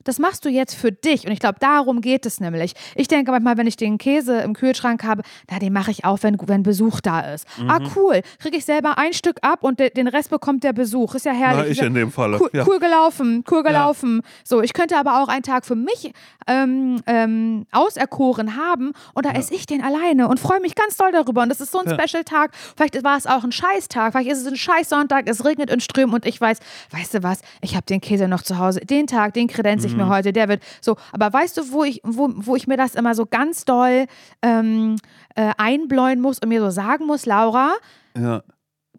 das 0.08 0.18
machst 0.18 0.44
du 0.44 0.48
jetzt 0.48 0.74
für 0.74 0.90
dich. 0.90 1.26
Und 1.26 1.32
ich 1.32 1.38
glaube, 1.38 1.58
darum 1.60 2.00
geht 2.00 2.24
es 2.26 2.40
nämlich. 2.40 2.72
Ich 2.94 3.08
denke 3.08 3.30
manchmal, 3.30 3.56
wenn 3.58 3.66
ich 3.66 3.76
den 3.76 3.98
Käse 3.98 4.40
im 4.40 4.54
Kühlschrank 4.54 5.04
habe, 5.04 5.22
na, 5.50 5.58
den 5.58 5.72
mache 5.72 5.90
ich 5.90 6.04
auf, 6.04 6.22
wenn, 6.22 6.38
wenn 6.46 6.62
Besuch 6.62 7.00
da 7.00 7.20
ist. 7.20 7.46
Ah, 7.68 7.78
Mhm. 7.80 7.90
cool. 7.94 8.22
Kriege 8.38 8.56
ich 8.56 8.64
selber 8.64 8.96
ein 8.98 9.12
Stück 9.12 9.36
ab 9.42 9.62
und 9.62 9.78
de 9.80 9.90
den 9.90 10.08
Rest 10.08 10.30
bekommt 10.30 10.64
der 10.64 10.72
Besuch. 10.72 11.14
Ist 11.14 11.26
ja 11.26 11.32
herrlich. 11.32 11.64
Na, 11.66 11.70
ich 11.70 11.78
ja 11.78 11.86
in 11.86 11.94
dem 11.94 12.10
Falle. 12.10 12.38
Cool, 12.40 12.50
ja. 12.54 12.64
cool 12.66 12.78
gelaufen, 12.78 13.44
cool 13.50 13.62
gelaufen. 13.62 14.22
So, 14.44 14.62
ich 14.62 14.72
könnte 14.72 14.96
aber 14.96 15.22
auch 15.22 15.28
einen 15.28 15.42
Tag 15.42 15.66
für 15.66 15.74
mich 15.76 16.12
ähm, 16.46 17.02
ähm, 17.06 17.66
auserkoren 17.72 18.56
haben 18.56 18.92
und 19.14 19.26
da 19.26 19.32
esse 19.32 19.54
ich 19.54 19.66
den 19.66 19.82
alleine 19.82 20.28
und 20.28 20.40
freue 20.40 20.60
mich 20.60 20.74
ganz 20.74 20.96
doll 20.96 21.12
darüber. 21.12 21.42
Und 21.42 21.50
das 21.50 21.60
ist 21.60 21.72
so 21.72 21.80
ein 21.80 21.88
Ja. 21.88 21.98
Special-Tag. 21.98 22.52
Vielleicht 22.76 23.04
war 23.04 23.16
es 23.18 23.26
auch 23.26 23.44
ein 23.44 23.52
Scheißtag, 23.52 24.12
vielleicht 24.12 24.30
ist 24.30 24.38
es 24.40 24.46
ein 24.46 24.56
Scheißsonntag, 24.56 25.28
es 25.28 25.44
regnet 25.44 25.70
in 25.70 25.80
Strömen 25.80 26.14
und 26.14 26.24
ich 26.24 26.40
weiß, 26.40 26.58
weißt 26.92 27.14
du 27.14 27.22
was, 27.22 27.40
ich 27.60 27.74
habe 27.76 27.84
den 27.86 28.00
Käse 28.00 28.26
noch 28.28 28.42
zu 28.42 28.58
Hause. 28.58 28.80
Den 28.80 29.06
Tag, 29.06 29.34
den 29.34 29.48
kredenze 29.48 29.86
ich. 29.86 29.97
Mir 29.98 30.08
heute, 30.08 30.32
der 30.32 30.48
wird 30.48 30.62
so. 30.80 30.96
Aber 31.12 31.32
weißt 31.32 31.56
du, 31.58 31.70
wo 31.72 31.84
ich, 31.84 32.00
wo, 32.04 32.28
wo 32.34 32.56
ich 32.56 32.66
mir 32.66 32.76
das 32.76 32.94
immer 32.94 33.14
so 33.14 33.26
ganz 33.26 33.64
doll 33.64 34.06
ähm, 34.42 34.96
äh, 35.34 35.52
einbläuen 35.58 36.20
muss 36.20 36.38
und 36.38 36.48
mir 36.48 36.60
so 36.60 36.70
sagen 36.70 37.06
muss, 37.06 37.26
Laura, 37.26 37.74
ja. 38.16 38.42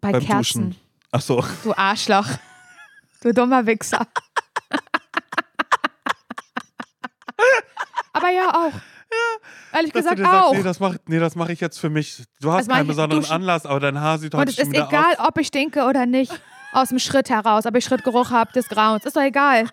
bei 0.00 0.12
Beim 0.12 0.24
Kerzen. 0.24 0.70
Duschen. 0.70 0.76
Ach 1.12 1.20
so. 1.20 1.44
Du 1.64 1.74
Arschloch. 1.76 2.26
Du 3.22 3.32
dummer 3.34 3.66
Wichser. 3.66 4.06
Aber 8.12 8.30
ja 8.30 8.48
auch. 8.48 8.72
Ehrlich 9.72 9.92
Dass 9.92 10.04
du 10.04 10.10
gesagt 10.10 10.18
dir 10.20 10.24
sagst, 10.24 10.44
auch. 10.48 10.52
nee, 10.54 10.62
das 10.62 10.80
mache 10.80 10.96
nee, 11.06 11.18
das 11.18 11.34
mach 11.36 11.48
ich 11.48 11.60
jetzt 11.60 11.78
für 11.80 11.90
mich. 11.90 12.22
Du 12.40 12.50
hast 12.52 12.60
Das 12.60 12.66
mach 12.68 12.74
keinen 12.76 12.82
ich- 12.84 12.88
besonderen 12.88 13.22
duschen. 13.22 13.32
Anlass, 13.34 13.66
aber 13.66 13.80
dein 13.80 14.00
Haar 14.00 14.18
sieht 14.18 14.34
Und 14.34 14.40
heute 14.40 14.50
es 14.50 14.56
schon 14.56 14.66
ist 14.66 14.72
wieder 14.72 14.86
egal, 14.88 15.14
aus. 15.18 15.28
ob 15.28 15.38
ich 15.38 15.46
stinke 15.48 15.84
oder 15.84 16.06
nicht. 16.06 16.32
Aus 16.72 16.90
dem 16.90 16.98
Schritt 17.00 17.28
heraus, 17.30 17.66
ob 17.66 17.74
ich 17.76 17.84
Schrittgeruch 17.84 18.30
habe 18.30 18.52
des 18.52 18.68
Grauens. 18.68 19.04
Ist 19.04 19.16
doch 19.16 19.22
egal. 19.22 19.66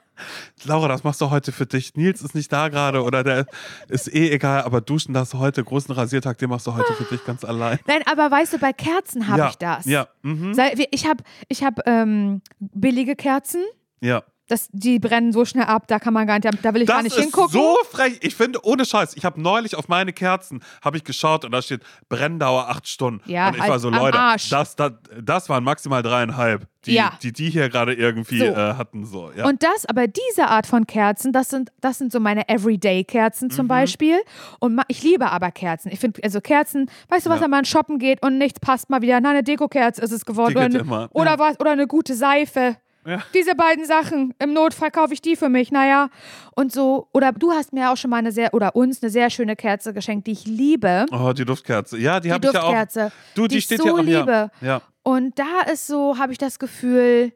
Laura, 0.65 0.87
das 0.87 1.03
machst 1.03 1.21
du 1.21 1.29
heute 1.29 1.51
für 1.51 1.65
dich. 1.65 1.95
Nils 1.95 2.21
ist 2.21 2.35
nicht 2.35 2.51
da 2.51 2.69
gerade 2.69 3.03
oder 3.03 3.23
der 3.23 3.45
ist 3.87 4.13
eh 4.13 4.31
egal, 4.31 4.63
aber 4.63 4.81
duschen 4.81 5.13
das 5.13 5.33
heute, 5.33 5.63
großen 5.63 5.93
Rasiertag, 5.93 6.37
den 6.37 6.49
machst 6.49 6.67
du 6.67 6.75
heute 6.75 6.93
für 6.93 7.03
dich 7.05 7.23
ganz 7.25 7.43
allein. 7.43 7.79
Nein, 7.87 8.01
aber 8.05 8.29
weißt 8.31 8.53
du, 8.53 8.59
bei 8.59 8.73
Kerzen 8.73 9.27
habe 9.27 9.39
ja. 9.39 9.49
ich 9.49 9.55
das. 9.57 9.85
Ja. 9.85 10.07
Mhm. 10.21 10.53
Ich 10.91 11.07
habe 11.07 11.23
ich 11.47 11.63
hab, 11.63 11.87
ähm, 11.87 12.41
billige 12.59 13.15
Kerzen. 13.15 13.63
ja. 14.01 14.23
Das, 14.47 14.69
die 14.71 14.97
brennen 14.99 15.33
so 15.33 15.43
schnell 15.43 15.65
ab, 15.65 15.87
da 15.87 15.99
kann 15.99 16.13
man 16.13 16.25
gar 16.25 16.35
nicht, 16.39 16.47
da 16.63 16.73
will 16.73 16.81
ich 16.81 16.87
gar 16.87 16.97
Das 16.97 17.03
nicht 17.03 17.17
ist 17.17 17.23
hingucken. 17.23 17.51
so 17.51 17.75
frech. 17.91 18.17
Ich 18.21 18.33
finde, 18.35 18.59
ohne 18.63 18.85
Scheiß, 18.85 19.17
ich 19.17 19.25
habe 19.25 19.41
neulich 19.41 19.75
auf 19.75 19.89
meine 19.89 20.13
Kerzen 20.13 20.61
habe 20.81 20.95
ich 20.95 21.03
geschaut 21.03 21.43
und 21.43 21.51
da 21.51 21.61
steht 21.61 21.81
Brenndauer 22.07 22.69
acht 22.69 22.87
Stunden. 22.87 23.21
Ja, 23.29 23.49
und 23.49 23.55
ich 23.55 23.61
war 23.61 23.69
halt 23.71 23.81
so, 23.81 23.89
am 23.89 23.95
Leute, 23.95 24.17
das, 24.49 24.75
das, 24.75 24.93
das 25.21 25.49
waren 25.49 25.63
maximal 25.65 26.01
dreieinhalb, 26.01 26.65
die 26.85 26.93
Ja. 26.93 27.11
die, 27.21 27.33
die 27.33 27.49
hier 27.49 27.67
gerade 27.67 27.93
irgendwie 27.93 28.39
So. 28.39 28.45
äh, 28.45 28.55
hatten. 28.75 29.05
So, 29.05 29.31
ja. 29.35 29.45
Und 29.45 29.63
das, 29.63 29.85
aber 29.85 30.07
diese 30.07 30.47
Art 30.47 30.65
von 30.65 30.87
Kerzen, 30.87 31.33
das 31.33 31.49
sind, 31.49 31.71
das 31.81 31.97
sind 31.97 32.13
so 32.13 32.19
meine 32.21 32.47
Everyday-Kerzen 32.47 33.47
Mhm. 33.47 33.51
zum 33.51 33.67
Beispiel. 33.67 34.17
Und 34.59 34.79
ich 34.87 35.03
liebe 35.03 35.29
aber 35.29 35.51
Kerzen. 35.51 35.91
Ich 35.91 35.99
finde, 35.99 36.21
also 36.23 36.39
Kerzen, 36.39 36.89
weißt 37.09 37.25
du 37.25 37.29
was, 37.29 37.37
Ja. 37.39 37.43
wenn 37.43 37.51
man 37.51 37.65
shoppen 37.65 37.99
geht 37.99 38.23
und 38.23 38.37
nichts 38.37 38.59
passt 38.61 38.89
mal 38.89 39.01
wieder, 39.01 39.19
na, 39.19 39.31
eine 39.31 39.43
Dekokerze 39.43 40.01
ist 40.01 40.11
es 40.11 40.25
geworden. 40.25 40.55
Oder, 40.55 40.79
immer, 40.79 41.09
oder 41.11 41.37
was, 41.37 41.59
oder 41.59 41.71
eine 41.71 41.87
gute 41.87 42.15
Seife. 42.15 42.77
Ja. 43.07 43.23
Diese 43.33 43.55
beiden 43.55 43.85
Sachen. 43.85 44.33
Im 44.37 44.51
Notfall 44.53 44.91
kaufe 44.91 45.13
ich 45.13 45.21
die 45.21 45.35
für 45.37 45.47
mich, 45.47 45.71
naja. 45.71 46.09
Und 46.55 46.73
so, 46.73 47.07
oder 47.13 47.31
du 47.31 47.51
hast 47.53 47.71
mir 47.71 47.89
auch 47.91 47.95
schon 47.97 48.09
mal 48.09 48.17
eine 48.17 48.33
sehr, 48.33 48.53
oder 48.53 48.75
uns 48.75 49.01
eine 49.01 49.09
sehr 49.09 49.29
schöne 49.29 49.55
Kerze 49.55 49.93
geschenkt, 49.93 50.27
die 50.27 50.33
ich 50.33 50.45
liebe. 50.45 51.05
oh, 51.11 51.31
die 51.31 51.45
Duftkerze. 51.45 51.97
Ja, 51.97 52.19
die, 52.19 52.27
Die 52.27 52.33
habe 52.33 52.45
ich 52.45 52.53
ja 52.53 52.59
auch. 52.61 52.65
Duftkerze. 52.65 53.11
Du, 53.33 53.43
die, 53.43 53.47
die 53.47 53.57
ich 53.59 53.63
steht 53.65 53.79
so 53.79 53.87
ja 53.87 53.93
auch 53.93 53.99
liebe. 53.99 54.51
Ja. 54.61 54.67
ja. 54.67 54.81
Und 55.03 55.39
da 55.39 55.61
ist 55.71 55.87
so, 55.87 56.17
habe 56.17 56.33
ich 56.33 56.37
das 56.37 56.59
Gefühl, 56.59 57.31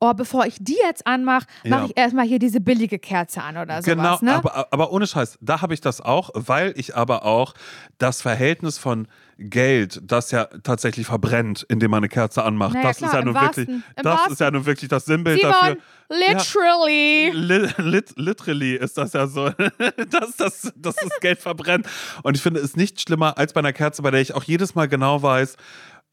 oh, 0.00 0.14
bevor 0.14 0.46
ich 0.46 0.56
die 0.58 0.78
jetzt 0.82 1.06
anmache, 1.06 1.46
mache 1.64 1.82
Ja. 1.82 1.86
ich 1.90 1.96
erstmal 1.96 2.24
hier 2.26 2.38
diese 2.38 2.60
billige 2.60 2.98
Kerze 2.98 3.42
an 3.42 3.56
oder 3.56 3.82
sowas. 3.82 3.84
Genau, 3.84 4.18
ne? 4.22 4.34
aber, 4.36 4.72
aber 4.72 4.90
ohne 4.92 5.06
Scheiß, 5.06 5.38
da 5.42 5.60
habe 5.60 5.74
ich 5.74 5.80
das 5.80 6.00
auch, 6.00 6.30
weil 6.34 6.72
ich 6.76 6.96
aber 6.96 7.24
auch 7.24 7.54
das 7.98 8.22
Verhältnis 8.22 8.78
von 8.78 9.06
Geld, 9.42 10.00
das 10.04 10.30
ja 10.30 10.44
tatsächlich 10.62 11.06
verbrennt, 11.06 11.64
indem 11.68 11.90
man 11.90 11.98
eine 11.98 12.08
Kerze 12.08 12.42
anmacht, 12.42 12.74
Naja, 12.74 12.88
das 12.88 12.98
klar, 12.98 13.10
ist 13.10 13.14
ja 13.16 13.24
nun 13.24 13.34
wirklich, 13.34 13.68
im 13.68 13.82
das 13.96 14.04
wahrsten- 14.06 14.32
ist 14.32 14.40
ja 14.40 14.50
nun 14.50 14.66
wirklich 14.66 14.88
das 14.88 15.04
Sinnbild 15.04 15.40
Simon, 15.40 15.52
dafür. 15.52 15.76
literally. 16.08 17.30
Li 17.34 17.68
lit 17.78 18.12
literally 18.16 18.76
ist 18.76 18.96
das 18.98 19.12
ja 19.12 19.26
so, 19.26 19.48
dass, 20.10 20.36
das, 20.36 20.72
dass 20.76 20.94
das 20.96 21.20
Geld 21.20 21.38
verbrennt. 21.40 21.86
Und 22.22 22.36
ich 22.36 22.42
finde 22.42 22.60
es 22.60 22.76
nicht 22.76 23.00
schlimmer 23.00 23.38
als 23.38 23.52
bei 23.52 23.60
einer 23.60 23.72
Kerze, 23.72 24.02
bei 24.02 24.10
der 24.10 24.20
ich 24.20 24.34
auch 24.34 24.44
jedes 24.44 24.74
Mal 24.74 24.88
genau 24.88 25.22
weiß, 25.22 25.56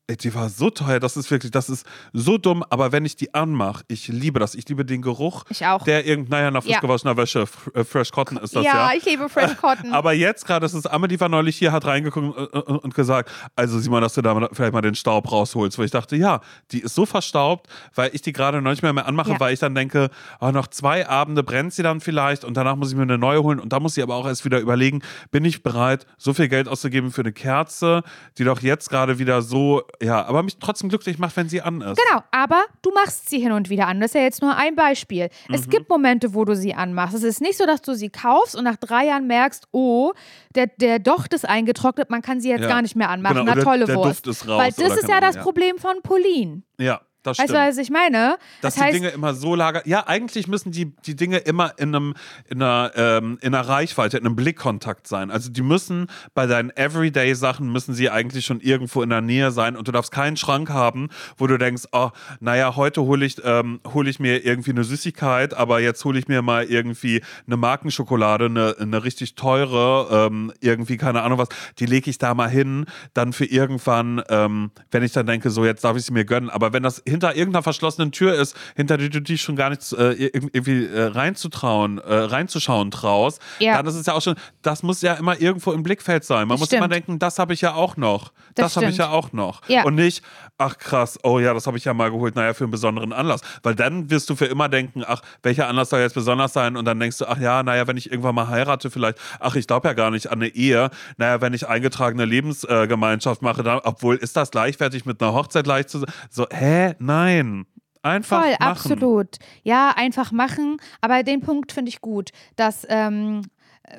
Ey, 0.09 0.17
die 0.17 0.33
war 0.33 0.49
so 0.49 0.71
teuer, 0.71 0.99
das 0.99 1.15
ist 1.17 1.29
wirklich, 1.29 1.51
das 1.51 1.69
ist 1.69 1.85
so 2.13 2.39
dumm, 2.39 2.63
aber 2.71 2.91
wenn 2.91 3.05
ich 3.05 3.15
die 3.15 3.31
anmache, 3.35 3.83
ich 3.87 4.07
liebe 4.07 4.39
das. 4.39 4.55
Ich 4.55 4.67
liebe 4.67 4.83
den 4.83 5.03
Geruch. 5.03 5.43
Ich 5.49 5.63
auch. 5.67 5.83
Der 5.83 6.03
irgend, 6.07 6.29
naja, 6.31 6.49
nach 6.49 6.63
frisch 6.63 6.71
Ja. 6.73 6.79
gewaschener 6.79 7.15
Wäsche, 7.15 7.45
äh, 7.75 7.83
Fresh 7.83 8.11
Cotton 8.11 8.37
ist 8.37 8.55
das 8.55 8.65
ja. 8.65 8.89
ja, 8.89 8.97
ich 8.97 9.05
liebe 9.05 9.29
Fresh 9.29 9.55
Cotton. 9.61 9.93
Aber 9.93 10.13
jetzt 10.13 10.47
gerade 10.47 10.65
ist 10.65 10.73
es 10.73 10.87
Amelie 10.87 11.19
war 11.19 11.29
neulich 11.29 11.57
hier, 11.57 11.71
hat 11.71 11.85
reingeguckt 11.85 12.35
und, 12.35 12.47
und, 12.47 12.77
und 12.85 12.95
gesagt, 12.95 13.29
also 13.55 13.77
Simon, 13.77 14.01
dass 14.01 14.15
du 14.15 14.23
da 14.23 14.33
mal- 14.33 14.49
vielleicht 14.51 14.73
mal 14.73 14.81
den 14.81 14.95
Staub 14.95 15.31
rausholst. 15.31 15.77
Wo 15.77 15.83
ich 15.83 15.91
dachte, 15.91 16.15
ja, 16.15 16.41
die 16.71 16.79
ist 16.79 16.95
so 16.95 17.05
verstaubt, 17.05 17.67
weil 17.93 18.09
ich 18.13 18.23
die 18.23 18.33
gerade 18.33 18.63
noch 18.63 18.71
nicht 18.71 18.81
mehr, 18.81 18.93
mehr 18.93 19.05
anmache, 19.05 19.33
Ja. 19.33 19.39
weil 19.39 19.53
ich 19.53 19.59
dann 19.59 19.75
denke, 19.75 20.09
oh, 20.41 20.49
noch 20.49 20.65
zwei 20.67 21.07
Abende 21.07 21.43
brennt 21.43 21.71
sie 21.73 21.83
dann 21.83 21.99
vielleicht 22.01 22.43
und 22.45 22.57
danach 22.57 22.75
muss 22.75 22.89
ich 22.89 22.95
mir 22.95 23.03
eine 23.03 23.19
neue 23.19 23.43
holen 23.43 23.59
und 23.59 23.71
da 23.71 23.79
muss 23.79 23.95
ich 23.95 24.01
aber 24.01 24.15
auch 24.15 24.25
erst 24.25 24.43
wieder 24.43 24.59
überlegen, 24.59 25.03
bin 25.29 25.45
ich 25.45 25.61
bereit, 25.61 26.07
so 26.17 26.33
viel 26.33 26.47
Geld 26.47 26.67
auszugeben 26.67 27.11
für 27.11 27.21
eine 27.21 27.31
Kerze, 27.31 28.01
die 28.39 28.43
doch 28.43 28.61
jetzt 28.61 28.89
gerade 28.89 29.19
wieder 29.19 29.43
so, 29.43 29.83
ja, 30.01 30.25
aber 30.25 30.43
mich 30.43 30.57
trotzdem 30.59 30.89
glücklich 30.89 31.19
macht, 31.19 31.35
wenn 31.35 31.49
sie 31.49 31.61
an 31.61 31.81
ist. 31.81 31.99
Genau, 31.99 32.21
aber 32.31 32.63
du 32.81 32.91
machst 32.91 33.29
sie 33.29 33.39
hin 33.39 33.51
und 33.51 33.69
wieder 33.69 33.87
an. 33.87 33.99
Das 33.99 34.11
ist 34.11 34.15
ja 34.15 34.21
jetzt 34.21 34.41
nur 34.41 34.55
ein 34.55 34.75
Beispiel. 34.75 35.29
Es 35.51 35.65
Mhm. 35.67 35.69
gibt 35.71 35.89
Momente, 35.89 36.33
wo 36.33 36.45
du 36.45 36.55
sie 36.55 36.73
anmachst. 36.73 37.15
Es 37.15 37.23
ist 37.23 37.41
nicht 37.41 37.57
so, 37.57 37.65
dass 37.65 37.81
du 37.81 37.93
sie 37.93 38.09
kaufst 38.09 38.55
und 38.55 38.63
nach 38.63 38.77
drei 38.77 39.07
Jahren 39.07 39.27
merkst, 39.27 39.67
oh, 39.71 40.13
der, 40.55 40.67
der 40.67 40.99
Docht 40.99 41.33
ist 41.33 41.47
eingetrocknet, 41.47 42.09
man 42.09 42.21
kann 42.21 42.39
sie 42.39 42.49
jetzt 42.49 42.61
Ja. 42.61 42.67
gar 42.69 42.81
nicht 42.81 42.95
mehr 42.95 43.09
anmachen. 43.09 43.37
Genau, 43.45 43.53
Na 43.55 43.61
tolle 43.61 43.85
der 43.85 43.95
Wurst. 43.97 44.25
Duft 44.25 44.37
ist 44.37 44.47
raus 44.47 44.59
Weil 44.59 44.71
das 44.71 44.97
ist 44.99 45.09
ja 45.09 45.19
das 45.19 45.35
ja. 45.35 45.41
Problem 45.43 45.77
von 45.77 46.01
Polin. 46.01 46.63
Ja, 46.79 47.01
das 47.23 47.37
Weißt 47.37 47.49
stimmt. 47.49 47.63
du, 47.63 47.67
was 47.67 47.77
ich 47.77 47.89
meine? 47.89 48.37
dass 48.61 48.75
das 48.75 48.83
heißt, 48.83 48.95
die 48.95 48.99
Dinge 49.01 49.11
immer 49.11 49.33
so 49.33 49.55
lagern. 49.55 49.83
Ja, 49.85 50.07
eigentlich 50.07 50.47
müssen 50.47 50.71
die, 50.71 50.95
die 51.05 51.15
Dinge 51.15 51.37
immer 51.39 51.73
in 51.77 51.93
einem 51.93 52.13
in 52.49 52.61
einer, 52.61 52.91
ähm, 52.95 53.37
in 53.41 53.53
einer 53.53 53.67
Reichweite, 53.67 54.17
in 54.17 54.25
einem 54.25 54.35
Blickkontakt 54.35 55.07
sein. 55.07 55.29
Also 55.29 55.51
die 55.51 55.61
müssen 55.61 56.07
bei 56.33 56.47
deinen 56.47 56.69
Everyday-Sachen 56.69 57.71
müssen 57.71 57.93
sie 57.93 58.09
eigentlich 58.09 58.45
schon 58.45 58.61
irgendwo 58.61 59.01
in 59.01 59.09
der 59.09 59.21
Nähe 59.21 59.51
sein 59.51 59.75
und 59.75 59.87
du 59.87 59.91
darfst 59.91 60.11
keinen 60.11 60.37
Schrank 60.37 60.69
haben, 60.69 61.09
wo 61.37 61.47
du 61.47 61.57
denkst, 61.57 61.83
oh, 61.91 62.09
naja, 62.39 62.75
heute 62.75 63.01
hole 63.01 63.25
ich, 63.25 63.35
ähm, 63.43 63.81
hol 63.93 64.07
ich 64.07 64.19
mir 64.19 64.45
irgendwie 64.45 64.71
eine 64.71 64.83
Süßigkeit, 64.83 65.53
aber 65.53 65.81
jetzt 65.81 66.03
hole 66.05 66.19
ich 66.19 66.27
mir 66.27 66.41
mal 66.41 66.65
irgendwie 66.65 67.21
eine 67.45 67.57
Markenschokolade, 67.57 68.45
eine, 68.45 68.75
eine 68.79 69.03
richtig 69.03 69.35
teure, 69.35 70.27
ähm, 70.27 70.53
irgendwie, 70.61 70.97
keine 70.97 71.21
Ahnung 71.23 71.37
was, 71.37 71.49
die 71.79 71.85
lege 71.85 72.09
ich 72.09 72.17
da 72.17 72.33
mal 72.33 72.49
hin, 72.49 72.85
dann 73.13 73.33
für 73.33 73.45
irgendwann, 73.45 74.21
ähm, 74.29 74.71
wenn 74.91 75.03
ich 75.03 75.11
dann 75.11 75.25
denke, 75.25 75.49
so 75.49 75.65
jetzt 75.65 75.83
darf 75.83 75.97
ich 75.97 76.05
sie 76.05 76.13
mir 76.13 76.25
gönnen. 76.25 76.49
Aber 76.49 76.73
wenn 76.73 76.83
das 76.83 76.99
hinter 77.09 77.35
irgendeiner 77.35 77.63
verschlossenen 77.63 78.11
Tür 78.11 78.33
ist, 78.35 78.55
hinter 78.75 78.97
die 78.97 79.09
du 79.09 79.21
dich 79.21 79.41
schon 79.41 79.55
gar 79.55 79.69
nichts 79.69 79.91
äh, 79.93 80.11
ir- 80.13 80.33
irgendwie 80.53 80.85
äh, 80.85 81.03
reinzutrauen, 81.05 81.97
äh, 81.99 82.13
reinzuschauen 82.13 82.91
traust, 82.91 83.41
Ja. 83.59 83.77
dann 83.77 83.85
ist 83.87 83.95
es 83.95 84.05
ja 84.05 84.13
auch 84.13 84.21
schon, 84.21 84.35
das 84.61 84.83
muss 84.83 85.01
ja 85.01 85.13
immer 85.15 85.39
irgendwo 85.39 85.71
im 85.71 85.83
Blickfeld 85.83 86.23
sein. 86.23 86.47
Man 86.47 86.55
Das 86.55 86.59
muss 86.59 86.67
stimmt. 86.67 86.79
immer 86.79 86.87
denken, 86.87 87.19
das 87.19 87.39
habe 87.39 87.53
ich 87.53 87.61
ja 87.61 87.73
auch 87.73 87.97
noch. 87.97 88.31
Das, 88.55 88.73
Das 88.73 88.75
habe 88.77 88.87
ich 88.87 88.97
ja 88.97 89.09
auch 89.09 89.31
noch. 89.31 89.61
Ja. 89.67 89.83
Und 89.83 89.95
nicht, 89.95 90.23
ach 90.57 90.77
krass, 90.77 91.17
oh 91.23 91.39
ja, 91.39 91.53
das 91.53 91.65
habe 91.67 91.77
ich 91.77 91.85
ja 91.85 91.93
mal 91.93 92.11
geholt, 92.11 92.35
naja, 92.35 92.53
für 92.53 92.63
einen 92.65 92.71
besonderen 92.71 93.13
Anlass. 93.13 93.41
Weil 93.63 93.75
dann 93.75 94.09
wirst 94.09 94.29
du 94.29 94.35
für 94.35 94.45
immer 94.45 94.67
denken, 94.69 95.03
ach, 95.07 95.21
welcher 95.43 95.67
Anlass 95.67 95.89
soll 95.89 96.01
jetzt 96.01 96.13
besonders 96.15 96.53
sein? 96.53 96.75
Und 96.77 96.85
dann 96.85 96.99
denkst 96.99 97.17
du, 97.19 97.25
ach 97.27 97.37
ja, 97.39 97.63
naja, 97.63 97.87
wenn 97.87 97.97
ich 97.97 98.11
irgendwann 98.11 98.35
mal 98.35 98.47
heirate, 98.49 98.89
vielleicht, 98.91 99.17
ach, 99.39 99.55
ich 99.55 99.67
glaube 99.67 99.87
ja 99.87 99.93
gar 99.93 100.11
nicht 100.11 100.27
an 100.27 100.39
eine 100.39 100.47
Ehe. 100.49 100.89
Naja, 101.17 101.41
wenn 101.41 101.53
ich 101.53 101.67
eingetragene 101.67 102.25
Lebensgemeinschaft 102.25 103.41
mache, 103.41 103.63
dann, 103.63 103.79
obwohl 103.83 104.15
ist 104.15 104.35
das 104.35 104.51
gleichwertig 104.51 105.05
mit 105.05 105.21
einer 105.21 105.33
Hochzeit 105.33 105.65
leicht 105.67 105.89
zu 105.89 106.03
So, 106.29 106.47
hä? 106.51 106.95
Nein. 106.99 107.65
Einfach 108.01 108.41
Voll, 108.43 108.51
machen. 108.51 108.63
absolut. 108.63 109.35
Ja, 109.63 109.93
einfach 109.95 110.31
machen. 110.31 110.77
Aber 111.01 111.23
den 111.23 111.41
Punkt 111.41 111.71
finde 111.71 111.89
ich 111.89 111.99
gut, 111.99 112.29
dass 112.55 112.85
ähm, 112.89 113.41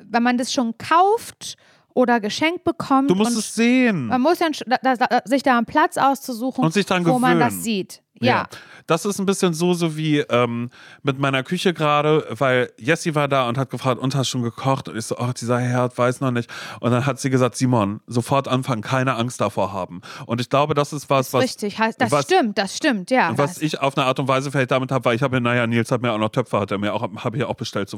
wenn 0.03 0.23
man 0.23 0.37
das 0.37 0.53
schon 0.53 0.77
kauft 0.77 1.55
oder 1.93 2.19
geschenkt 2.19 2.63
bekommt, 2.63 3.09
Du 3.09 3.15
musst 3.15 3.37
es 3.37 3.55
sehen. 3.55 4.07
man 4.07 4.21
muss 4.21 4.39
sch- 4.39 4.63
da, 4.83 4.95
da, 4.95 5.21
sich 5.25 5.43
da 5.43 5.57
einen 5.57 5.65
Platz 5.65 5.97
auszusuchen, 5.97 6.63
Und 6.63 6.73
sich 6.73 6.85
dran 6.85 7.05
wo 7.05 7.19
man 7.19 7.37
gewöhnen. 7.37 7.39
das 7.55 7.63
sieht. 7.63 8.01
Ja. 8.23 8.47
Das 8.85 9.03
ist 9.05 9.17
ein 9.19 9.25
bisschen 9.25 9.53
so, 9.55 9.73
so 9.73 9.97
wie 9.97 10.19
ähm, 10.19 10.69
mit 11.01 11.17
meiner 11.17 11.41
Küche 11.41 11.73
gerade, 11.73 12.27
weil 12.29 12.71
Jessie 12.77 13.15
war 13.15 13.27
da 13.27 13.47
und 13.49 13.57
hat 13.57 13.71
gefragt, 13.71 13.99
und 13.99 14.13
hast 14.13 14.29
schon 14.29 14.43
gekocht? 14.43 14.87
Und 14.89 14.95
ich 14.95 15.05
so, 15.05 15.17
ach, 15.17 15.33
dieser 15.33 15.59
Herd 15.59 15.97
weiß 15.97 16.21
noch 16.21 16.29
nicht. 16.29 16.47
Und 16.81 16.91
dann 16.91 17.07
hat 17.07 17.19
sie 17.19 17.31
gesagt, 17.31 17.55
Simon, 17.55 17.99
sofort 18.05 18.47
anfangen, 18.47 18.83
keine 18.83 19.15
Angst 19.15 19.41
davor 19.41 19.73
haben. 19.73 20.01
Und 20.27 20.39
ich 20.39 20.49
glaube, 20.49 20.75
das 20.75 20.93
ist 20.93 21.09
was, 21.09 21.33
was, 21.33 21.43
Richtig, 21.43 21.77
das 21.97 22.11
was- 22.11 22.25
stimmt, 22.25 22.59
das 22.59 22.77
stimmt, 22.77 23.09
ja. 23.09 23.35
was 23.35 23.59
ich 23.59 23.79
auf 23.81 23.97
eine 23.97 24.05
Art 24.05 24.19
und 24.19 24.27
Weise 24.27 24.51
vielleicht 24.51 24.69
damit 24.71 24.91
habe, 24.91 25.03
weil 25.05 25.15
ich 25.15 25.23
habe, 25.23 25.41
naja, 25.41 25.65
Nils 25.65 25.89
hat 25.91 26.03
mir 26.03 26.11
auch 26.11 26.19
noch 26.19 26.29
Töpfe, 26.29 26.59
hat 26.59 26.69
er 26.69 26.77
mir 26.77 26.93
auch, 26.93 27.01
habe 27.01 27.37
ich 27.37 27.41
ja 27.41 27.47
auch 27.47 27.55
bestellt. 27.55 27.89
So. 27.89 27.97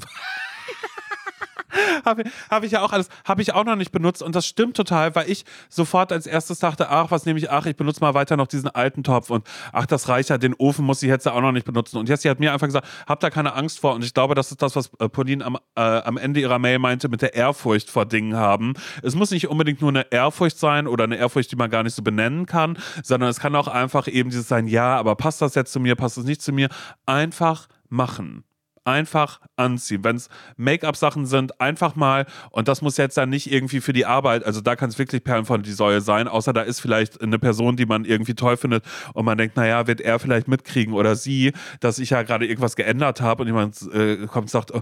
Habe 2.05 2.23
hab 2.49 2.63
ich 2.63 2.71
ja 2.71 2.81
auch 2.81 2.91
alles, 2.91 3.09
habe 3.25 3.41
ich 3.41 3.53
auch 3.53 3.63
noch 3.63 3.75
nicht 3.75 3.91
benutzt 3.91 4.21
und 4.21 4.35
das 4.35 4.45
stimmt 4.45 4.77
total, 4.77 5.15
weil 5.15 5.29
ich 5.29 5.45
sofort 5.69 6.11
als 6.11 6.27
erstes 6.27 6.59
dachte, 6.59 6.89
ach, 6.89 7.11
was 7.11 7.25
nehme 7.25 7.39
ich, 7.39 7.49
ach, 7.49 7.65
ich 7.65 7.75
benutze 7.75 8.01
mal 8.01 8.13
weiter 8.13 8.37
noch 8.37 8.47
diesen 8.47 8.69
alten 8.69 9.03
Topf 9.03 9.29
und 9.29 9.47
ach, 9.71 9.85
das 9.85 10.09
reicht 10.09 10.29
ja, 10.29 10.37
den 10.37 10.53
Ofen 10.53 10.85
muss 10.85 11.01
ich 11.03 11.09
jetzt 11.09 11.27
auch 11.27 11.41
noch 11.41 11.51
nicht 11.51 11.65
benutzen. 11.65 11.97
Und 11.97 12.09
Jessie 12.09 12.29
hat 12.29 12.39
mir 12.39 12.53
einfach 12.53 12.67
gesagt, 12.67 12.87
hab 13.07 13.19
da 13.19 13.29
keine 13.29 13.53
Angst 13.53 13.79
vor 13.79 13.93
und 13.93 14.03
ich 14.03 14.13
glaube, 14.13 14.35
das 14.35 14.51
ist 14.51 14.61
das, 14.61 14.75
was 14.75 14.91
äh, 14.99 15.09
Pauline 15.09 15.45
am, 15.45 15.57
äh, 15.75 15.81
am 15.81 16.17
Ende 16.17 16.39
ihrer 16.39 16.59
Mail 16.59 16.79
meinte 16.79 17.09
mit 17.09 17.21
der 17.21 17.33
Ehrfurcht 17.33 17.89
vor 17.89 18.05
Dingen 18.05 18.35
haben. 18.35 18.73
Es 19.01 19.15
muss 19.15 19.31
nicht 19.31 19.47
unbedingt 19.47 19.81
nur 19.81 19.89
eine 19.89 20.11
Ehrfurcht 20.11 20.57
sein 20.57 20.87
oder 20.87 21.05
eine 21.05 21.15
Ehrfurcht, 21.15 21.51
die 21.51 21.55
man 21.55 21.69
gar 21.69 21.83
nicht 21.83 21.95
so 21.95 22.01
benennen 22.01 22.45
kann, 22.45 22.77
sondern 23.03 23.29
es 23.29 23.39
kann 23.39 23.55
auch 23.55 23.67
einfach 23.67 24.07
eben 24.07 24.29
dieses 24.29 24.47
sein, 24.47 24.67
ja, 24.67 24.97
aber 24.97 25.15
passt 25.15 25.41
das 25.41 25.55
jetzt 25.55 25.71
zu 25.71 25.79
mir, 25.79 25.95
passt 25.95 26.17
das 26.17 26.25
nicht 26.25 26.41
zu 26.41 26.51
mir? 26.51 26.69
Einfach 27.05 27.67
machen 27.89 28.43
einfach 28.85 29.39
anziehen. 29.55 30.03
Wenn 30.03 30.17
es 30.17 30.29
Make-up-Sachen 30.57 31.25
sind, 31.25 31.59
einfach 31.61 31.95
mal, 31.95 32.25
und 32.51 32.67
das 32.67 32.81
muss 32.81 32.97
jetzt 32.97 33.17
dann 33.17 33.29
nicht 33.29 33.51
irgendwie 33.51 33.81
für 33.81 33.93
die 33.93 34.05
Arbeit, 34.05 34.45
also 34.45 34.61
da 34.61 34.75
kann 34.75 34.89
es 34.89 34.99
wirklich 34.99 35.23
Perlen 35.23 35.45
von 35.45 35.63
die 35.63 35.71
Säule 35.71 36.01
sein, 36.01 36.27
außer 36.27 36.53
da 36.53 36.61
ist 36.61 36.79
vielleicht 36.79 37.21
eine 37.21 37.39
Person, 37.39 37.75
die 37.75 37.85
man 37.85 38.05
irgendwie 38.05 38.35
toll 38.35 38.57
findet 38.57 38.83
und 39.13 39.25
man 39.25 39.37
denkt, 39.37 39.55
naja, 39.55 39.87
wird 39.87 40.01
er 40.01 40.19
vielleicht 40.19 40.47
mitkriegen 40.47 40.93
oder 40.93 41.15
sie, 41.15 41.53
dass 41.79 41.99
ich 41.99 42.11
ja 42.11 42.23
gerade 42.23 42.45
irgendwas 42.45 42.75
geändert 42.75 43.21
habe 43.21 43.43
und 43.43 43.47
jemand 43.47 43.81
äh, 43.93 44.27
kommt 44.27 44.45
und 44.45 44.49
sagt, 44.49 44.73
oh, 44.73 44.81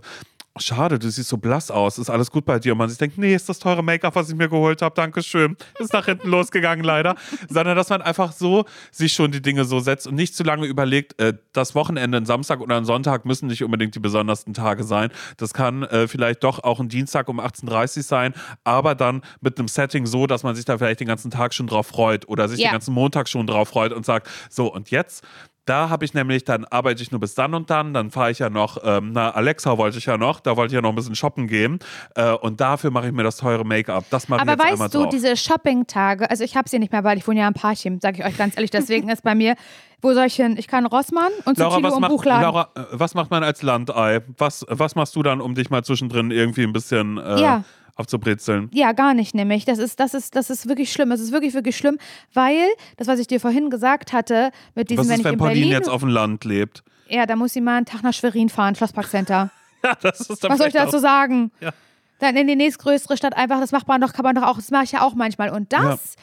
Schade, 0.58 1.00
du 1.00 1.10
siehst 1.10 1.30
so 1.30 1.38
blass 1.38 1.72
aus. 1.72 1.98
Ist 1.98 2.10
alles 2.10 2.30
gut 2.30 2.44
bei 2.44 2.60
dir? 2.60 2.74
Und 2.74 2.80
man 2.80 2.90
sich 2.90 2.98
denkt, 2.98 3.18
nee, 3.18 3.34
ist 3.34 3.48
das 3.48 3.58
teure 3.58 3.82
Make-up, 3.82 4.16
was 4.16 4.30
ich 4.30 4.36
mir 4.36 4.50
geholt 4.50 4.82
habe. 4.82 4.94
Dankeschön. 4.94 5.56
Ist 5.80 5.94
nach 5.94 6.06
hinten 6.06 6.28
losgegangen, 6.30 6.84
leider. 6.84 7.16
Sondern, 7.48 7.78
dass 7.78 7.88
man 7.90 8.02
einfach 8.02 8.34
so 8.34 8.66
sich 8.92 9.14
schon 9.14 9.32
die 9.32 9.42
Dinge 9.42 9.64
so 9.64 9.80
setzt 9.80 10.08
und 10.08 10.16
nicht 10.16 10.36
zu 10.36 10.44
lange 10.44 10.66
überlegt, 10.66 11.18
äh, 11.22 11.36
das 11.54 11.74
Wochenende, 11.74 12.18
ein 12.18 12.26
Samstag 12.26 12.60
oder 12.60 12.76
ein 12.76 12.84
Sonntag 12.84 13.24
müssen 13.24 13.48
nicht 13.48 13.64
unbedingt 13.64 13.96
die 13.96 14.00
besondersten 14.00 14.54
Tage 14.54 14.84
sein. 14.84 15.10
Das 15.38 15.54
kann 15.54 15.84
äh, 15.84 16.10
vielleicht 16.10 16.44
doch 16.44 16.60
auch 16.66 16.82
ein 16.82 16.90
Dienstag 16.90 17.30
um 17.30 17.40
18.30 17.40 17.98
Uhr 17.98 18.04
sein, 18.04 18.34
aber 18.66 18.94
dann 18.94 19.22
mit 19.40 19.58
einem 19.58 19.70
Setting 19.70 20.06
so, 20.06 20.28
dass 20.28 20.44
man 20.44 20.56
sich 20.56 20.66
da 20.66 20.78
vielleicht 20.78 21.00
den 21.00 21.08
ganzen 21.08 21.32
Tag 21.32 21.54
schon 21.54 21.68
drauf 21.68 21.88
freut 21.88 22.28
oder 22.28 22.50
sich 22.50 22.60
Ja. 22.60 22.68
den 22.70 22.74
ganzen 22.74 22.94
Montag 22.94 23.30
schon 23.30 23.48
drauf 23.48 23.70
freut 23.70 23.94
und 23.94 24.06
sagt, 24.06 24.30
so, 24.50 24.72
und 24.72 24.92
jetzt 24.92 25.24
da 25.66 25.90
habe 25.90 26.06
ich 26.06 26.14
nämlich, 26.14 26.44
dann 26.44 26.66
arbeite 26.66 27.04
ich 27.04 27.12
nur 27.12 27.20
bis 27.20 27.36
dann 27.36 27.54
und 27.54 27.70
dann, 27.70 27.94
dann 27.94 28.10
fahre 28.10 28.32
ich 28.32 28.40
ja 28.40 28.50
noch, 28.50 28.78
ähm, 28.84 29.12
na, 29.14 29.30
Alexa 29.32 29.78
wollte 29.78 30.00
ich 30.00 30.06
ja 30.06 30.18
noch, 30.18 30.40
da 30.40 30.58
wollte 30.58 30.74
ich 30.74 30.76
ja 30.76 30.82
noch 30.82 30.90
ein 30.90 30.96
bisschen 30.96 31.16
shoppen 31.16 31.48
gehen 31.48 31.80
äh, 32.16 32.32
und 32.32 32.60
dafür 32.60 32.90
mache 32.92 33.08
ich 33.08 33.14
mir 33.14 33.24
das 33.24 33.38
teure 33.38 33.64
Make-up. 33.64 34.06
Das 34.10 34.28
mache 34.28 34.40
ich 34.40 34.42
Aber 34.42 34.52
jetzt 34.54 34.72
einmal 34.72 34.86
weißt 34.86 34.96
du, 34.96 35.00
drauf. 35.04 35.10
diese 35.10 35.38
Shopping-Tage, 35.38 36.30
also 36.30 36.44
ich 36.44 36.56
habe 36.58 36.68
sie 36.68 36.80
nicht 36.80 36.92
mehr, 36.92 37.04
weil 37.04 37.18
ich 37.18 37.28
wohne 37.28 37.42
ja 37.42 37.48
am 37.48 37.54
Parchim, 37.54 38.00
sage 38.02 38.20
ich 38.20 38.26
euch 38.26 38.38
ganz 38.38 38.56
ehrlich. 38.56 38.72
Deswegen 38.72 39.10
ist 39.10 39.24
bei 39.24 39.36
mir, 39.36 39.56
wo 40.02 40.14
soll 40.14 40.26
ich 40.26 40.36
hin? 40.36 40.56
Ich 40.58 40.68
kann 40.68 40.86
Rossmann 40.88 41.32
und 41.46 41.58
Laura, 41.60 41.76
Tilo 41.78 41.88
was 41.90 41.96
im 41.96 42.02
macht, 42.02 42.12
Buchladen. 42.12 42.42
Laura, 42.42 42.70
äh, 42.76 42.82
was 42.94 43.14
macht 43.14 43.30
man 43.30 43.44
als 43.44 43.62
Landei? 43.62 44.22
Was, 44.38 44.66
was 44.68 44.96
machst 44.96 45.16
du 45.16 45.22
dann, 45.22 45.42
um 45.42 45.54
dich 45.54 45.70
mal 45.70 45.84
zwischendrin 45.84 46.32
irgendwie 46.32 46.64
ein 46.64 46.74
bisschen 46.74 47.18
äh, 47.20 47.40
Ja. 47.40 47.64
Aufzubrezeln? 47.96 48.70
Ja, 48.74 48.92
gar 48.94 49.14
nicht 49.14 49.36
nämlich. 49.36 49.66
Das 49.66 49.78
ist, 49.80 50.00
das 50.00 50.14
ist, 50.14 50.36
das 50.36 50.50
ist 50.50 50.68
wirklich 50.68 50.92
schlimm. 50.92 51.12
Es 51.12 51.20
ist 51.22 51.32
wirklich, 51.32 51.54
wirklich 51.54 51.78
schlimm, 51.78 51.98
weil 52.34 52.60
das, 52.98 53.08
was 53.08 53.20
ich 53.20 53.28
dir 53.28 53.40
vorhin 53.40 53.70
gesagt 53.70 54.14
hatte, 54.14 54.52
mit 54.76 54.90
diesem, 54.90 55.02
Was 55.04 55.08
wenn 55.10 55.14
ist, 55.16 55.20
ich 55.20 55.26
wenn 55.26 55.34
in 55.34 55.40
Pauline 55.40 55.60
Berlin, 55.60 55.72
jetzt 55.74 55.90
auf 55.90 56.02
dem 56.02 56.10
Land 56.10 56.46
lebt? 56.46 56.84
ja, 57.10 57.26
da 57.26 57.36
muss 57.36 57.54
sie 57.54 57.62
mal 57.62 57.78
einen 57.78 57.86
Tag 57.86 58.04
nach 58.04 58.14
Schwerin 58.14 58.50
fahren, 58.50 58.76
Schlossparkcenter. 58.76 59.50
Ja, 59.84 59.96
das 60.00 60.20
ist 60.30 60.44
dann 60.44 60.52
Was 60.52 60.60
soll 60.60 60.68
ich 60.68 60.74
dazu 60.74 60.98
auch- 60.98 61.02
sagen? 61.02 61.52
Ja. 61.60 61.72
Dann 62.20 62.36
in 62.38 62.46
die 62.46 62.56
nächstgrößere 62.56 63.18
Stadt 63.18 63.36
einfach, 63.36 63.60
das 63.60 63.72
macht 63.72 63.88
man 63.88 64.00
doch, 64.00 64.14
kann 64.14 64.22
man 64.24 64.36
doch 64.36 64.44
auch, 64.44 64.58
das 64.58 64.70
mache 64.70 64.84
ich 64.84 64.92
ja 64.92 65.02
auch 65.02 65.16
manchmal. 65.16 65.50
Und 65.50 65.74
das 65.74 66.18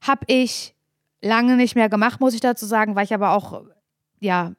habe 0.00 0.22
ich 0.28 0.74
lange 1.20 1.56
nicht 1.56 1.74
mehr 1.74 1.90
gemacht, 1.90 2.20
muss 2.20 2.32
ich 2.32 2.40
dazu 2.40 2.64
sagen, 2.64 2.96
weil 2.96 3.04
ich 3.04 3.12
aber 3.12 3.32
auch, 3.32 3.64
ja, 4.18 4.52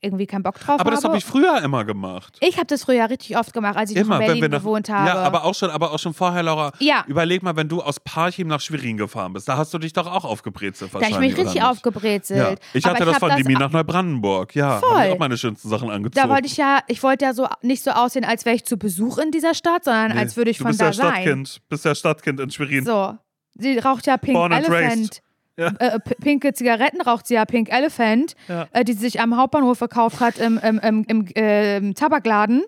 irgendwie 0.00 0.26
keinen 0.26 0.42
Bock 0.42 0.58
drauf 0.58 0.80
Aber 0.80 0.90
das 0.90 1.04
habe. 1.04 1.16
ich 1.18 1.24
früher 1.24 1.60
immer 1.62 1.84
gemacht. 1.84 2.36
Ich 2.40 2.56
habe 2.56 2.66
das 2.66 2.84
früher 2.84 3.08
richtig 3.10 3.36
oft 3.36 3.52
gemacht, 3.52 3.76
als 3.76 3.90
ich 3.90 3.96
Immer, 3.96 4.16
in 4.16 4.20
wenn 4.20 4.26
Berlin 4.28 4.50
nach, 4.50 4.58
gewohnt 4.58 4.88
habe. 4.88 5.08
Ja, 5.08 5.14
aber 5.16 5.44
auch 5.44 5.54
schon, 5.54 5.70
aber 5.70 5.92
auch 5.92 5.98
schon 5.98 6.14
vorher, 6.14 6.42
Laura. 6.42 6.72
Ja. 6.78 7.04
Überleg 7.06 7.42
mal, 7.42 7.56
wenn 7.56 7.68
du 7.68 7.82
aus 7.82 8.00
Parchim 8.00 8.48
nach 8.48 8.60
Schwerin 8.60 8.96
gefahren 8.96 9.32
bist, 9.32 9.48
da 9.48 9.56
hast 9.56 9.74
du 9.74 9.78
dich 9.78 9.92
doch 9.92 10.06
auch 10.06 10.24
aufgebrezelt 10.24 10.92
da 10.94 11.00
ich 11.00 11.18
mich 11.18 11.36
richtig 11.36 11.62
aufgebrezelt. 11.62 12.58
Ja. 12.58 12.66
Ich 12.74 12.84
hatte 12.84 13.04
das 13.04 13.14
hab 13.14 13.20
von 13.20 13.36
Dimi 13.36 13.54
nach 13.54 13.70
Neubrandenburg. 13.70 14.54
Ja, 14.54 14.66
habe 14.74 14.86
Voll. 14.86 15.04
ich 15.04 15.12
auch 15.12 15.18
meine 15.18 15.36
schönsten 15.36 15.68
Sachen 15.68 15.90
angezogen. 15.90 16.26
Da 16.26 16.32
wollte 16.32 16.46
ich 16.46 16.56
ja, 16.56 16.80
ich 16.86 17.02
wollte 17.02 17.24
ja 17.24 17.34
so 17.34 17.46
nicht 17.62 17.82
so 17.82 17.90
aussehen, 17.90 18.24
als 18.24 18.44
wäre 18.44 18.56
ich 18.56 18.64
zu 18.64 18.76
Besuch 18.76 19.18
in 19.18 19.30
dieser 19.30 19.54
Stadt, 19.54 19.84
sondern 19.84 20.12
Nee, 20.12 20.18
als 20.18 20.36
würde 20.36 20.50
ich 20.50 20.58
du 20.58 20.64
von 20.64 20.76
da 20.76 20.86
ja 20.86 20.92
sein. 20.92 21.12
Stadtkind, 21.12 21.60
bist 21.68 21.84
ja 21.84 21.94
Stadtkind 21.94 22.40
in 22.40 22.50
Schwerin. 22.50 22.84
So. 22.84 23.16
Sie 23.54 23.78
raucht 23.78 24.06
ja 24.06 24.16
Pink 24.16 24.34
Born 24.34 24.52
Elephant. 24.52 25.22
Ja. 25.58 25.68
Äh, 25.78 25.98
p- 26.00 26.14
pinke 26.14 26.52
Zigaretten 26.54 27.00
raucht 27.02 27.26
sie 27.26 27.34
ja 27.34 27.44
Pink 27.44 27.70
Elephant, 27.70 28.34
Ja. 28.48 28.68
äh, 28.72 28.84
die 28.84 28.92
sie 28.92 29.00
sich 29.00 29.20
am 29.20 29.36
Hauptbahnhof 29.36 29.76
verkauft 29.76 30.20
hat 30.20 30.38
im, 30.38 30.58
im, 30.58 30.78
im, 30.78 31.04
im 31.08 31.26
ähm, 31.34 31.94
Tabakladen. 31.94 32.62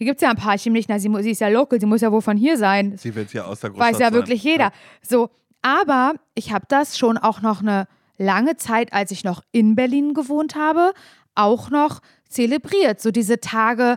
Die 0.00 0.04
gibt 0.06 0.16
es 0.16 0.22
ja 0.22 0.30
ein 0.30 0.36
paar 0.36 0.56
nicht. 0.66 0.88
Na, 0.88 0.98
sie, 0.98 1.08
sie 1.20 1.30
ist 1.30 1.40
ja 1.40 1.48
local, 1.48 1.78
sie 1.78 1.86
muss 1.86 2.00
ja 2.00 2.10
wohl 2.10 2.22
von 2.22 2.36
hier 2.36 2.56
sein. 2.58 2.96
Sie 2.96 3.14
wird 3.14 3.30
hier 3.30 3.46
aus 3.46 3.60
der 3.60 3.70
Großstadt 3.70 3.92
Weiß 3.92 4.00
ja 4.00 4.06
sein. 4.06 4.14
wirklich 4.14 4.42
jeder. 4.42 4.72
So, 5.06 5.30
Aber 5.60 6.14
ich 6.34 6.52
habe 6.52 6.64
das 6.68 6.98
schon 6.98 7.18
auch 7.18 7.40
noch 7.42 7.60
eine 7.60 7.86
lange 8.18 8.56
Zeit, 8.56 8.92
als 8.92 9.10
ich 9.12 9.22
noch 9.24 9.42
in 9.52 9.74
Berlin 9.76 10.14
gewohnt 10.14 10.56
habe, 10.56 10.92
auch 11.34 11.70
noch 11.70 12.00
zelebriert. 12.28 13.00
So 13.00 13.10
diese 13.10 13.38
Tage, 13.40 13.96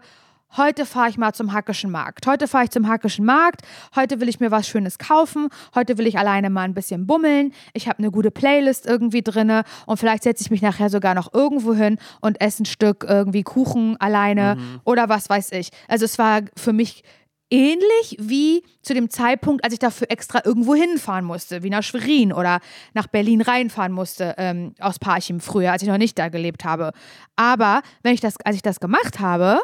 heute 0.58 0.86
fahre 0.86 1.10
ich 1.10 1.18
mal 1.18 1.34
zum 1.34 1.54
Hackischen 1.54 1.92
Markt. 1.92 2.28
Heute 2.28 2.48
fahre 2.48 2.66
ich 2.66 2.72
zum 2.72 2.88
Hackischen 2.88 3.26
Markt. 3.26 3.62
Heute 3.96 4.20
will 4.20 4.30
ich 4.30 4.40
mir 4.40 4.52
was 4.52 4.68
Schönes 4.68 4.98
kaufen. 4.98 5.50
Heute 5.74 5.98
will 5.98 6.08
ich 6.08 6.18
alleine 6.18 6.50
mal 6.50 6.64
ein 6.64 6.74
bisschen 6.74 7.06
bummeln. 7.08 7.54
Ich 7.74 7.88
habe 7.88 8.00
eine 8.00 8.12
gute 8.12 8.32
Playlist 8.32 8.86
irgendwie 8.86 9.22
drinne 9.22 9.64
und 9.86 9.98
vielleicht 9.98 10.24
setze 10.24 10.44
ich 10.44 10.52
mich 10.52 10.62
nachher 10.62 10.90
sogar 10.90 11.14
noch 11.16 11.34
irgendwo 11.34 11.74
hin 11.74 11.98
und 12.22 12.40
esse 12.42 12.64
ein 12.64 12.66
Stück 12.66 13.06
irgendwie 13.08 13.44
Kuchen 13.44 13.98
alleine 14.00 14.56
Mhm. 14.56 14.82
oder 14.84 15.10
was 15.10 15.30
weiß 15.30 15.52
ich. 15.54 15.70
Also 15.88 16.06
es 16.06 16.18
war 16.18 16.42
für 16.56 16.74
mich 16.74 17.04
ähnlich 17.52 18.18
wie 18.20 18.64
zu 18.82 18.94
dem 18.94 19.10
Zeitpunkt, 19.10 19.64
als 19.64 19.74
ich 19.74 19.80
dafür 19.80 20.10
extra 20.10 20.42
irgendwo 20.44 20.74
hinfahren 20.76 21.26
musste, 21.26 21.64
wie 21.64 21.70
nach 21.70 21.84
Schwerin 21.84 22.34
oder 22.34 22.60
nach 22.94 23.08
Berlin 23.08 23.42
reinfahren 23.42 23.92
musste 23.92 24.34
ähm, 24.38 24.74
aus 24.80 25.00
Parchim 25.00 25.40
früher, 25.40 25.72
als 25.72 25.84
ich 25.84 25.88
noch 25.88 25.98
nicht 25.98 26.18
da 26.18 26.30
gelebt 26.30 26.66
habe. 26.66 26.92
Aber 27.36 27.82
wenn 28.04 28.14
ich 28.14 28.22
das, 28.22 28.36
als 28.44 28.56
ich 28.56 28.62
das 28.62 28.80
gemacht 28.80 29.20
habe, 29.20 29.60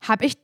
habe 0.00 0.24
ich 0.26 0.38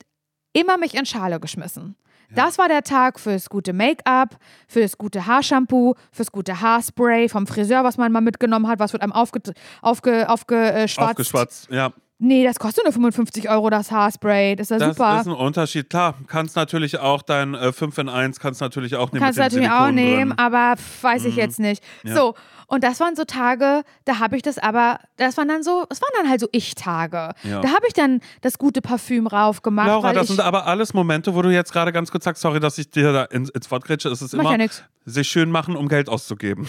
immer 0.52 0.78
mich 0.78 0.94
in 0.94 1.06
Schale 1.06 1.40
geschmissen. 1.40 1.96
Das 2.34 2.58
war 2.58 2.68
der 2.68 2.82
Tag 2.82 3.20
fürs 3.20 3.48
gute 3.48 3.72
Make-up, 3.72 4.36
fürs 4.66 4.98
gute 4.98 5.26
Haarshampoo, 5.26 5.94
fürs 6.10 6.32
gute 6.32 6.60
Haarspray 6.60 7.28
vom 7.28 7.46
Friseur, 7.46 7.84
was 7.84 7.96
man 7.96 8.10
mal 8.10 8.20
mitgenommen 8.22 8.66
hat, 8.66 8.78
was 8.80 8.92
wird 8.92 9.02
einem 9.02 9.12
aufge, 9.12 9.40
aufge, 9.82 10.28
aufgeschwatzt. 10.28 10.98
Aufgeschwatzt, 10.98 11.68
ja. 11.70 11.92
Nee, 12.18 12.44
das 12.44 12.58
kostet 12.58 12.84
nur 12.84 12.92
55 12.92 13.50
Euro, 13.50 13.70
das 13.70 13.90
Haarspray. 13.90 14.56
Das 14.56 14.70
ist 14.70 14.80
ja 14.80 14.86
Das 14.86 14.96
super. 14.96 15.20
ist 15.20 15.26
ein 15.26 15.32
Unterschied. 15.34 15.90
Klar, 15.90 16.14
kannst 16.28 16.54
natürlich 16.56 16.98
auch 16.98 17.22
dein 17.22 17.54
äh, 17.54 17.72
5 17.72 17.98
in 17.98 18.08
1 18.08 18.38
kannst 18.40 18.60
natürlich 18.60 18.94
auch 18.96 19.12
nehmen. 19.12 19.22
Kannst 19.24 19.38
natürlich 19.38 19.68
auch 19.70 19.90
nehmen, 19.90 20.30
drin. 20.30 20.38
aber 20.38 20.76
pf, 20.76 21.02
weiß 21.02 21.24
ich 21.26 21.36
jetzt 21.36 21.58
nicht. 21.58 21.82
Ja. 22.04 22.14
So, 22.14 22.34
und 22.66 22.84
das 22.84 23.00
waren 23.00 23.16
so 23.16 23.24
Tage, 23.24 23.82
da 24.04 24.18
habe 24.18 24.36
ich 24.36 24.42
das 24.42 24.58
aber, 24.58 25.00
das 25.16 25.36
waren 25.36 25.48
dann 25.48 25.62
so, 25.62 25.84
das 25.88 26.00
waren 26.00 26.10
dann 26.16 26.28
halt 26.28 26.40
so 26.40 26.48
Ich-Tage. 26.52 27.32
Ja. 27.42 27.60
Da 27.60 27.68
habe 27.68 27.86
ich 27.86 27.92
dann 27.92 28.20
das 28.40 28.58
gute 28.58 28.80
Parfüm 28.80 29.26
rauf 29.26 29.62
gemacht. 29.62 29.88
Laura, 29.88 30.12
das 30.12 30.28
sind 30.28 30.40
aber 30.40 30.66
alles 30.66 30.94
Momente, 30.94 31.34
wo 31.34 31.42
du 31.42 31.50
jetzt 31.50 31.72
gerade 31.72 31.92
ganz 31.92 32.10
kurz 32.10 32.24
sagst, 32.24 32.42
sorry, 32.42 32.60
dass 32.60 32.78
ich 32.78 32.90
dir 32.90 33.12
da 33.12 33.24
ins, 33.24 33.50
ins 33.50 33.70
Wort 33.70 33.84
grätsche. 33.84 34.08
Es 34.08 34.22
ist 34.22 34.32
Macht 34.34 34.42
immer 34.42 34.50
ja 34.52 34.58
nix. 34.58 34.82
sich 35.04 35.28
schön 35.28 35.50
machen, 35.50 35.76
um 35.76 35.88
Geld 35.88 36.08
auszugeben. 36.08 36.66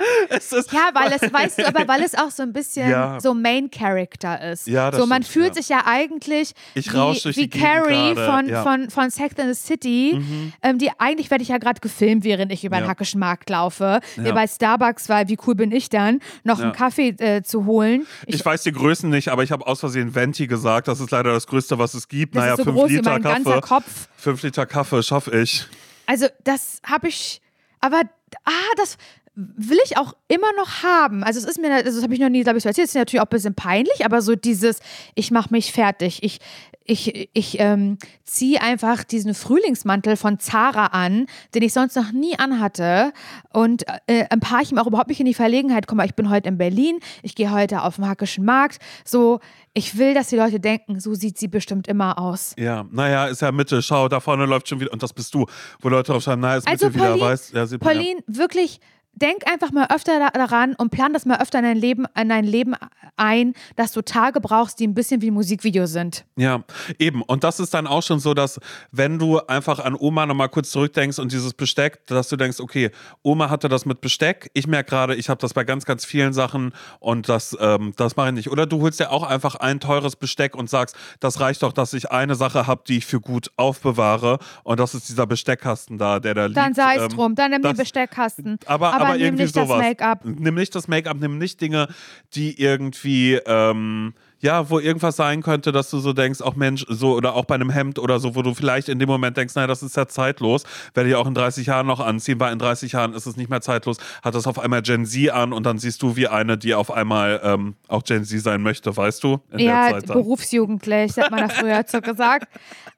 Ja, 0.72 0.90
weil 0.94 1.12
es, 1.12 1.32
weißt 1.32 1.58
du, 1.58 1.66
aber 1.68 1.86
weil 1.86 2.02
es 2.02 2.14
auch 2.14 2.30
so 2.30 2.42
ein 2.42 2.52
bisschen 2.52 2.88
Ja. 2.88 3.20
so 3.20 3.34
Main 3.34 3.70
Character 3.70 4.52
ist. 4.52 4.66
Ja, 4.66 4.90
das 4.90 5.00
so, 5.00 5.06
man 5.06 5.22
stimmt, 5.22 5.32
fühlt 5.32 5.56
ja. 5.56 5.62
sich 5.62 5.68
ja 5.68 5.82
eigentlich 5.86 6.52
Ich 6.74 6.92
wie, 6.92 7.36
wie 7.36 7.48
Carrie 7.48 8.14
von, 8.14 8.48
ja. 8.48 8.60
Mhm. 8.60 8.64
von, 8.64 8.90
von 8.90 9.10
Sex 9.10 9.38
and 9.38 9.54
the 9.54 9.60
City. 9.60 10.22
Ähm, 10.62 10.78
die 10.78 10.90
eigentlich 10.98 11.30
werde 11.30 11.42
ich 11.42 11.48
ja 11.48 11.58
gerade 11.58 11.80
gefilmt, 11.80 12.24
während 12.24 12.52
ich 12.52 12.64
über 12.64 12.78
den. 12.78 12.90
Hackischen 12.90 13.20
Markt 13.20 13.48
laufe. 13.50 14.00
Ja. 14.16 14.24
Wir 14.24 14.32
bei 14.32 14.46
Starbucks, 14.46 15.08
weil 15.08 15.28
wie 15.28 15.38
cool 15.46 15.54
bin 15.54 15.72
ich 15.72 15.88
dann, 15.88 16.20
noch 16.44 16.60
einen 16.60 16.72
Kaffee 16.72 17.10
äh, 17.18 17.42
zu 17.42 17.66
holen. 17.66 18.06
ich, 18.26 18.44
weiß 18.44 18.62
die 18.62 18.72
Größen 18.72 19.08
nicht, 19.08 19.28
aber 19.28 19.42
ich 19.42 19.52
habe 19.52 19.66
aus 19.66 19.80
Versehen 19.80 20.14
Venti 20.14 20.46
gesagt. 20.46 20.88
Das 20.88 21.00
ist 21.00 21.10
leider 21.10 21.32
das 21.32 21.46
Größte, 21.46 21.78
was 21.78 21.94
es 21.94 22.08
gibt. 22.08 22.34
das 22.34 22.42
naja, 22.42 22.56
so 22.56 22.64
5 22.64 22.76
groß 22.76 22.90
wie 22.90 22.96
Liter 22.96 23.20
Kaffee. 23.20 23.60
Kopf. 23.60 24.08
5 24.16 24.42
Liter 24.42 24.66
Kaffee 24.66 25.02
schaffe 25.02 25.38
ich. 25.38 25.66
Also 26.06 26.26
das 26.42 26.80
habe 26.84 27.08
ich, 27.08 27.40
aber 27.80 28.02
ah, 28.44 28.50
das 28.76 28.96
will 29.34 29.78
ich 29.84 29.96
auch 29.96 30.14
immer 30.28 30.52
noch 30.56 30.82
haben. 30.82 31.22
Also 31.22 31.38
es 31.38 31.44
ist 31.44 31.60
mir, 31.60 31.72
also 31.72 31.90
das 31.90 32.02
habe 32.02 32.12
ich 32.12 32.20
noch 32.20 32.28
nie, 32.28 32.42
glaube 32.42 32.58
ich, 32.58 32.64
so 32.64 32.68
erzählt. 32.68 32.86
Es 32.86 32.94
ist 32.94 32.98
natürlich 32.98 33.20
auch 33.20 33.26
ein 33.26 33.30
bisschen 33.30 33.54
peinlich, 33.54 34.04
aber 34.04 34.22
so 34.22 34.34
dieses, 34.34 34.80
ich 35.14 35.30
mache 35.30 35.50
mich 35.52 35.72
fertig. 35.72 36.22
Ich, 36.22 36.40
ich, 36.84 37.30
ich 37.32 37.60
ähm, 37.60 37.98
ziehe 38.24 38.60
einfach 38.60 39.04
diesen 39.04 39.34
Frühlingsmantel 39.34 40.16
von 40.16 40.40
Zara 40.40 40.86
an, 40.86 41.26
den 41.54 41.62
ich 41.62 41.72
sonst 41.72 41.94
noch 41.94 42.10
nie 42.10 42.36
anhatte. 42.38 43.12
Und 43.52 43.84
äh, 44.08 44.26
ein 44.30 44.40
paar 44.40 44.62
ich 44.62 44.72
mir 44.72 44.82
auch 44.82 44.88
überhaupt 44.88 45.08
nicht 45.08 45.20
in 45.20 45.26
die 45.26 45.34
Verlegenheit 45.34 45.86
komme. 45.86 46.04
Ich 46.04 46.16
bin 46.16 46.28
heute 46.28 46.48
in 46.48 46.58
Berlin, 46.58 46.98
ich 47.22 47.36
gehe 47.36 47.52
heute 47.52 47.82
auf 47.82 47.96
den 47.96 48.08
Hackischen 48.08 48.44
Markt. 48.44 48.78
So, 49.04 49.38
ich 49.72 49.96
will, 49.96 50.12
dass 50.12 50.28
die 50.28 50.36
Leute 50.36 50.58
denken, 50.58 50.98
so 50.98 51.14
sieht 51.14 51.38
sie 51.38 51.46
bestimmt 51.46 51.86
immer 51.86 52.18
aus. 52.18 52.54
Ja, 52.58 52.84
naja, 52.90 53.26
ist 53.26 53.42
ja 53.42 53.52
Mitte. 53.52 53.80
Schau, 53.80 54.08
da 54.08 54.18
vorne 54.18 54.44
läuft 54.44 54.68
schon 54.68 54.80
wieder. 54.80 54.92
Und 54.92 55.02
das 55.04 55.12
bist 55.12 55.32
du, 55.32 55.46
wo 55.80 55.88
Leute 55.88 56.10
drauf 56.10 56.24
schreiben, 56.24 56.40
na, 56.40 56.56
ist 56.56 56.68
Mitte 56.68 56.86
Also 56.86 56.94
wieder, 56.94 57.10
Pauline, 57.10 57.26
weißt 57.26 57.52
ja, 57.52 57.66
sieht 57.66 57.84
man, 57.84 57.94
ja. 57.94 58.02
Pauline, 58.02 58.20
wirklich, 58.26 58.80
denk 59.12 59.46
einfach 59.50 59.70
mal 59.72 59.86
öfter 59.94 60.18
da- 60.18 60.30
daran 60.30 60.74
und 60.76 60.90
plan 60.90 61.12
das 61.12 61.26
mal 61.26 61.40
öfter 61.40 61.58
in 61.58 61.64
dein 61.64 61.76
Leben, 61.76 62.06
in 62.18 62.28
dein 62.28 62.44
Leben 62.44 62.74
ein, 63.16 63.52
dass 63.76 63.92
du 63.92 64.00
Tage 64.02 64.40
brauchst, 64.40 64.80
die 64.80 64.86
ein 64.86 64.94
bisschen 64.94 65.20
wie 65.20 65.30
ein 65.30 65.34
Musikvideo 65.34 65.84
sind. 65.86 66.24
Ja, 66.36 66.62
eben. 66.98 67.20
Und 67.22 67.44
das 67.44 67.60
ist 67.60 67.74
dann 67.74 67.86
auch 67.86 68.02
schon 68.02 68.18
so, 68.18 68.32
dass 68.34 68.58
wenn 68.92 69.18
du 69.18 69.38
einfach 69.40 69.78
an 69.78 69.94
Oma 69.98 70.24
nochmal 70.26 70.48
kurz 70.48 70.70
zurückdenkst 70.70 71.18
und 71.18 71.32
dieses 71.32 71.52
Besteck, 71.52 72.06
dass 72.06 72.28
du 72.28 72.36
denkst, 72.36 72.60
okay, 72.60 72.90
Oma 73.22 73.50
hatte 73.50 73.68
das 73.68 73.84
mit 73.84 74.00
Besteck. 74.00 74.50
Ich 74.54 74.66
merke 74.66 74.88
gerade, 74.90 75.14
ich 75.16 75.28
habe 75.28 75.40
das 75.40 75.52
bei 75.52 75.64
ganz, 75.64 75.84
ganz 75.84 76.04
vielen 76.06 76.32
Sachen 76.32 76.72
und 76.98 77.28
das, 77.28 77.54
ähm, 77.60 77.92
das 77.96 78.16
mache 78.16 78.28
ich 78.28 78.34
nicht. 78.34 78.50
Oder 78.50 78.64
du 78.66 78.80
holst 78.80 79.00
dir 79.00 79.10
auch 79.10 79.24
einfach 79.24 79.56
ein 79.56 79.80
teures 79.80 80.16
Besteck 80.16 80.54
und 80.56 80.70
sagst, 80.70 80.96
das 81.20 81.40
reicht 81.40 81.62
doch, 81.62 81.72
dass 81.72 81.92
ich 81.92 82.10
eine 82.10 82.36
Sache 82.36 82.66
habe, 82.66 82.82
die 82.88 82.98
ich 82.98 83.06
für 83.06 83.20
gut 83.20 83.50
aufbewahre. 83.56 84.38
Und 84.62 84.80
das 84.80 84.94
ist 84.94 85.08
dieser 85.10 85.26
Besteckkasten 85.26 85.98
da, 85.98 86.20
der 86.20 86.34
da 86.34 86.46
liegt. 86.46 86.56
Dann 86.56 86.72
sei 86.74 86.96
es 86.96 87.02
Ähm, 87.02 87.08
drum, 87.10 87.34
dann 87.34 87.50
nimm 87.50 87.62
den 87.62 87.76
Besteckkasten. 87.76 88.58
aber, 88.66 88.94
aber, 88.94 88.99
nimm 89.08 89.20
irgendwie 89.20 89.42
nicht 89.44 89.54
sowas. 89.54 89.68
das 89.68 89.78
Make-up. 89.78 90.20
Nimm 90.24 90.54
nicht 90.54 90.74
das 90.74 90.88
Make-up, 90.88 91.16
nimm 91.20 91.38
nicht 91.38 91.60
Dinge, 91.60 91.88
die 92.34 92.60
irgendwie, 92.60 93.34
ähm, 93.46 94.14
ja, 94.42 94.70
wo 94.70 94.78
irgendwas 94.78 95.16
sein 95.16 95.42
könnte, 95.42 95.70
dass 95.70 95.90
du 95.90 95.98
so 95.98 96.12
denkst, 96.14 96.40
auch 96.40 96.56
Mensch, 96.56 96.86
so 96.88 97.14
oder 97.14 97.34
auch 97.34 97.44
bei 97.44 97.56
einem 97.56 97.68
Hemd 97.68 97.98
oder 97.98 98.18
so, 98.18 98.34
wo 98.34 98.40
du 98.42 98.54
vielleicht 98.54 98.88
in 98.88 98.98
dem 98.98 99.08
Moment 99.08 99.36
denkst, 99.36 99.54
naja, 99.54 99.66
das 99.66 99.82
ist 99.82 99.96
ja 99.96 100.08
zeitlos, 100.08 100.64
werde 100.94 101.10
ich 101.10 101.14
auch 101.14 101.26
in 101.26 101.34
30 101.34 101.66
Jahren 101.66 101.86
noch 101.86 102.00
anziehen, 102.00 102.40
weil 102.40 102.52
in 102.52 102.58
30 102.58 102.92
Jahren 102.92 103.12
ist 103.12 103.26
es 103.26 103.36
nicht 103.36 103.50
mehr 103.50 103.60
zeitlos, 103.60 103.98
hat 104.22 104.34
das 104.34 104.46
auf 104.46 104.58
einmal 104.58 104.80
Gen 104.80 105.04
Z 105.04 105.30
an 105.30 105.52
und 105.52 105.64
dann 105.66 105.78
siehst 105.78 106.00
du 106.02 106.16
wie 106.16 106.26
eine, 106.28 106.56
die 106.56 106.74
auf 106.74 106.90
einmal 106.90 107.40
ähm, 107.44 107.74
auch 107.88 108.02
Gen 108.02 108.24
Z 108.24 108.40
sein 108.40 108.62
möchte, 108.62 108.96
weißt 108.96 109.22
du? 109.22 109.40
In 109.52 109.58
Ja, 109.58 109.90
der 109.90 110.00
Zeit 110.00 110.06
berufsjugendlich, 110.06 111.16
hat 111.18 111.30
man 111.30 111.40
da 111.40 111.48
früher 111.48 111.84
so 111.86 112.00
gesagt. 112.00 112.48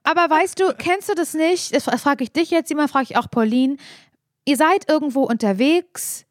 Aber 0.04 0.30
weißt 0.32 0.60
du, 0.60 0.72
kennst 0.78 1.08
du 1.08 1.14
das 1.14 1.34
nicht? 1.34 1.74
Das 1.74 1.84
frage 2.00 2.22
ich 2.24 2.32
dich 2.32 2.50
jetzt, 2.50 2.70
immer 2.70 2.86
frage 2.88 3.06
ich 3.10 3.16
auch 3.16 3.28
Pauline. 3.30 3.76
Ihr 4.44 4.56
seid 4.56 4.88
irgendwo 4.88 5.22
unterwegs 5.22 6.24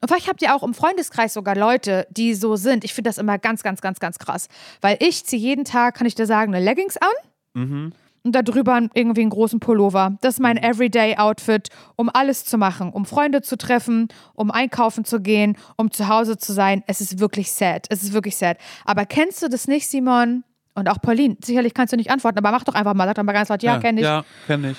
und 0.00 0.08
vielleicht 0.08 0.28
habt 0.28 0.42
ihr 0.42 0.54
auch 0.54 0.62
im 0.62 0.74
Freundeskreis 0.74 1.34
sogar 1.34 1.56
Leute, 1.56 2.06
die 2.10 2.34
so 2.34 2.54
sind. 2.54 2.84
Ich 2.84 2.94
finde 2.94 3.08
das 3.10 3.18
immer 3.18 3.36
ganz, 3.38 3.62
ganz, 3.64 3.80
ganz, 3.80 3.98
ganz 3.98 4.18
krass. 4.18 4.48
Weil 4.80 4.96
ich 5.00 5.24
ziehe 5.24 5.42
jeden 5.42 5.64
Tag, 5.64 5.96
kann 5.96 6.06
ich 6.06 6.14
dir 6.14 6.26
sagen, 6.26 6.54
eine 6.54 6.64
Leggings 6.64 6.96
an 6.98 7.08
Mhm. 7.54 7.92
und 8.22 8.32
darüber 8.32 8.80
irgendwie 8.94 9.22
einen 9.22 9.30
großen 9.30 9.58
Pullover. 9.58 10.16
Das 10.20 10.34
ist 10.34 10.40
mein 10.40 10.56
Everyday-Outfit, 10.56 11.70
um 11.96 12.08
alles 12.12 12.44
zu 12.44 12.58
machen, 12.58 12.90
um 12.92 13.06
Freunde 13.06 13.42
zu 13.42 13.56
treffen, 13.58 14.06
um 14.34 14.52
einkaufen 14.52 15.04
zu 15.04 15.20
gehen, 15.20 15.56
um 15.76 15.90
zu 15.90 16.06
Hause 16.08 16.36
zu 16.38 16.52
sein. 16.52 16.84
Es 16.86 17.00
ist 17.00 17.18
wirklich 17.18 17.50
sad. 17.50 17.86
Es 17.88 18.02
ist 18.04 18.12
wirklich 18.12 18.36
sad. 18.36 18.58
Aber 18.84 19.04
kennst 19.06 19.42
du 19.42 19.48
das 19.48 19.66
nicht, 19.66 19.88
Simon? 19.88 20.44
Und 20.76 20.88
auch 20.88 21.00
Pauline, 21.00 21.36
sicherlich 21.42 21.74
kannst 21.74 21.92
du 21.92 21.96
nicht 21.96 22.10
antworten, 22.12 22.38
aber 22.38 22.52
mach 22.52 22.62
doch 22.62 22.74
einfach 22.74 22.94
mal, 22.94 23.06
sag 23.08 23.16
doch 23.16 23.24
mal 23.24 23.32
ganz 23.32 23.48
laut, 23.48 23.64
ja, 23.64 23.80
kenn 23.80 23.96
ich. 23.98 24.04
Ja, 24.04 24.24
kenne 24.46 24.70
ich. 24.70 24.76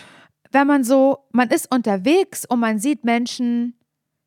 Wenn 0.51 0.67
man 0.67 0.83
so, 0.83 1.19
man 1.31 1.49
ist 1.49 1.73
unterwegs 1.73 2.45
und 2.45 2.59
man 2.59 2.79
sieht 2.79 3.03
Menschen, 3.03 3.75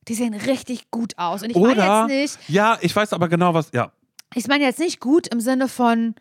die 0.09 0.15
sehen 0.15 0.35
richtig 0.35 0.91
gut 0.91 1.19
aus. 1.19 1.43
Und 1.43 1.51
ich 1.51 1.57
meine 1.57 1.83
jetzt 2.09 2.39
nicht, 2.39 2.49
ja, 2.49 2.79
ich 2.81 2.95
weiß 2.95 3.13
aber 3.13 3.29
genau, 3.29 3.55
was, 3.55 3.71
ja, 3.73 3.93
ich 4.35 4.47
meine 4.49 4.65
jetzt 4.65 4.79
nicht 4.79 5.01
gut 5.01 5.27
im 5.29 5.41
Sinne 5.41 5.69
von, 5.69 6.15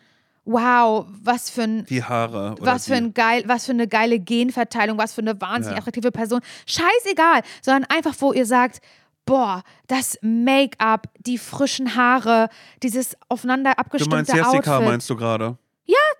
wow, 0.45 1.05
was 1.23 1.49
für 1.49 1.63
ein 1.63 1.85
die 1.85 2.03
Haare. 2.03 2.55
Was 2.59 2.85
die, 2.85 2.91
für, 2.91 2.97
ein 2.97 3.13
geil, 3.13 3.43
was 3.45 3.65
für 3.65 3.71
eine 3.71 3.87
geile 3.87 4.19
Genverteilung, 4.19 4.97
was 4.97 5.13
für 5.13 5.21
eine 5.21 5.39
wahnsinnig 5.39 5.77
Ja. 5.77 5.81
attraktive 5.81 6.11
Person. 6.11 6.41
Scheißegal, 6.65 7.41
sondern 7.61 7.85
einfach, 7.89 8.13
wo 8.19 8.33
ihr 8.33 8.45
sagt, 8.45 8.81
boah, 9.25 9.63
das 9.87 10.17
Make-up, 10.21 11.07
die 11.19 11.37
frischen 11.37 11.95
Haare, 11.95 12.49
dieses 12.83 13.15
aufeinander 13.29 13.71
Du 13.73 13.77
abgestimmte 13.77 14.15
meinst 14.15 14.33
Jessica, 14.33 14.75
Outfit. 14.77 14.89
meinst 14.89 15.09
du 15.09 15.15
gerade? 15.15 15.57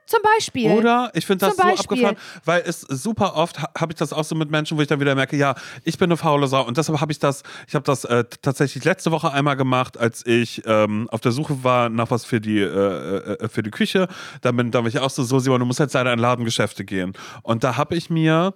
Zum 0.07 0.19
Beispiel. 0.35 0.69
Oder? 0.71 1.09
Ich 1.13 1.25
finde 1.25 1.45
das 1.45 1.55
Zum 1.55 1.63
so 1.63 1.69
Beispiel. 1.75 2.05
abgefahren, 2.05 2.17
weil 2.43 2.63
es 2.65 2.81
super 2.81 3.35
oft 3.35 3.61
ha- 3.61 3.69
habe 3.79 3.93
ich 3.93 3.97
das 3.97 4.11
auch 4.11 4.25
so 4.25 4.35
mit 4.35 4.51
Menschen, 4.51 4.77
wo 4.77 4.81
ich 4.81 4.87
dann 4.89 4.99
wieder 4.99 5.15
merke, 5.15 5.37
ja, 5.37 5.55
ich 5.85 5.97
bin 5.97 6.09
eine 6.09 6.17
faule 6.17 6.47
Sau 6.47 6.65
und 6.67 6.75
deshalb 6.77 6.99
habe 6.99 7.13
ich 7.13 7.19
das, 7.19 7.43
ich 7.65 7.75
habe 7.75 7.85
das 7.85 8.03
äh, 8.03 8.25
tatsächlich 8.41 8.83
letzte 8.83 9.11
Woche 9.11 9.31
einmal 9.31 9.55
gemacht, 9.55 9.97
als 9.97 10.25
ich 10.25 10.63
ähm, 10.65 11.07
auf 11.11 11.21
der 11.21 11.31
Suche 11.31 11.63
war 11.63 11.87
nach 11.87 12.11
was 12.11 12.25
für 12.25 12.41
die 12.41 12.59
äh, 12.59 12.65
äh, 12.65 13.47
für 13.47 13.63
die 13.63 13.71
Küche. 13.71 14.09
Da 14.41 14.51
bin, 14.51 14.71
da 14.71 14.81
bin 14.81 14.89
ich 14.89 14.99
auch 14.99 15.09
so, 15.09 15.23
so 15.23 15.39
Simon, 15.39 15.59
du 15.61 15.65
musst 15.65 15.79
jetzt 15.79 15.93
leider 15.93 16.11
in 16.11 16.19
Ladengeschäfte 16.19 16.83
gehen 16.83 17.13
und 17.43 17.63
da 17.63 17.77
habe 17.77 17.95
ich 17.95 18.09
mir 18.09 18.53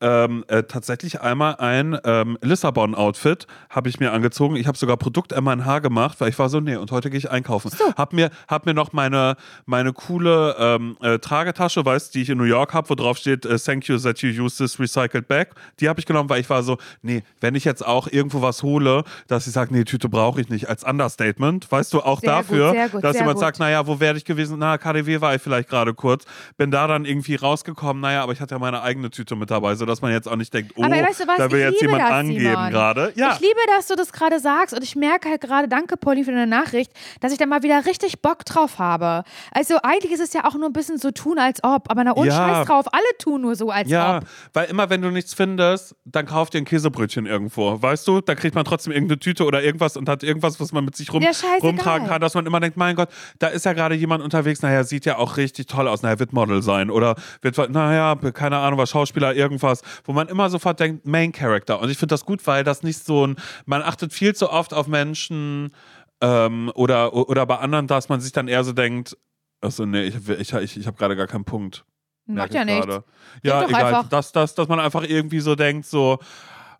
ähm, 0.00 0.44
äh, 0.48 0.64
tatsächlich 0.64 1.20
einmal 1.20 1.56
ein 1.56 1.98
ähm, 2.04 2.36
Lissabon-Outfit 2.42 3.46
habe 3.70 3.88
ich 3.88 4.00
mir 4.00 4.12
angezogen. 4.12 4.56
Ich 4.56 4.66
habe 4.66 4.76
sogar 4.76 4.96
Produkt-MNH 4.96 5.78
gemacht, 5.80 6.20
weil 6.20 6.28
ich 6.28 6.38
war 6.38 6.48
so, 6.48 6.60
nee, 6.60 6.76
und 6.76 6.90
heute 6.90 7.10
gehe 7.10 7.18
ich 7.18 7.30
einkaufen. 7.30 7.70
Hab 7.96 8.12
mir, 8.12 8.30
hab 8.48 8.66
mir 8.66 8.74
noch 8.74 8.92
meine, 8.92 9.36
meine 9.66 9.92
coole 9.92 10.56
ähm, 10.58 10.96
äh, 11.00 11.18
Tragetasche, 11.18 11.84
weißt 11.84 12.14
die 12.14 12.22
ich 12.22 12.30
in 12.30 12.38
New 12.38 12.44
York 12.44 12.74
habe, 12.74 12.90
wo 12.90 12.94
drauf 12.94 13.18
steht, 13.18 13.46
äh, 13.46 13.58
thank 13.58 13.86
you 13.86 13.98
that 13.98 14.18
you 14.18 14.44
use 14.44 14.58
this 14.58 14.78
recycled 14.78 15.28
bag. 15.28 15.48
Die 15.80 15.88
habe 15.88 16.00
ich 16.00 16.06
genommen, 16.06 16.28
weil 16.28 16.40
ich 16.40 16.50
war 16.50 16.62
so, 16.62 16.78
nee, 17.02 17.22
wenn 17.40 17.54
ich 17.54 17.64
jetzt 17.64 17.84
auch 17.86 18.08
irgendwo 18.08 18.42
was 18.42 18.62
hole, 18.62 19.04
dass 19.28 19.46
ich 19.46 19.52
sage, 19.52 19.72
nee, 19.72 19.84
Tüte 19.84 20.08
brauche 20.08 20.40
ich 20.40 20.48
nicht, 20.48 20.68
als 20.68 20.84
Understatement, 20.84 21.70
weißt 21.70 21.92
du, 21.94 22.00
auch 22.00 22.20
Sehr 22.20 22.30
gut, 22.30 22.38
dafür, 22.38 22.70
sehr 22.72 22.88
gut, 22.88 23.04
dass 23.04 23.16
jemand 23.16 23.36
gut. 23.36 23.40
sagt, 23.40 23.58
naja, 23.58 23.86
wo 23.86 24.00
wäre 24.00 24.16
ich 24.16 24.24
gewesen? 24.24 24.58
Na, 24.58 24.76
KDW 24.76 25.20
war 25.20 25.34
ich 25.34 25.42
vielleicht 25.42 25.68
gerade 25.68 25.94
kurz. 25.94 26.24
Bin 26.56 26.70
da 26.70 26.86
dann 26.86 27.04
irgendwie 27.04 27.36
rausgekommen, 27.36 28.00
naja, 28.00 28.22
aber 28.22 28.32
ich 28.32 28.40
hatte 28.40 28.54
ja 28.54 28.58
meine 28.58 28.82
eigene 28.82 29.10
Tüte 29.10 29.36
mit 29.36 29.50
dabei. 29.50 29.74
So, 29.74 29.83
Also, 29.84 29.92
dass 29.92 30.00
man 30.02 30.12
jetzt 30.12 30.26
auch 30.28 30.36
nicht 30.36 30.52
denkt, 30.54 30.72
oh, 30.76 30.82
weißt 30.82 31.20
du 31.20 31.26
was? 31.26 31.36
da 31.36 31.50
will 31.50 31.60
jetzt 31.60 31.80
jemand 31.82 32.02
das, 32.02 32.10
angeben 32.10 32.70
gerade. 32.70 33.12
Ja. 33.16 33.32
Ich 33.34 33.40
liebe, 33.40 33.58
dass 33.76 33.86
du 33.86 33.94
das 33.96 34.12
gerade 34.12 34.40
sagst 34.40 34.74
und 34.74 34.82
ich 34.82 34.96
merke 34.96 35.28
halt 35.28 35.42
gerade, 35.42 35.68
danke 35.68 35.96
Polly 35.96 36.24
für 36.24 36.30
deine 36.30 36.46
Nachricht, 36.46 36.90
dass 37.20 37.32
ich 37.32 37.38
da 37.38 37.44
mal 37.46 37.62
wieder 37.62 37.84
richtig 37.84 38.22
Bock 38.22 38.44
drauf 38.46 38.78
habe. 38.78 39.24
Also 39.52 39.76
eigentlich 39.82 40.12
ist 40.12 40.20
es 40.20 40.32
ja 40.32 40.44
auch 40.46 40.54
nur 40.54 40.66
ein 40.66 40.72
bisschen 40.72 40.98
so 40.98 41.10
tun, 41.10 41.38
als 41.38 41.62
ob, 41.62 41.90
aber 41.90 42.02
na 42.04 42.12
und 42.12 42.26
Ja. 42.26 42.32
scheiß 42.34 42.66
drauf, 42.66 42.86
alle 42.92 43.02
tun 43.18 43.42
nur 43.42 43.56
so, 43.56 43.70
als 43.70 43.90
Ja, 43.90 44.18
ob. 44.18 44.24
weil 44.54 44.70
immer 44.70 44.88
wenn 44.88 45.02
du 45.02 45.10
nichts 45.10 45.34
findest, 45.34 45.94
dann 46.04 46.24
kauf 46.26 46.48
dir 46.50 46.58
ein 46.58 46.64
Käsebrötchen 46.64 47.26
irgendwo. 47.26 47.80
Weißt 47.82 48.08
du, 48.08 48.20
da 48.22 48.34
kriegt 48.34 48.54
man 48.54 48.64
trotzdem 48.64 48.92
irgendeine 48.92 49.18
Tüte 49.18 49.44
oder 49.44 49.62
irgendwas 49.62 49.96
und 49.96 50.08
hat 50.08 50.22
irgendwas, 50.22 50.58
was 50.60 50.72
man 50.72 50.84
mit 50.84 50.96
sich 50.96 51.12
rum, 51.12 51.22
Ja, 51.22 51.30
rumtragen 51.62 52.08
kann, 52.08 52.20
dass 52.20 52.34
man 52.34 52.46
immer 52.46 52.60
denkt, 52.60 52.76
mein 52.76 52.96
Gott, 52.96 53.10
da 53.38 53.48
ist 53.48 53.64
ja 53.66 53.72
gerade 53.74 53.94
jemand 53.94 54.22
unterwegs, 54.24 54.62
naja, 54.62 54.82
sieht 54.84 55.04
ja 55.04 55.18
auch 55.18 55.36
richtig 55.36 55.66
toll 55.66 55.88
aus, 55.88 56.02
naja, 56.02 56.18
wird 56.18 56.32
Model 56.32 56.62
sein 56.62 56.90
oder 56.90 57.16
wird, 57.42 57.56
naja, 57.70 58.14
keine 58.32 58.58
Ahnung, 58.58 58.78
was 58.78 58.90
Schauspieler, 58.90 59.34
irgendwas, 59.34 59.73
wo 60.04 60.12
man 60.12 60.28
immer 60.28 60.50
sofort 60.50 60.80
denkt, 60.80 61.06
Main 61.06 61.32
Character. 61.32 61.80
Und 61.80 61.90
ich 61.90 61.98
finde 61.98 62.12
das 62.12 62.24
gut, 62.24 62.46
weil 62.46 62.64
das 62.64 62.82
nicht 62.82 63.04
so 63.04 63.26
ein, 63.26 63.36
man 63.66 63.82
achtet 63.82 64.12
viel 64.12 64.34
zu 64.34 64.50
oft 64.50 64.74
auf 64.74 64.86
Menschen 64.86 65.72
ähm, 66.20 66.70
oder, 66.74 67.14
oder 67.14 67.46
bei 67.46 67.58
anderen, 67.58 67.86
dass 67.86 68.08
man 68.08 68.20
sich 68.20 68.32
dann 68.32 68.48
eher 68.48 68.64
so 68.64 68.72
denkt, 68.72 69.16
achso, 69.60 69.86
nee, 69.86 70.04
ich, 70.04 70.28
ich, 70.28 70.52
ich, 70.52 70.76
ich 70.76 70.86
habe 70.86 70.96
gerade 70.96 71.16
gar 71.16 71.26
keinen 71.26 71.44
Punkt. 71.44 71.84
Macht 72.26 72.54
ja 72.54 72.62
ich 72.62 72.66
nichts. 72.66 73.00
Ja, 73.42 73.64
egal. 73.66 73.84
einfach. 73.84 74.08
Dass, 74.08 74.32
dass, 74.32 74.54
dass 74.54 74.68
man 74.68 74.80
einfach 74.80 75.02
irgendwie 75.02 75.40
so 75.40 75.54
denkt, 75.54 75.86
so, 75.86 76.18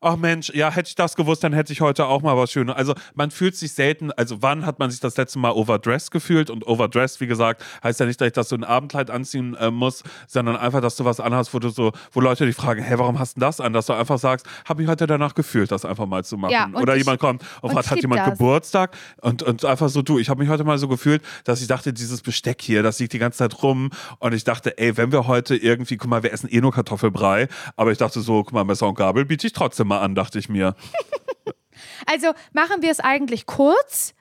ach 0.05 0.16
Mensch, 0.16 0.50
ja, 0.55 0.70
hätte 0.70 0.88
ich 0.88 0.94
das 0.94 1.16
gewusst, 1.16 1.42
dann 1.44 1.52
hätte 1.52 1.72
ich 1.72 1.80
heute 1.80 2.07
auch 2.07 2.22
mal 2.22 2.36
was 2.36 2.52
Schönes. 2.52 2.74
Also 2.76 2.94
man 3.14 3.30
fühlt 3.30 3.57
sich 3.57 3.72
selten, 3.72 4.12
also 4.12 4.42
wann 4.42 4.66
hat 4.66 4.78
man 4.78 4.90
sich 4.90 5.00
das 5.00 5.16
letzte 5.16 5.38
Mal 5.38 5.50
overdressed 5.52 6.11
gefühlt? 6.11 6.50
Und 6.50 6.66
overdressed, 6.66 7.20
wie 7.20 7.26
gesagt, 7.26 7.64
heißt 7.82 8.00
ja 8.00 8.07
nicht, 8.07 8.20
dass 8.20 8.26
ich 8.28 8.32
das 8.34 8.48
so 8.48 8.57
ein 8.57 8.64
Abendkleid 8.64 9.11
anziehen 9.11 9.55
äh, 9.55 9.70
muss, 9.70 10.02
sondern 10.26 10.57
einfach, 10.57 10.80
dass 10.80 10.96
du 10.96 11.05
was 11.05 11.20
anhast, 11.20 11.55
wo 11.55 11.59
du 11.59 11.68
so, 11.70 11.92
wo 12.12 12.20
Leute 12.20 12.46
dich 12.46 12.55
fragen, 12.57 12.82
hey, 12.82 12.98
warum 12.98 13.18
hast 13.18 13.36
du 13.36 13.40
das 13.40 13.61
an? 13.61 13.72
Dass 13.72 13.86
du 13.86 13.92
einfach 13.94 14.18
sagst, 14.18 14.46
habe 14.68 14.82
mich 14.82 14.90
heute 14.90 15.07
danach 15.07 15.34
gefühlt, 15.34 15.70
das 15.72 15.84
einfach 15.84 16.07
mal 16.07 16.24
zu 16.24 16.36
machen. 16.36 16.52
Ja, 16.52 16.68
Oder 16.74 16.94
ich- 16.96 17.02
jemand 17.02 17.20
kommt, 17.20 17.42
und 17.62 17.74
was 17.74 17.86
ich 17.86 17.90
hat 17.92 18.00
jemand 18.02 18.20
das. 18.20 18.30
Geburtstag? 18.38 18.96
Und, 19.20 19.42
und 19.42 19.64
einfach 19.64 19.88
so, 19.88 20.02
du, 20.02 20.18
ich 20.18 20.28
habe 20.28 20.40
mich 20.40 20.48
heute 20.50 20.64
mal 20.64 20.78
so 20.78 20.88
gefühlt, 20.88 21.22
dass 21.44 21.61
ich 21.61 21.66
dachte, 21.66 21.92
dieses 21.92 22.20
Besteck 22.22 22.61
hier, 22.62 22.82
das 22.82 22.98
liegt 22.98 23.12
die 23.12 23.18
ganze 23.18 23.38
Zeit 23.38 23.62
rum. 23.62 23.90
Und 24.18 24.34
ich 24.34 24.44
dachte, 24.44 24.76
ey, 24.78 24.96
wenn 24.96 25.12
wir 25.12 25.26
heute 25.26 25.57
irgendwie, 25.57 25.96
guck 25.96 26.11
mal, 26.11 26.22
wir 26.22 26.32
essen 26.32 26.48
eh 26.50 26.61
nur 26.61 26.72
Kartoffelbrei. 26.72 27.48
Aber 27.76 27.92
ich 27.92 27.98
dachte 27.98 28.20
so, 28.20 28.42
guck 28.42 28.52
mal, 28.52 28.64
Messer 28.64 28.86
und 28.88 28.94
Gabel 28.96 29.24
biete 29.24 29.46
ich 29.46 29.52
trotzdem 29.52 29.88
mal 29.88 29.93
an, 30.01 30.14
dachte 30.14 30.38
ich 30.38 30.49
mir. 30.49 30.74
Also 32.07 32.32
machen 32.53 32.82
wir 32.82 32.90
es 32.90 33.01
eigentlich 33.01 33.47
kurz. 33.47 34.13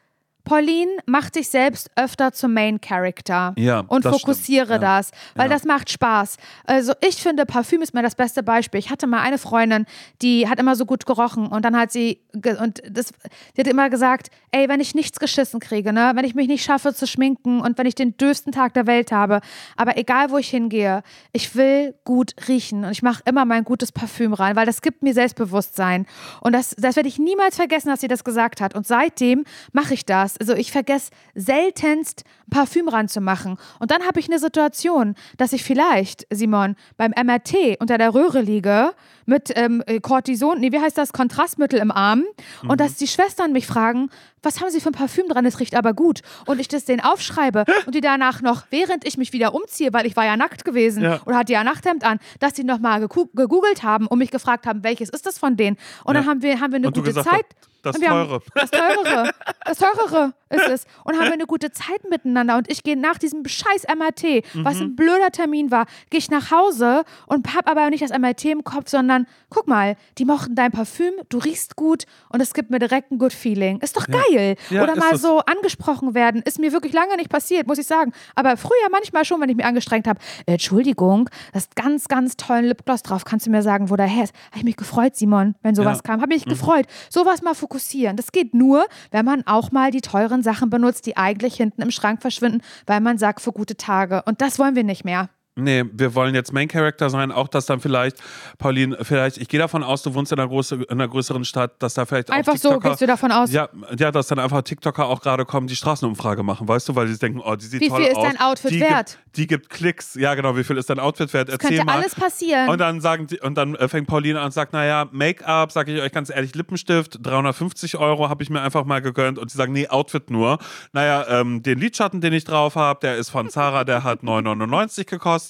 Pauline, 0.46 0.92
mach 1.06 1.30
dich 1.30 1.50
selbst 1.50 1.90
öfter 1.96 2.32
zum 2.34 2.54
Main 2.54 2.82
Character. 2.82 3.54
Ja, 3.58 3.82
Und 3.88 4.06
das 4.06 4.20
fokussiere. 4.20 4.74
Ja. 4.74 4.78
das, 4.80 5.12
weil 5.36 5.48
Ja. 5.50 5.54
das 5.54 5.64
macht 5.64 5.90
Spaß. 5.90 6.38
Also 6.66 6.94
ich 7.08 7.16
finde, 7.16 7.46
Parfüm 7.46 7.82
ist 7.82 7.94
mir 7.94 8.02
das 8.04 8.16
beste 8.16 8.44
Beispiel. 8.44 8.80
Ich 8.80 8.90
hatte 8.90 9.08
mal 9.08 9.22
eine 9.22 9.38
Freundin, 9.38 9.86
die 10.22 10.48
hat 10.50 10.60
immer 10.60 10.76
so 10.76 10.86
gut 10.86 11.06
gerochen 11.06 11.48
und 11.48 11.64
dann 11.64 11.78
hat 11.78 11.92
sie, 11.92 12.20
und 12.34 12.82
das, 12.90 13.14
die 13.56 13.62
hat 13.62 13.68
immer 13.68 13.90
gesagt, 13.90 14.30
ey, 14.52 14.68
wenn 14.70 14.80
ich 14.80 14.94
nichts 14.96 15.20
geschissen 15.20 15.60
kriege, 15.60 15.94
ne, 15.94 16.12
wenn 16.16 16.26
ich 16.26 16.36
mich 16.36 16.48
nicht 16.48 16.64
schaffe 16.64 16.94
zu 16.94 17.08
schminken 17.08 17.62
und 17.62 17.78
wenn 17.78 17.86
ich 17.86 17.96
den 17.96 18.18
dürfsten 18.18 18.52
Tag 18.52 18.74
der 18.74 18.86
Welt 18.88 19.12
habe, 19.12 19.40
aber 19.78 19.98
egal 19.98 20.30
wo 20.32 20.38
ich 20.38 20.50
hingehe, 20.50 21.04
ich 21.32 21.56
will 21.56 21.96
gut 22.04 22.34
riechen 22.48 22.84
und 22.86 22.92
ich 22.92 23.02
mache 23.02 23.22
immer 23.26 23.46
mein 23.46 23.64
gutes 23.64 23.92
Parfüm 23.92 24.34
rein, 24.34 24.56
weil 24.56 24.66
das 24.66 24.82
gibt 24.82 25.04
mir 25.04 25.14
Selbstbewusstsein. 25.14 26.06
Und 26.42 26.54
das, 26.54 26.76
das 26.78 26.96
werde 26.96 27.10
ich 27.10 27.18
niemals 27.20 27.56
vergessen, 27.56 27.90
dass 27.90 28.02
sie 28.02 28.08
das 28.08 28.24
gesagt 28.24 28.62
hat. 28.62 28.76
Und 28.76 28.86
seitdem 28.88 29.46
mache 29.72 29.94
ich 29.94 30.06
das. 30.06 30.33
Also 30.40 30.54
ich 30.54 30.72
vergesse 30.72 31.12
seltenst 31.36 32.24
Parfüm 32.50 32.88
ranzumachen. 32.88 33.58
Und 33.80 33.92
dann 33.92 34.04
habe 34.06 34.20
ich 34.20 34.28
eine 34.28 34.40
Situation, 34.40 35.16
dass 35.38 35.54
ich 35.54 35.64
vielleicht, 35.64 36.26
Simon, 36.30 36.76
beim 36.98 37.12
MRT 37.12 37.78
unter 37.80 37.98
der 37.98 38.14
Röhre 38.14 38.42
liege 38.42 38.92
mit 39.26 39.52
ähm, 39.56 39.82
Cortison, 40.02 40.60
nee, 40.60 40.72
wie 40.72 40.80
heißt 40.80 40.98
das, 40.98 41.14
Kontrastmittel 41.14 41.80
im 41.80 41.92
Arm 41.92 42.24
und 42.68 42.80
dass 42.82 42.96
die 42.96 43.08
Schwestern 43.08 43.54
mich 43.54 43.66
fragen, 43.66 44.10
was 44.42 44.60
haben 44.60 44.70
sie 44.70 44.82
für 44.82 44.90
ein 44.90 44.94
Parfüm 44.94 45.28
dran, 45.30 45.46
es 45.46 45.60
riecht 45.62 45.76
aber 45.76 45.94
gut. 45.94 46.22
Und 46.46 46.60
ich 46.60 46.68
das 46.68 46.84
denen 46.86 47.00
aufschreibe 47.00 47.64
und 47.86 47.96
die 47.96 48.02
danach 48.02 48.42
noch, 48.42 48.64
während 48.70 49.06
ich 49.08 49.18
mich 49.18 49.32
wieder 49.34 49.54
umziehe, 49.56 49.94
weil 49.94 50.06
ich 50.06 50.16
war 50.16 50.26
ja 50.26 50.36
nackt 50.36 50.66
gewesen 50.66 51.04
Ja. 51.04 51.22
oder 51.26 51.38
hatte 51.38 51.54
ja 51.54 51.64
Nachthemd 51.64 52.04
an, 52.04 52.20
dass 52.40 52.54
die 52.54 52.64
nochmal 52.66 53.00
gegoogelt 53.08 53.84
haben 53.84 54.08
und 54.08 54.20
mich 54.20 54.32
gefragt 54.32 54.66
haben, 54.68 54.84
welches 54.84 55.10
ist 55.10 55.26
das 55.26 55.38
von 55.40 55.56
denen. 55.56 55.78
Und 56.04 56.16
dann 56.16 56.26
Ja. 56.26 56.30
haben 56.30 56.42
wir, 56.42 56.60
haben 56.60 56.72
wir 56.72 56.78
eine 56.78 56.88
Und 56.88 56.96
gute 56.98 57.14
Zeit. 57.14 57.26
hast, 57.28 57.70
das 57.84 58.00
Teure. 58.00 58.42
Das 58.56 58.72
Teurere. 58.72 59.32
Das 59.66 59.78
Teurere 59.78 60.34
ist 60.50 60.68
es. 60.68 60.86
Und 61.04 61.16
haben 61.16 61.26
wir 61.26 61.34
eine 61.34 61.46
gute 61.46 61.72
Zeit 61.72 62.10
miteinander. 62.10 62.58
Und 62.58 62.70
ich 62.70 62.84
gehe 62.84 62.98
nach 62.98 63.18
diesem 63.18 63.46
scheiß 63.48 63.86
MRT, 63.96 64.44
was 64.64 64.76
Mhm. 64.76 64.82
ein 64.82 64.96
blöder 64.96 65.32
Termin 65.32 65.72
war, 65.72 65.86
gehe 66.10 66.18
ich 66.20 66.30
nach 66.30 66.52
Hause 66.52 67.04
und 67.28 67.56
hab 67.56 67.70
aber 67.70 67.90
nicht 67.90 68.04
das 68.04 68.12
MRT 68.12 68.46
im 68.52 68.64
Kopf, 68.64 68.90
sondern 68.90 69.26
guck 69.50 69.68
mal, 69.68 69.96
die 70.18 70.26
mochten 70.26 70.56
dein 70.56 70.72
Parfüm, 70.72 71.14
du 71.30 71.38
riechst 71.40 71.76
gut 71.76 72.06
und 72.30 72.42
es 72.42 72.54
gibt 72.54 72.70
mir 72.72 72.80
direkt 72.80 73.12
ein 73.12 73.18
good 73.18 73.34
feeling. 73.34 73.80
Ist 73.80 73.98
doch 73.98 74.08
geil. 74.08 74.56
Ja, 74.70 74.84
Oder 74.84 74.94
ist 74.94 75.00
mal 75.00 75.18
so 75.18 75.40
angesprochen 75.40 76.14
werden. 76.14 76.42
Ist 76.44 76.60
mir 76.60 76.72
wirklich 76.72 76.94
lange 76.94 77.16
nicht 77.18 77.30
passiert, 77.30 77.68
muss 77.68 77.78
ich 77.78 77.88
sagen. 77.88 78.12
Aber 78.36 78.58
früher 78.58 78.90
manchmal 78.92 79.26
schon, 79.26 79.42
wenn 79.42 79.50
ich 79.50 79.56
mich 79.58 79.66
angestrengt 79.66 80.08
habe. 80.08 80.20
Entschuldigung, 80.46 81.30
das 81.52 81.64
ist 81.64 81.76
ganz, 81.76 82.08
ganz 82.08 82.38
tollen 82.38 82.66
Lipgloss 82.66 83.04
drauf. 83.04 83.26
Kannst 83.26 83.48
du 83.48 83.52
mir 83.52 83.62
sagen, 83.62 83.90
wo 83.90 83.96
der 83.96 84.06
her 84.06 84.24
ist? 84.24 84.34
Habe 84.52 84.60
ich 84.60 84.64
mich 84.64 84.78
gefreut, 84.78 85.16
Simon, 85.16 85.56
wenn 85.62 85.76
sowas 85.76 85.98
Ja. 85.98 86.02
kam. 86.04 86.22
Habe 86.22 86.34
mich 86.34 86.46
gefreut. 86.46 86.86
Sowas 87.10 87.42
mal 87.42 87.54
fokussieren. 87.74 88.16
Das 88.18 88.32
geht 88.32 88.54
nur, 88.54 88.86
wenn 89.12 89.26
man 89.26 89.44
auch 89.46 89.72
mal 89.72 89.92
die 89.92 90.02
teuren 90.02 90.44
Sachen 90.44 90.70
benutzt, 90.70 91.06
die 91.06 91.18
eigentlich 91.18 91.56
hinten 91.56 91.82
im 91.82 91.92
Schrank 91.92 92.22
verschwinden, 92.22 92.62
weil 92.86 93.02
man 93.02 93.18
sagt, 93.18 93.42
für 93.42 93.52
gute 93.52 93.76
Tage. 93.76 94.22
Und 94.26 94.42
das 94.42 94.60
wollen 94.60 94.76
wir 94.76 94.84
nicht 94.84 95.06
mehr. 95.06 95.30
Nee, 95.56 95.84
wir 95.94 96.16
wollen 96.16 96.34
jetzt 96.34 96.52
Main 96.52 96.68
Character 96.68 97.12
sein, 97.12 97.32
auch 97.32 97.48
dass 97.48 97.68
dann 97.68 97.80
vielleicht, 97.80 98.18
Pauline, 98.58 98.98
vielleicht, 99.04 99.38
ich 99.38 99.48
gehe 99.48 99.60
davon 99.60 99.84
aus, 99.84 100.02
du 100.02 100.16
wohnst 100.16 100.32
in 100.32 100.40
einer, 100.40 100.48
große, 100.48 100.76
in 100.76 100.90
einer 100.90 101.08
größeren 101.08 101.46
Stadt, 101.46 101.74
dass 101.78 101.94
da 101.94 102.08
vielleicht 102.08 102.32
Einfach 102.32 102.54
auch 102.54 102.58
so 102.58 102.70
TikToker, 102.70 102.90
gehst 102.90 103.02
du 103.02 103.06
davon 103.06 103.32
aus. 103.32 103.52
Ja, 103.52 103.70
ja, 103.96 104.12
dass 104.12 104.28
dann 104.28 104.40
einfach 104.40 104.64
TikToker 104.64 105.06
auch 105.06 105.22
gerade 105.22 105.46
kommen, 105.46 105.68
die 105.68 105.76
Straßenumfrage 105.76 106.42
machen, 106.42 106.68
weißt 106.68 106.90
du, 106.90 106.96
weil 106.96 107.08
sie 107.08 107.20
denken, 107.20 107.40
oh, 107.40 107.56
die 107.56 107.66
sieht 107.68 107.82
Wie 107.82 107.90
toll 107.90 108.02
viel 108.02 108.12
ist 108.12 108.18
aus. 108.18 108.24
dein 108.24 108.40
Outfit 108.40 108.72
die 108.72 108.80
wert? 108.80 109.20
Gibt, 109.26 109.38
die 109.38 109.48
gibt 109.48 109.70
Klicks. 109.70 110.16
Ja, 110.16 110.34
genau, 110.34 110.58
wie 110.58 110.64
viel 110.64 110.76
ist 110.78 110.90
dein 110.90 110.98
Outfit 110.98 111.32
wert? 111.34 111.50
Erzähl 111.50 111.70
Könnte 111.70 111.86
mal. 111.86 111.98
alles 111.98 112.16
passieren. 112.16 112.70
Und 112.70 112.80
dann 112.80 113.00
sagen 113.00 113.28
die, 113.28 113.40
und 113.40 113.54
dann 113.54 113.76
äh, 113.76 113.88
fängt 113.88 114.08
Pauline 114.08 114.40
an 114.40 114.46
und 114.46 114.54
sagt, 114.54 114.74
naja, 114.74 115.08
Make-up, 115.12 115.72
sage 115.72 115.94
ich 115.94 116.02
euch 116.02 116.12
ganz 116.12 116.32
ehrlich, 116.32 116.56
Lippenstift, 116.56 117.20
350 117.22 117.98
Euro 117.98 118.28
habe 118.28 118.42
ich 118.42 118.50
mir 118.50 118.62
einfach 118.62 118.86
mal 118.86 119.04
gegönnt. 119.04 119.38
Und 119.38 119.52
sie 119.52 119.58
sagen, 119.58 119.72
nee, 119.72 119.88
Outfit 119.88 120.32
nur. 120.32 120.58
Naja, 120.94 121.28
ähm, 121.30 121.62
den 121.62 121.78
Lidschatten, 121.78 122.22
den 122.22 122.34
ich 122.34 122.44
drauf 122.44 122.76
habe, 122.76 123.02
der 123.02 123.18
ist 123.18 123.30
von 123.30 123.52
Zara, 123.52 123.84
der 123.84 124.04
hat 124.04 124.22
9,99 124.24 125.06
gekostet. 125.06 125.43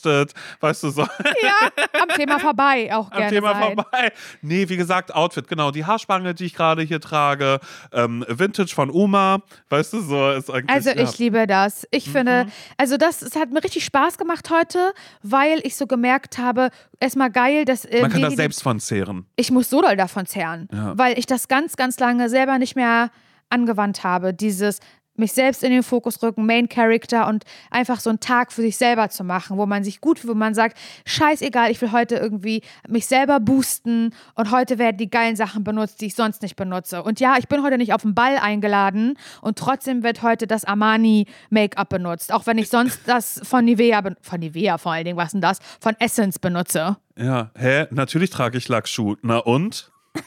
Weißt 0.60 0.84
du 0.84 0.90
so? 0.90 1.02
ja, 1.02 1.70
am 2.02 2.10
Thema 2.10 2.40
vorbei 2.40 2.94
auch 2.94 3.12
Am 3.12 3.18
gerne 3.18 3.32
Thema 3.32 3.54
sein. 3.54 3.76
vorbei. 3.76 4.12
Nee, 4.42 4.68
wie 4.70 4.78
gesagt, 4.78 5.14
Outfit, 5.14 5.48
genau. 5.48 5.72
Die 5.72 5.86
Haarspange, 5.86 6.34
die 6.34 6.46
ich 6.46 6.54
gerade 6.54 6.82
hier 6.82 7.00
trage. 7.02 7.60
Ähm, 7.92 8.26
Vintage 8.28 8.74
von 8.74 8.90
Uma. 8.90 9.42
Weißt 9.70 9.94
du, 9.94 10.02
so 10.02 10.32
ist 10.32 10.50
eigentlich. 10.50 10.70
Also 10.70 10.90
ja. 10.90 10.96
Mhm. 10.96 11.02
ich 11.02 11.18
liebe 11.20 11.48
das. 11.48 11.88
Ich 11.92 12.10
finde, 12.10 12.48
also 12.78 12.98
das, 12.98 13.22
es 13.22 13.36
hat 13.36 13.52
mir 13.52 13.64
richtig 13.64 13.86
Spaß 13.86 14.18
gemacht 14.18 14.50
heute, 14.50 14.94
weil 15.22 15.60
ich 15.64 15.76
so 15.76 15.88
gemerkt 15.88 16.38
habe, 16.38 16.70
erstmal 17.00 17.32
geil, 17.32 17.66
dass 17.66 17.86
äh, 17.86 18.02
Man 18.02 18.12
kann 18.12 18.20
wir 18.22 18.26
da 18.26 18.30
die- 18.32 18.36
selbst 18.36 18.64
von 18.64 18.80
zehren. 18.80 19.26
ich 19.36 19.52
muss 19.52 19.70
so 19.70 19.82
doll 19.82 19.96
davon 19.98 20.26
zehren, 20.26 20.68
Ja. 20.72 20.98
weil 20.98 21.18
ich 21.20 21.26
das 21.26 21.48
ganz, 21.48 21.76
ganz 21.76 22.00
lange 22.00 22.30
selber 22.30 22.58
nicht 22.58 22.76
mehr 22.76 23.10
angewandt 23.50 24.04
habe. 24.04 24.34
Dieses 24.34 24.80
mich 25.16 25.34
selbst 25.34 25.64
in 25.64 25.72
den 25.72 25.84
Fokus 25.84 26.22
rücken, 26.24 26.46
Main 26.46 26.70
Character 26.70 27.28
und 27.28 27.44
einfach 27.70 28.00
so 28.00 28.10
einen 28.10 28.20
Tag 28.20 28.52
für 28.52 28.62
sich 28.62 28.78
selber 28.78 29.10
zu 29.10 29.24
machen, 29.24 29.58
wo 29.58 29.66
man 29.66 29.84
sich 29.84 30.02
gut 30.02 30.20
fühlt, 30.20 30.34
wo 30.34 30.38
man 30.38 30.54
sagt, 30.54 30.78
scheißegal, 31.06 31.72
ich 31.72 31.82
will 31.82 31.92
heute 31.92 32.16
irgendwie 32.16 32.62
mich 32.88 33.06
selber 33.06 33.40
boosten 33.40 34.14
und 34.36 34.52
heute 34.52 34.80
werden 34.80 34.98
die 34.98 35.10
geilen 35.10 35.36
Sachen 35.36 35.64
benutzt, 35.64 36.02
die 36.02 36.08
ich 36.08 36.16
sonst 36.16 36.42
nicht 36.42 36.56
benutze. 36.56 37.04
Und 37.04 37.20
ja, 37.20 37.36
ich 37.38 37.48
bin 37.48 37.64
heute 37.64 37.78
nicht 37.78 37.94
auf 37.94 38.02
den 38.02 38.16
Ball 38.16 38.38
eingeladen 38.38 39.18
und 39.42 39.58
trotzdem 39.58 40.04
wird 40.04 40.22
heute 40.24 40.48
das 40.48 40.66
Armani 40.66 41.28
Make-up 41.50 41.90
benutzt, 41.90 42.34
auch 42.34 42.46
wenn 42.46 42.58
ich 42.58 42.70
sonst 42.70 43.02
das 43.08 43.40
von 43.44 43.66
Nivea, 43.66 44.02
von 44.22 44.40
Nivea 44.40 44.78
vor 44.78 44.94
allen 44.94 45.06
Dingen, 45.06 45.18
was 45.18 45.32
denn 45.32 45.42
das, 45.42 45.60
von 45.80 45.96
Essence 46.00 46.40
benutze. 46.40 46.98
Ja, 47.18 47.52
hä? 47.56 47.86
Natürlich 47.92 48.32
trage 48.32 48.58
ich 48.58 48.68
Lackschuh. 48.68 49.16
Na 49.22 49.38
und? 49.38 49.92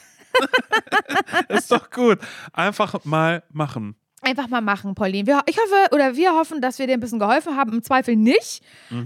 ist 1.49 1.71
doch 1.71 1.89
gut. 1.89 2.19
Einfach 2.53 3.03
mal 3.03 3.43
machen. 3.51 3.95
Einfach 4.27 4.49
mal 4.49 4.59
machen, 4.61 4.93
Pauline. 4.93 5.25
Wir, 5.25 5.41
ich 5.45 5.57
hoffe, 5.57 5.95
oder 5.95 6.15
wir 6.17 6.33
hoffen, 6.33 6.59
dass 6.59 6.79
wir 6.79 6.87
dir 6.87 6.93
ein 6.93 6.99
bisschen 6.99 7.19
geholfen 7.19 7.55
haben. 7.55 7.71
Im 7.71 7.81
Zweifel 7.81 8.17
nicht. 8.17 8.61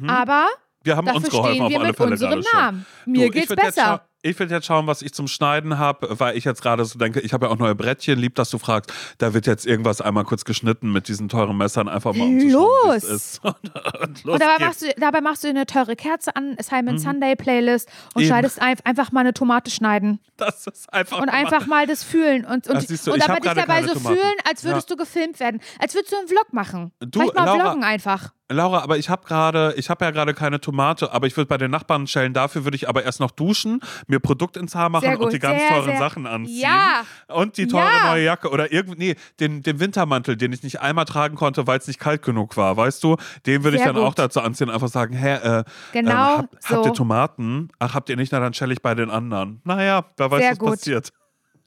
Aber 0.08 0.48
Wir 0.84 0.96
haben 0.98 1.06
dafür 1.06 1.22
uns 1.22 1.30
geholfen 1.30 1.54
stehen 1.54 1.64
auf 1.64 1.70
wir 1.70 1.80
alle 1.80 1.88
mit 1.90 1.98
Fälle 1.98 2.12
unserem. 2.12 2.44
Namen. 2.54 2.86
Mir 3.06 3.26
ich 3.28 3.32
geht's 3.34 3.56
besser. 3.56 4.04
Ich 4.24 4.38
will 4.38 4.52
jetzt 4.52 4.68
schauen, 4.68 4.86
was 4.86 5.02
ich 5.02 5.14
zum 5.16 5.28
Schneiden 5.28 5.80
habe, 5.80 6.20
weil 6.20 6.38
ich 6.38 6.44
jetzt 6.44 6.62
gerade 6.62 6.86
so 6.86 7.00
denke, 7.00 7.22
ich 7.22 7.34
habe 7.34 7.48
ja 7.48 7.52
auch 7.52 7.58
neue 7.58 7.74
Brettchen, 7.74 8.20
lieb, 8.20 8.36
dass 8.36 8.52
du 8.52 8.60
fragst. 8.60 8.94
Da 9.18 9.34
wird 9.34 9.48
jetzt 9.48 9.66
irgendwas 9.66 10.00
einmal 10.00 10.26
kurz 10.26 10.46
geschnitten 10.46 10.92
mit 10.92 11.08
diesen 11.08 11.28
teuren 11.28 11.58
Messern, 11.58 11.90
einfach 11.90 12.14
mal 12.14 12.26
um 12.26 12.40
Los! 12.50 13.04
ist. 13.04 13.44
Und, 13.44 13.56
und 14.02 14.24
los 14.24 14.34
Und 14.36 14.40
dabei 14.42 14.60
machst, 14.64 14.84
du, 14.84 14.94
dabei 14.98 15.22
machst 15.22 15.44
du 15.44 15.48
eine 15.48 15.66
teure 15.66 15.96
Kerze 15.96 16.36
an, 16.36 16.56
Simon 16.62 17.00
Sunday 17.00 17.36
Playlist 17.36 17.90
und 18.14 18.18
Mhm. 18.18 18.22
Eben. 18.22 18.28
schneidest 18.28 18.62
ein, 18.62 18.78
einfach 18.84 19.12
mal 19.12 19.22
eine 19.22 19.34
Tomate 19.34 19.72
schneiden. 19.72 20.20
das 20.38 20.68
ist 20.68 20.94
einfach 20.94 21.18
Und 21.20 21.26
mal- 21.28 21.34
einfach 21.34 21.66
mal 21.66 21.88
das 21.88 22.04
fühlen. 22.04 22.46
Und, 22.46 22.68
und, 22.68 22.88
siehst 22.88 23.08
du, 23.08 23.14
und 23.14 23.28
aber 23.28 23.40
dich 23.40 23.52
dabei 23.54 23.82
so 23.82 23.94
Tomaten. 23.94 24.16
fühlen, 24.18 24.34
als 24.48 24.64
würdest 24.64 24.88
Ja. 24.90 24.96
du 24.96 25.02
gefilmt 25.02 25.40
werden. 25.40 25.62
Als 25.80 25.96
würdest 25.96 26.12
du 26.14 26.18
einen 26.18 26.28
Vlog 26.28 26.54
machen. 26.54 26.92
Du, 27.00 27.20
Vielleicht 27.20 27.34
mal 27.36 27.46
Laura- 27.46 27.62
vloggen 27.62 27.84
einfach. 27.84 28.34
Laura, 28.56 28.80
aber 28.82 28.98
ich 28.98 29.10
habe 29.10 29.26
gerade, 29.28 29.74
ich 29.78 29.90
habe 29.90 30.06
ja 30.06 30.12
gerade 30.12 30.34
keine 30.34 30.60
Tomate, 30.62 31.12
aber 31.12 31.28
ich 31.28 31.36
würde 31.38 31.48
bei 31.48 31.58
den 31.58 31.72
Nachbarn 31.72 32.08
schellen. 32.08 32.34
Dafür 32.34 32.64
würde 32.64 32.76
ich 32.76 32.88
aber 32.90 33.04
erst 33.04 33.20
noch 33.20 33.32
duschen, 33.32 33.80
mir 34.08 34.20
Produkt 34.20 34.58
ins 34.58 34.76
Haar 34.76 34.90
machen 34.90 35.16
und 35.18 35.34
die 35.34 35.40
ganz 35.40 35.60
sehr, 35.60 35.70
teuren 35.70 35.86
sehr- 35.86 35.98
Sachen 36.00 36.28
anziehen. 36.28 36.60
Ja. 36.62 37.04
Und 37.28 37.58
die 37.58 37.68
teure 37.68 37.84
Ja. 37.86 38.10
neue 38.12 38.24
Jacke 38.26 38.50
oder 38.50 38.72
irgendwie, 38.72 38.98
nee, 38.98 39.16
den, 39.40 39.64
den 39.64 39.80
Wintermantel, 39.80 40.38
den 40.38 40.52
ich 40.54 40.64
nicht 40.64 40.82
einmal 40.82 41.06
tragen 41.06 41.36
konnte, 41.36 41.68
weil 41.68 41.78
es 41.80 41.88
nicht 41.88 42.00
kalt 42.00 42.22
genug 42.22 42.58
war, 42.58 42.78
weißt 42.78 43.04
du? 43.04 43.18
Den 43.46 43.64
würde 43.64 43.78
ich 43.78 43.84
dann 43.84 43.98
auch 43.98 44.10
gut. 44.10 44.20
dazu 44.20 44.42
anziehen 44.42 44.70
einfach 44.70 44.88
sagen, 44.90 45.14
hä, 45.16 45.34
äh, 45.36 45.64
Genau 45.94 46.12
ähm, 46.12 46.16
hab, 46.40 46.46
habt 46.52 46.62
so. 46.68 46.86
ihr 46.86 46.94
Tomaten? 46.94 47.70
Ach, 47.80 47.94
habt 47.94 48.10
ihr 48.10 48.16
nicht? 48.16 48.32
Na, 48.32 48.40
dann 48.40 48.54
schelle 48.54 48.74
ich 48.74 48.82
bei 48.82 48.96
den 48.96 49.10
anderen. 49.10 49.62
Naja, 49.64 50.06
wer 50.18 50.32
weiß, 50.32 50.52
was 50.52 50.60
gut. 50.60 50.70
passiert. 50.72 51.12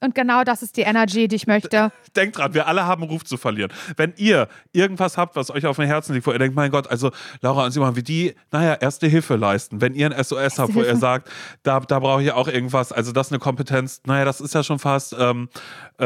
Und 0.05 0.15
genau 0.15 0.45
das 0.45 0.63
ist 0.63 0.77
die 0.77 0.83
Energy, 0.83 1.29
die 1.29 1.37
ich 1.37 1.47
möchte. 1.47 1.91
Denkt 2.17 2.37
dran, 2.37 2.53
wir 2.53 2.67
alle 2.67 2.85
haben 2.85 3.03
einen 3.03 3.11
Ruf 3.11 3.25
zu 3.25 3.39
verlieren. 3.39 3.73
Wenn 3.97 4.13
ihr 4.17 4.49
irgendwas 4.73 5.17
habt, 5.17 5.35
was 5.35 5.51
euch 5.51 5.65
auf 5.65 5.77
dem 5.77 5.87
Herzen 5.87 6.13
liegt, 6.13 6.27
wo 6.27 6.33
ihr 6.33 6.39
denkt, 6.39 6.55
mein 6.55 6.71
Gott, 6.71 6.89
also 6.89 7.11
Laura 7.41 7.65
und 7.65 7.71
Simon, 7.71 7.97
wie 7.97 8.03
die, 8.03 8.35
naja, 8.53 8.75
erste 8.75 9.07
Hilfe 9.07 9.37
leisten. 9.37 9.81
Wenn 9.81 9.95
ihr 9.95 10.15
ein 10.15 10.23
SOS 10.23 10.59
habt, 10.59 10.75
wo 10.75 10.81
ihr 10.81 10.87
Hilfe. 10.87 11.01
sagt, 11.01 11.31
da, 11.63 11.81
da 11.81 11.99
brauche 11.99 12.23
ich 12.23 12.33
auch 12.33 12.49
irgendwas, 12.49 12.93
also 12.93 13.13
das 13.13 13.29
ist 13.29 13.33
eine 13.33 13.39
Kompetenz, 13.39 14.03
naja, 14.05 14.27
das 14.27 14.43
ist 14.43 14.53
ja 14.55 14.63
schon 14.63 14.79
fast, 14.79 15.17
ähm, 15.19 15.49
äh, 15.99 16.05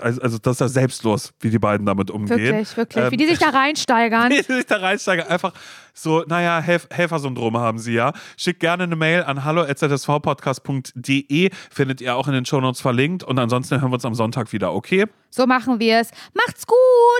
also, 0.00 0.20
also 0.20 0.38
das 0.38 0.52
ist 0.54 0.60
ja 0.60 0.68
selbstlos, 0.68 1.32
wie 1.40 1.50
die 1.50 1.58
beiden 1.58 1.84
damit 1.84 2.12
umgehen. 2.12 2.38
Wirklich, 2.38 2.76
wirklich. 2.76 3.04
Ähm, 3.04 3.10
Wie 3.16 3.16
die 3.16 3.26
sich 3.26 3.38
da 3.38 3.48
reinsteigern. 3.48 4.30
die 4.30 4.42
sich 4.42 4.66
da 4.66 4.76
reinsteigen, 4.76 5.26
einfach 5.26 5.52
so, 5.96 6.24
naja, 6.26 6.60
Helf 6.60 6.86
Helfersyndrom 6.92 7.56
haben 7.56 7.78
sie 7.78 7.94
ja. 7.94 8.12
Schickt 8.36 8.60
gerne 8.60 8.82
eine 8.84 8.96
Mail 8.96 9.24
an 9.24 9.44
hallo.zsvpodcast.de, 9.44 11.50
findet 11.70 12.02
ihr 12.02 12.16
auch 12.16 12.28
in 12.28 12.34
den 12.34 12.44
Shownotes 12.44 12.82
verlinkt 12.82 13.24
und 13.24 13.38
ansonsten 13.38 13.80
hören 13.80 13.90
wir 13.90 13.94
uns 13.94 14.04
am 14.04 14.14
Sonntag 14.14 14.52
wieder, 14.52 14.74
okay? 14.74 15.06
So 15.30 15.46
machen 15.46 15.80
wir 15.80 16.00
es. 16.00 16.10
Macht's 16.34 16.66
gut. 16.66 16.76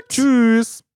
Tschüss! 0.09 0.86